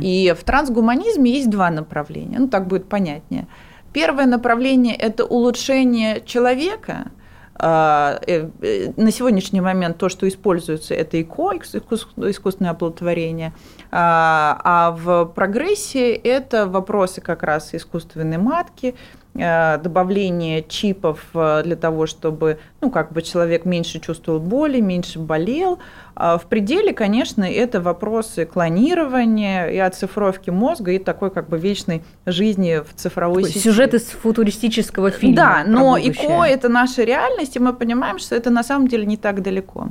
И 0.00 0.34
в 0.38 0.44
трансгуманизме 0.44 1.30
есть 1.32 1.50
два 1.50 1.70
направления, 1.70 2.38
ну 2.38 2.48
так 2.48 2.66
будет 2.66 2.88
понятнее. 2.88 3.46
Первое 3.92 4.26
направление– 4.26 4.94
это 4.96 5.24
улучшение 5.24 6.22
человека, 6.24 7.12
а, 7.58 8.20
э, 8.26 8.50
э, 8.60 8.92
на 8.96 9.10
сегодняшний 9.10 9.62
момент 9.62 9.96
то, 9.96 10.10
что 10.10 10.28
используется, 10.28 10.94
это 10.94 11.20
ИКО, 11.22 11.52
искусственное 11.56 12.72
оплодотворение, 12.72 13.54
а, 13.90 14.60
а 14.62 14.90
в 14.90 15.24
прогрессе 15.34 16.12
это 16.12 16.66
вопросы 16.66 17.22
как 17.22 17.42
раз 17.42 17.74
искусственной 17.74 18.36
матки, 18.36 18.94
добавление 19.36 20.62
чипов 20.62 21.20
э, 21.34 21.62
для 21.64 21.76
того, 21.76 22.06
чтобы 22.06 22.58
ну, 22.80 22.90
как 22.90 23.12
бы 23.12 23.22
человек 23.22 23.64
меньше 23.64 24.00
чувствовал 24.00 24.40
боли, 24.40 24.80
меньше 24.80 25.18
болел. 25.18 25.78
А 26.14 26.38
в 26.38 26.46
пределе, 26.46 26.92
конечно, 26.92 27.44
это 27.44 27.80
вопросы 27.80 28.46
клонирования 28.46 29.66
и 29.66 29.78
оцифровки 29.78 30.50
мозга 30.50 30.92
и 30.92 30.98
такой 30.98 31.30
как 31.30 31.48
бы 31.48 31.58
вечной 31.58 32.02
жизни 32.24 32.78
в 32.78 32.94
цифровой 32.94 33.42
такой 33.42 33.52
сети. 33.52 33.64
Сюжет 33.64 33.94
из 33.94 34.04
футуристического 34.04 35.10
фильма. 35.10 35.36
Да, 35.36 35.64
но 35.66 35.98
ИКО– 35.98 36.44
это 36.48 36.68
наша 36.68 37.02
реальность, 37.02 37.56
и 37.56 37.58
мы 37.58 37.72
понимаем, 37.72 38.18
что 38.18 38.34
это 38.34 38.50
на 38.50 38.62
самом 38.62 38.88
деле 38.88 39.04
не 39.04 39.16
так 39.16 39.42
далеко. 39.42 39.88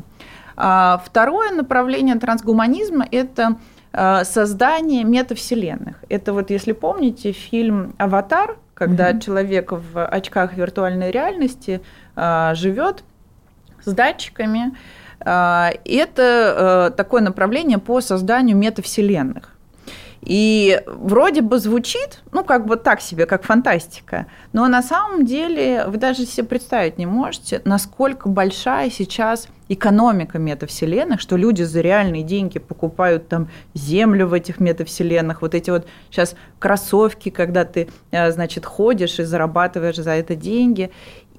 А 0.58 1.02
второе 1.06 1.52
направление 1.52 2.16
трансгуманизма– 2.16 3.06
это 3.12 3.58
э, 3.92 4.24
создание 4.24 5.04
метавселенных. 5.04 5.98
Это 6.10 6.34
вот, 6.34 6.50
если 6.50 6.72
помните, 6.72 7.34
фильм 7.34 7.94
«Аватар», 7.98 8.58
когда 8.76 9.10
mm-hmm. 9.10 9.22
человек 9.22 9.72
в 9.72 10.06
очках 10.06 10.54
виртуальной 10.54 11.10
реальности 11.10 11.82
а, 12.16 12.54
живет 12.54 13.04
с 13.84 13.92
датчиками. 13.92 14.76
А, 15.22 15.72
это 15.86 16.92
э, 16.92 16.96
такое 16.96 17.22
направление 17.22 17.80
по 17.80 18.02
созданию 18.02 18.56
метавселенных. 18.58 19.55
И 20.26 20.82
вроде 20.88 21.42
бы 21.42 21.60
звучит, 21.60 22.22
ну, 22.32 22.44
как 22.44 22.66
бы 22.66 22.78
так 22.78 23.00
себе, 23.00 23.26
как 23.26 23.44
фантастика, 23.44 24.26
но 24.54 24.68
на 24.68 24.82
самом 24.82 25.26
деле 25.26 25.86
вы 25.88 25.98
даже 25.98 26.26
себе 26.26 26.48
представить 26.48 26.98
не 26.98 27.06
можете, 27.06 27.62
насколько 27.64 28.28
большая 28.28 28.90
сейчас 28.90 29.48
экономика 29.68 30.38
метавселенных, 30.38 31.20
что 31.20 31.38
люди 31.38 31.64
за 31.64 31.82
реальные 31.82 32.24
деньги 32.24 32.60
покупают 32.60 33.28
там 33.28 33.50
землю 33.74 34.28
в 34.28 34.34
этих 34.34 34.60
метавселенных, 34.60 35.42
вот 35.42 35.56
эти 35.56 35.70
вот 35.70 35.88
сейчас 36.10 36.36
кроссовки, 36.60 37.30
когда 37.30 37.66
ты, 37.66 37.88
э, 38.12 38.32
значит, 38.32 38.66
ходишь 38.66 39.20
и 39.20 39.24
зарабатываешь 39.24 39.98
за 39.98 40.12
это 40.12 40.36
деньги. 40.36 40.92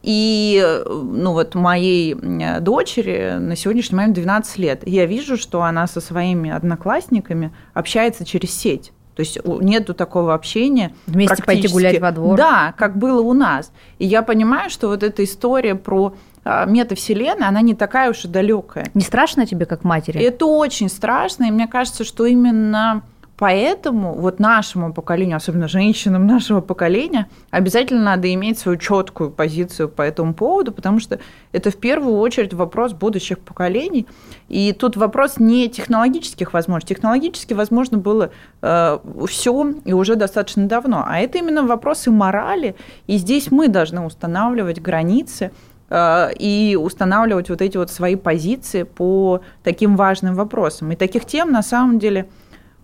И 0.06 0.64
ну 0.86 1.32
вот 1.32 1.56
моей 1.56 2.14
дочери 2.60 3.38
на 3.40 3.56
сегодняшний 3.56 3.96
момент 3.96 4.14
12 4.14 4.58
лет. 4.58 4.82
я 4.86 5.04
вижу, 5.04 5.36
что 5.36 5.62
она 5.64 5.88
со 5.88 6.00
своими 6.00 6.48
одноклассниками 6.48 7.52
общается 7.74 8.24
через 8.24 8.52
сеть. 8.52 8.92
То 9.16 9.20
есть 9.20 9.38
нету 9.44 9.94
такого 9.94 10.32
общения. 10.32 10.94
Вместе 11.06 11.42
пойти 11.42 11.66
гулять 11.66 12.00
во 12.00 12.12
двор. 12.12 12.36
Да, 12.36 12.72
как 12.76 12.96
было 12.96 13.20
у 13.20 13.32
нас. 13.32 13.72
И 13.98 14.06
я 14.06 14.22
понимаю, 14.22 14.70
что 14.70 14.88
вот 14.88 15.02
эта 15.02 15.24
история 15.24 15.74
про 15.74 16.14
а, 16.44 16.66
метавселенная, 16.66 17.48
она 17.48 17.60
не 17.60 17.74
такая 17.74 18.10
уж 18.10 18.26
и 18.26 18.28
далекая. 18.28 18.88
Не 18.94 19.00
страшно 19.00 19.44
тебе 19.44 19.66
как 19.66 19.82
матери? 19.82 20.22
Это 20.22 20.46
очень 20.46 20.88
страшно, 20.88 21.46
и 21.46 21.50
мне 21.50 21.66
кажется, 21.66 22.04
что 22.04 22.26
именно 22.26 23.02
Поэтому 23.38 24.14
вот 24.14 24.38
нашему 24.38 24.94
поколению, 24.94 25.36
особенно 25.36 25.68
женщинам 25.68 26.26
нашего 26.26 26.62
поколения, 26.62 27.28
обязательно 27.50 28.02
надо 28.02 28.32
иметь 28.32 28.58
свою 28.58 28.78
четкую 28.78 29.30
позицию 29.30 29.90
по 29.90 30.00
этому 30.00 30.32
поводу, 30.32 30.72
потому 30.72 31.00
что 31.00 31.18
это 31.52 31.70
в 31.70 31.76
первую 31.76 32.16
очередь 32.16 32.54
вопрос 32.54 32.94
будущих 32.94 33.38
поколений. 33.38 34.06
И 34.48 34.72
тут 34.72 34.96
вопрос 34.96 35.38
не 35.38 35.68
технологических 35.68 36.54
возможностей. 36.54 36.94
Технологически 36.94 37.52
возможно 37.52 37.98
было 37.98 38.30
э, 38.62 38.98
все 39.28 39.74
и 39.84 39.92
уже 39.92 40.16
достаточно 40.16 40.66
давно. 40.66 41.04
А 41.06 41.18
это 41.18 41.36
именно 41.36 41.62
вопросы 41.62 42.10
морали. 42.10 42.74
И 43.06 43.18
здесь 43.18 43.50
мы 43.50 43.68
должны 43.68 44.00
устанавливать 44.00 44.80
границы 44.80 45.50
э, 45.90 46.32
и 46.38 46.78
устанавливать 46.80 47.50
вот 47.50 47.60
эти 47.60 47.76
вот 47.76 47.90
свои 47.90 48.16
позиции 48.16 48.84
по 48.84 49.42
таким 49.62 49.96
важным 49.96 50.34
вопросам. 50.36 50.92
И 50.92 50.96
таких 50.96 51.26
тем 51.26 51.52
на 51.52 51.62
самом 51.62 51.98
деле– 51.98 52.30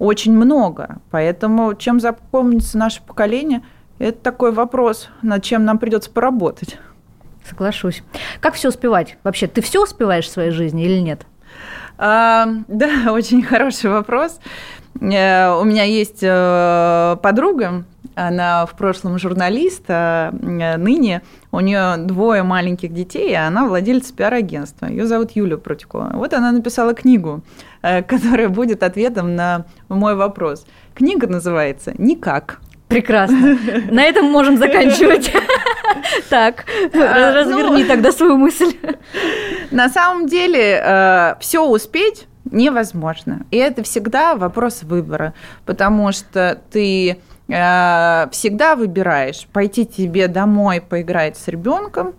очень 0.02 0.32
много. 0.32 0.96
Поэтому 1.12 1.74
чем 1.74 2.00
запомнится 2.00 2.76
наше 2.76 3.00
поколение, 3.02 3.62
это 4.00 4.18
такой 4.18 4.50
вопрос, 4.50 5.08
над 5.22 5.44
чем 5.44 5.64
нам 5.64 5.78
придется 5.78 6.10
поработать. 6.10 6.76
Соглашусь. 7.48 8.02
Как 8.40 8.54
все 8.54 8.70
успевать? 8.70 9.16
Вообще, 9.22 9.46
ты 9.46 9.62
все 9.62 9.80
успеваешь 9.80 10.26
в 10.26 10.32
своей 10.32 10.50
жизни 10.50 10.84
или 10.84 10.98
нет? 10.98 11.24
А, 11.98 12.48
да, 12.68 13.12
очень 13.12 13.44
хороший 13.44 13.90
вопрос. 13.90 14.40
Э, 15.00 15.58
у 15.60 15.64
меня 15.64 15.84
есть 15.84 16.20
э, 16.22 17.16
подруга, 17.22 17.84
она 18.14 18.66
в 18.66 18.76
прошлом 18.76 19.18
журналист, 19.18 19.84
а 19.88 20.32
ныне 20.32 21.22
у 21.50 21.60
нее 21.60 21.96
двое 21.96 22.42
маленьких 22.42 22.92
детей, 22.92 23.30
и 23.30 23.34
она 23.34 23.66
владелец 23.66 24.12
пиар-агентства. 24.12 24.86
Ее 24.86 25.06
зовут 25.06 25.32
Юлия 25.32 25.56
Протикова. 25.56 26.10
Вот 26.14 26.34
она 26.34 26.52
написала 26.52 26.94
книгу, 26.94 27.42
э, 27.82 28.02
которая 28.02 28.48
будет 28.48 28.82
ответом 28.82 29.34
на 29.34 29.64
мой 29.88 30.14
вопрос. 30.14 30.66
Книга 30.94 31.26
называется 31.26 31.94
«Никак». 31.98 32.60
Прекрасно. 32.88 33.58
На 33.90 34.04
этом 34.04 34.26
можем 34.26 34.58
заканчивать. 34.58 35.32
Так, 36.28 36.64
а, 36.94 37.32
разверни 37.32 37.82
ну, 37.82 37.88
тогда 37.88 38.12
свою 38.12 38.36
мысль. 38.36 38.74
На 39.70 39.88
самом 39.88 40.26
деле, 40.26 40.80
э, 40.82 41.34
все 41.40 41.64
успеть 41.64 42.26
невозможно. 42.44 43.46
И 43.50 43.56
это 43.56 43.82
всегда 43.82 44.34
вопрос 44.34 44.82
выбора, 44.82 45.34
потому 45.64 46.12
что 46.12 46.60
ты 46.70 47.18
Э, 47.48 48.28
всегда 48.30 48.76
выбираешь 48.76 49.46
пойти 49.52 49.84
тебе 49.84 50.28
домой 50.28 50.80
поиграть 50.80 51.36
с 51.36 51.48
ребенком, 51.48 52.14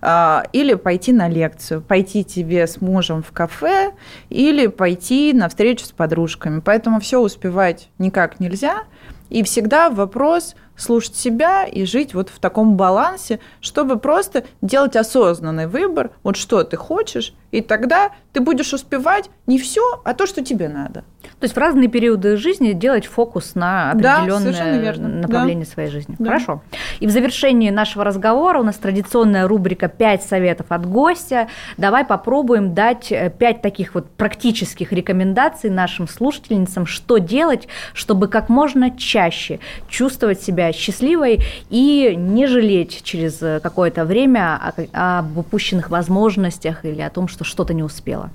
э, 0.00 0.42
или 0.52 0.74
пойти 0.74 1.12
на 1.12 1.28
лекцию, 1.28 1.82
пойти 1.82 2.24
тебе 2.24 2.66
с 2.66 2.80
мужем 2.80 3.22
в 3.22 3.30
кафе, 3.32 3.92
или 4.28 4.66
пойти 4.66 5.32
на 5.34 5.48
встречу 5.48 5.84
с 5.84 5.92
подружками. 5.92 6.60
Поэтому 6.60 7.00
все 7.00 7.20
успевать 7.20 7.90
никак 7.98 8.40
нельзя. 8.40 8.84
И 9.28 9.42
всегда 9.44 9.88
вопрос 9.88 10.56
слушать 10.76 11.16
себя 11.16 11.64
и 11.64 11.84
жить 11.84 12.12
вот 12.12 12.28
в 12.28 12.38
таком 12.40 12.76
балансе, 12.76 13.38
чтобы 13.60 13.98
просто 13.98 14.44
делать 14.62 14.96
осознанный 14.96 15.66
выбор, 15.66 16.10
вот 16.22 16.36
что 16.36 16.64
ты 16.64 16.76
хочешь, 16.76 17.34
и 17.52 17.60
тогда 17.60 18.10
ты 18.32 18.40
будешь 18.40 18.72
успевать 18.72 19.30
не 19.46 19.58
все, 19.58 20.00
а 20.04 20.14
то, 20.14 20.26
что 20.26 20.42
тебе 20.42 20.68
надо. 20.68 21.04
То 21.38 21.44
есть 21.44 21.54
в 21.54 21.58
разные 21.58 21.88
периоды 21.88 22.36
жизни 22.36 22.72
делать 22.72 23.06
фокус 23.06 23.54
на 23.54 23.90
определенное 23.90 24.94
да, 24.94 25.02
направление 25.02 25.64
да. 25.64 25.70
своей 25.70 25.90
жизни. 25.90 26.16
Да. 26.18 26.26
Хорошо. 26.26 26.62
И 27.00 27.06
в 27.06 27.10
завершении 27.10 27.70
нашего 27.70 28.04
разговора 28.04 28.60
у 28.60 28.62
нас 28.62 28.76
традиционная 28.76 29.46
рубрика 29.46 29.88
«Пять 29.88 30.22
советов 30.22 30.66
от 30.70 30.86
гостя». 30.86 31.48
Давай 31.76 32.04
попробуем 32.04 32.74
дать 32.74 33.12
э, 33.12 33.30
пять 33.36 33.60
таких 33.60 33.94
вот 33.94 34.08
практических 34.10 34.92
рекомендаций 34.92 35.68
нашим 35.68 36.08
слушательницам, 36.08 36.86
что 36.86 37.18
делать, 37.18 37.68
чтобы 37.92 38.28
как 38.28 38.48
можно 38.48 38.90
чаще 38.90 39.58
чувствовать 39.88 40.40
себя 40.40 40.72
счастливой 40.72 41.40
и 41.70 42.14
не 42.16 42.46
жалеть 42.46 43.02
через 43.02 43.42
э, 43.42 43.60
какое-то 43.60 44.04
время 44.04 44.72
об 44.92 45.36
упущенных 45.36 45.90
возможностях 45.90 46.84
или 46.84 47.00
о 47.00 47.10
том, 47.10 47.28
что 47.28 47.41
что-то 47.44 47.74
не 47.74 47.82
успела. 47.82 48.30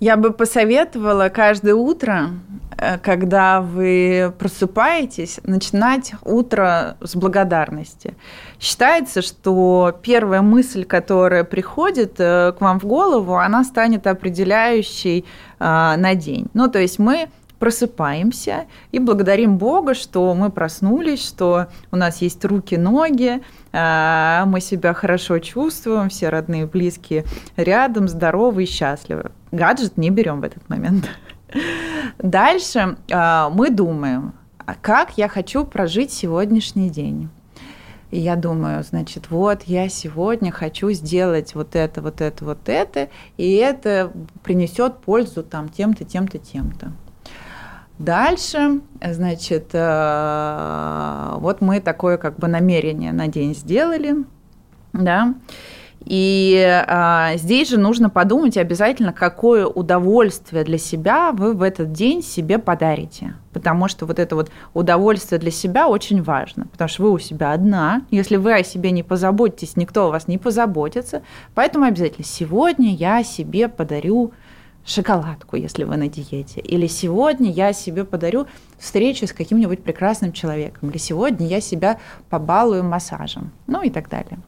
Я 0.00 0.16
бы 0.16 0.32
посоветовала 0.32 1.28
каждое 1.28 1.74
утро, 1.74 2.30
э, 2.78 2.96
когда 2.98 3.60
вы 3.60 4.32
просыпаетесь, 4.38 5.40
начинать 5.44 6.12
утро 6.24 6.96
с 7.02 7.14
благодарности. 7.14 8.14
Считается, 8.58 9.20
что 9.20 9.94
первая 10.02 10.40
мысль, 10.40 10.84
которая 10.84 11.44
приходит 11.44 12.14
э, 12.18 12.52
к 12.56 12.62
вам 12.62 12.80
в 12.80 12.86
голову, 12.86 13.36
она 13.36 13.62
станет 13.62 14.06
определяющей 14.06 15.26
э, 15.58 15.64
на 15.98 16.14
день. 16.14 16.46
Ну, 16.54 16.68
то 16.70 16.78
есть 16.78 16.98
мы 16.98 17.28
просыпаемся 17.60 18.64
и 18.90 18.98
благодарим 18.98 19.58
Бога, 19.58 19.94
что 19.94 20.34
мы 20.34 20.50
проснулись, 20.50 21.24
что 21.24 21.68
у 21.92 21.96
нас 21.96 22.22
есть 22.22 22.44
руки, 22.44 22.76
ноги, 22.76 23.42
а, 23.72 24.44
мы 24.46 24.60
себя 24.60 24.94
хорошо 24.94 25.38
чувствуем, 25.38 26.08
все 26.08 26.30
родные, 26.30 26.66
близкие 26.66 27.24
рядом, 27.56 28.08
здоровы 28.08 28.64
и 28.64 28.66
счастливы. 28.66 29.30
Гаджет 29.52 29.96
не 29.98 30.10
берем 30.10 30.40
в 30.40 30.44
этот 30.44 30.68
момент. 30.68 31.08
Дальше 32.18 32.96
а, 33.12 33.50
мы 33.50 33.70
думаем, 33.70 34.32
а 34.58 34.74
как 34.74 35.18
я 35.18 35.28
хочу 35.28 35.64
прожить 35.64 36.10
сегодняшний 36.12 36.88
день. 36.88 37.28
И 38.10 38.18
я 38.18 38.34
думаю, 38.36 38.82
значит, 38.82 39.30
вот 39.30 39.64
я 39.64 39.88
сегодня 39.88 40.50
хочу 40.50 40.90
сделать 40.90 41.54
вот 41.54 41.76
это, 41.76 42.02
вот 42.02 42.20
это, 42.20 42.44
вот 42.44 42.68
это, 42.68 43.08
и 43.36 43.54
это 43.54 44.12
принесет 44.42 44.98
пользу 44.98 45.44
там 45.44 45.68
тем-то, 45.68 46.04
тем-то, 46.04 46.38
тем-то. 46.38 46.92
Дальше, 48.00 48.80
значит, 49.04 49.68
э, 49.74 51.34
вот 51.36 51.60
мы 51.60 51.80
такое 51.80 52.16
как 52.16 52.38
бы 52.38 52.48
намерение 52.48 53.12
на 53.12 53.28
день 53.28 53.54
сделали, 53.54 54.24
да, 54.94 55.34
и 56.06 56.82
а, 56.88 57.36
здесь 57.36 57.68
же 57.68 57.78
нужно 57.78 58.08
подумать 58.08 58.56
обязательно, 58.56 59.12
какое 59.12 59.66
удовольствие 59.66 60.64
для 60.64 60.78
себя 60.78 61.30
вы 61.32 61.52
в 61.52 61.60
этот 61.60 61.92
день 61.92 62.22
себе 62.22 62.58
подарите. 62.58 63.34
Потому 63.52 63.86
что 63.86 64.06
вот 64.06 64.18
это 64.18 64.34
вот 64.34 64.50
удовольствие 64.72 65.38
для 65.38 65.50
себя 65.50 65.86
очень 65.86 66.22
важно. 66.22 66.68
Потому 66.68 66.88
что 66.88 67.02
вы 67.02 67.10
у 67.10 67.18
себя 67.18 67.52
одна. 67.52 68.02
Если 68.10 68.36
вы 68.36 68.54
о 68.54 68.64
себе 68.64 68.92
не 68.92 69.02
позаботитесь, 69.02 69.76
никто 69.76 70.06
о 70.06 70.10
вас 70.10 70.26
не 70.26 70.38
позаботится. 70.38 71.20
Поэтому 71.54 71.84
обязательно 71.84 72.24
сегодня 72.24 72.94
я 72.94 73.22
себе 73.22 73.68
подарю 73.68 74.32
шоколадку, 74.90 75.56
если 75.56 75.84
вы 75.84 75.96
на 75.96 76.08
диете. 76.08 76.60
Или 76.60 76.86
сегодня 76.86 77.50
я 77.50 77.72
себе 77.72 78.04
подарю 78.04 78.46
встречу 78.78 79.26
с 79.26 79.32
каким-нибудь 79.32 79.82
прекрасным 79.82 80.32
человеком. 80.32 80.90
Или 80.90 80.98
сегодня 80.98 81.46
я 81.46 81.60
себя 81.60 81.98
побалую 82.28 82.84
массажем. 82.84 83.52
Ну 83.66 83.82
и 83.82 83.90
так 83.90 84.08
далее. 84.08 84.38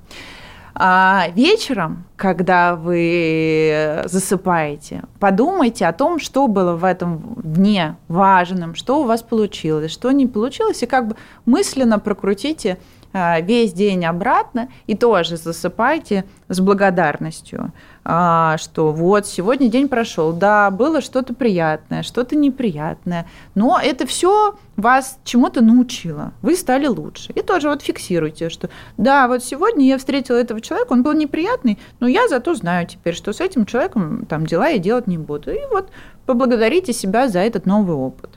А 0.74 1.26
вечером, 1.34 2.04
когда 2.16 2.76
вы 2.76 4.02
засыпаете, 4.06 5.02
подумайте 5.20 5.86
о 5.86 5.92
том, 5.92 6.18
что 6.18 6.48
было 6.48 6.74
в 6.76 6.84
этом 6.84 7.34
дне 7.42 7.96
важным, 8.08 8.74
что 8.74 9.00
у 9.00 9.04
вас 9.04 9.22
получилось, 9.22 9.92
что 9.92 10.10
не 10.12 10.26
получилось, 10.26 10.82
и 10.82 10.86
как 10.86 11.08
бы 11.08 11.16
мысленно 11.44 11.98
прокрутите 11.98 12.78
весь 13.12 13.72
день 13.72 14.04
обратно 14.04 14.68
и 14.86 14.96
тоже 14.96 15.36
засыпайте 15.36 16.24
с 16.48 16.60
благодарностью, 16.60 17.72
а, 18.04 18.56
что 18.58 18.92
вот 18.92 19.26
сегодня 19.26 19.68
день 19.68 19.88
прошел, 19.88 20.32
да, 20.32 20.70
было 20.70 21.00
что-то 21.00 21.34
приятное, 21.34 22.02
что-то 22.02 22.36
неприятное, 22.36 23.26
но 23.54 23.78
это 23.82 24.06
все 24.06 24.56
вас 24.76 25.18
чему-то 25.24 25.62
научило, 25.62 26.32
вы 26.42 26.56
стали 26.56 26.86
лучше. 26.86 27.32
И 27.32 27.42
тоже 27.42 27.68
вот 27.68 27.82
фиксируйте, 27.82 28.48
что 28.48 28.70
да, 28.96 29.28
вот 29.28 29.44
сегодня 29.44 29.86
я 29.86 29.98
встретила 29.98 30.36
этого 30.36 30.60
человека, 30.60 30.92
он 30.92 31.02
был 31.02 31.12
неприятный, 31.12 31.78
но 32.00 32.06
я 32.06 32.28
зато 32.28 32.54
знаю 32.54 32.86
теперь, 32.86 33.14
что 33.14 33.32
с 33.32 33.40
этим 33.40 33.66
человеком 33.66 34.26
там 34.26 34.46
дела 34.46 34.68
я 34.68 34.78
делать 34.78 35.06
не 35.06 35.18
буду. 35.18 35.52
И 35.52 35.60
вот 35.70 35.90
поблагодарите 36.26 36.92
себя 36.92 37.28
за 37.28 37.40
этот 37.40 37.66
новый 37.66 37.96
опыт. 37.96 38.30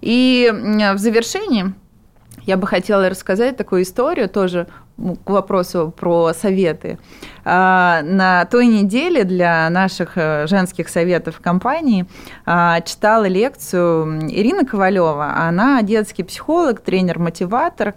И 0.00 0.52
в 0.52 0.98
завершении 0.98 1.74
я 2.46 2.56
бы 2.56 2.66
хотела 2.66 3.08
рассказать 3.10 3.56
такую 3.56 3.82
историю 3.82 4.28
тоже 4.28 4.68
к 4.96 5.28
вопросу 5.30 5.92
про 5.94 6.32
советы. 6.32 6.98
А, 7.44 8.00
на 8.02 8.46
той 8.46 8.66
неделе 8.66 9.24
для 9.24 9.68
наших 9.68 10.12
э, 10.16 10.46
женских 10.46 10.88
советов 10.88 11.40
компании 11.40 12.06
а, 12.46 12.80
читала 12.80 13.26
лекцию 13.26 14.30
Ирина 14.30 14.64
Ковалева. 14.64 15.34
Она 15.36 15.82
детский 15.82 16.22
психолог, 16.22 16.80
тренер-мотиватор. 16.80 17.94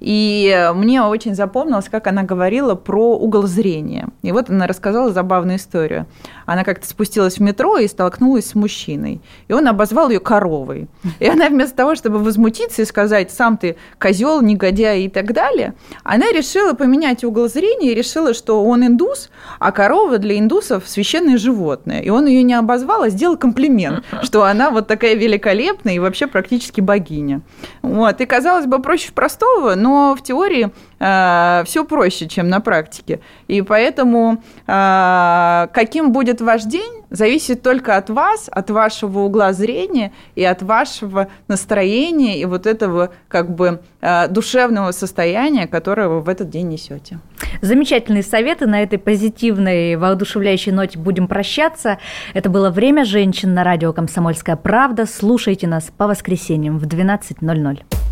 И 0.00 0.70
мне 0.74 1.02
очень 1.02 1.34
запомнилось, 1.34 1.88
как 1.88 2.06
она 2.06 2.22
говорила 2.22 2.74
про 2.74 3.16
угол 3.16 3.42
зрения. 3.46 4.08
И 4.22 4.32
вот 4.32 4.48
она 4.50 4.66
рассказала 4.66 5.12
забавную 5.12 5.56
историю. 5.56 6.06
Она 6.46 6.64
как-то 6.64 6.86
спустилась 6.86 7.38
в 7.38 7.40
метро 7.40 7.78
и 7.78 7.88
столкнулась 7.88 8.46
с 8.46 8.54
мужчиной. 8.54 9.20
И 9.48 9.52
он 9.52 9.66
обозвал 9.66 10.10
ее 10.10 10.20
коровой. 10.20 10.88
И 11.18 11.26
она 11.26 11.48
вместо 11.48 11.76
того, 11.76 11.94
чтобы 11.94 12.18
возмутиться 12.18 12.82
и 12.82 12.84
сказать, 12.84 13.30
сам 13.30 13.56
ты 13.56 13.76
козел, 13.98 14.40
негодяй 14.40 15.02
и 15.02 15.08
так 15.08 15.32
далее, 15.32 15.74
она 16.04 16.26
решила 16.30 16.74
поменять 16.74 17.24
угол 17.24 17.48
зрения 17.48 17.92
и 17.92 17.94
решила, 17.94 18.34
что 18.34 18.64
он 18.64 18.86
индус, 18.86 19.30
а 19.58 19.72
корова 19.72 20.18
для 20.18 20.38
индусов 20.38 20.84
священное 20.86 21.38
животное. 21.38 22.00
И 22.00 22.10
он 22.10 22.26
ее 22.26 22.42
не 22.42 22.54
обозвал, 22.54 23.02
а 23.02 23.08
сделал 23.08 23.36
комплимент, 23.36 24.04
что 24.22 24.44
она 24.44 24.70
вот 24.70 24.86
такая 24.86 25.14
великолепная 25.14 25.94
и 25.94 25.98
вообще 25.98 26.26
практически 26.26 26.80
богиня. 26.80 27.40
Вот. 27.82 28.20
И 28.20 28.26
казалось 28.26 28.66
бы, 28.66 28.80
проще 28.80 29.12
простого, 29.12 29.74
но 29.74 29.87
но 29.88 30.14
в 30.14 30.22
теории 30.22 30.70
э, 30.98 31.62
все 31.64 31.84
проще, 31.84 32.28
чем 32.28 32.48
на 32.50 32.60
практике. 32.60 33.20
И 33.46 33.62
поэтому 33.62 34.42
э, 34.66 35.66
каким 35.72 36.12
будет 36.12 36.42
ваш 36.42 36.64
день, 36.64 37.04
зависит 37.08 37.62
только 37.62 37.96
от 37.96 38.10
вас, 38.10 38.50
от 38.52 38.68
вашего 38.68 39.20
угла 39.20 39.54
зрения 39.54 40.12
и 40.34 40.44
от 40.44 40.62
вашего 40.62 41.28
настроения 41.48 42.38
и 42.38 42.44
вот 42.44 42.66
этого 42.66 43.10
как 43.28 43.54
бы 43.54 43.80
э, 44.02 44.28
душевного 44.28 44.92
состояния, 44.92 45.66
которое 45.66 46.08
вы 46.08 46.20
в 46.20 46.28
этот 46.28 46.50
день 46.50 46.68
несете. 46.68 47.18
Замечательные 47.62 48.22
советы. 48.22 48.66
На 48.66 48.82
этой 48.82 48.98
позитивной, 48.98 49.96
воодушевляющей 49.96 50.70
ноте 50.70 50.98
будем 50.98 51.28
прощаться. 51.28 51.98
Это 52.34 52.50
было 52.50 52.68
«Время 52.68 53.06
женщин» 53.06 53.54
на 53.54 53.64
радио 53.64 53.94
«Комсомольская 53.94 54.56
правда». 54.56 55.06
Слушайте 55.06 55.66
нас 55.66 55.90
по 55.96 56.06
воскресеньям 56.06 56.78
в 56.78 56.84
12.00. 56.84 58.07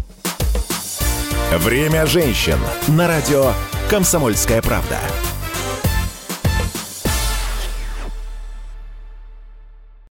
Время 1.53 2.07
женщин 2.07 2.59
на 2.89 3.07
радио 3.07 3.53
«Комсомольская 3.89 4.61
правда». 4.61 4.99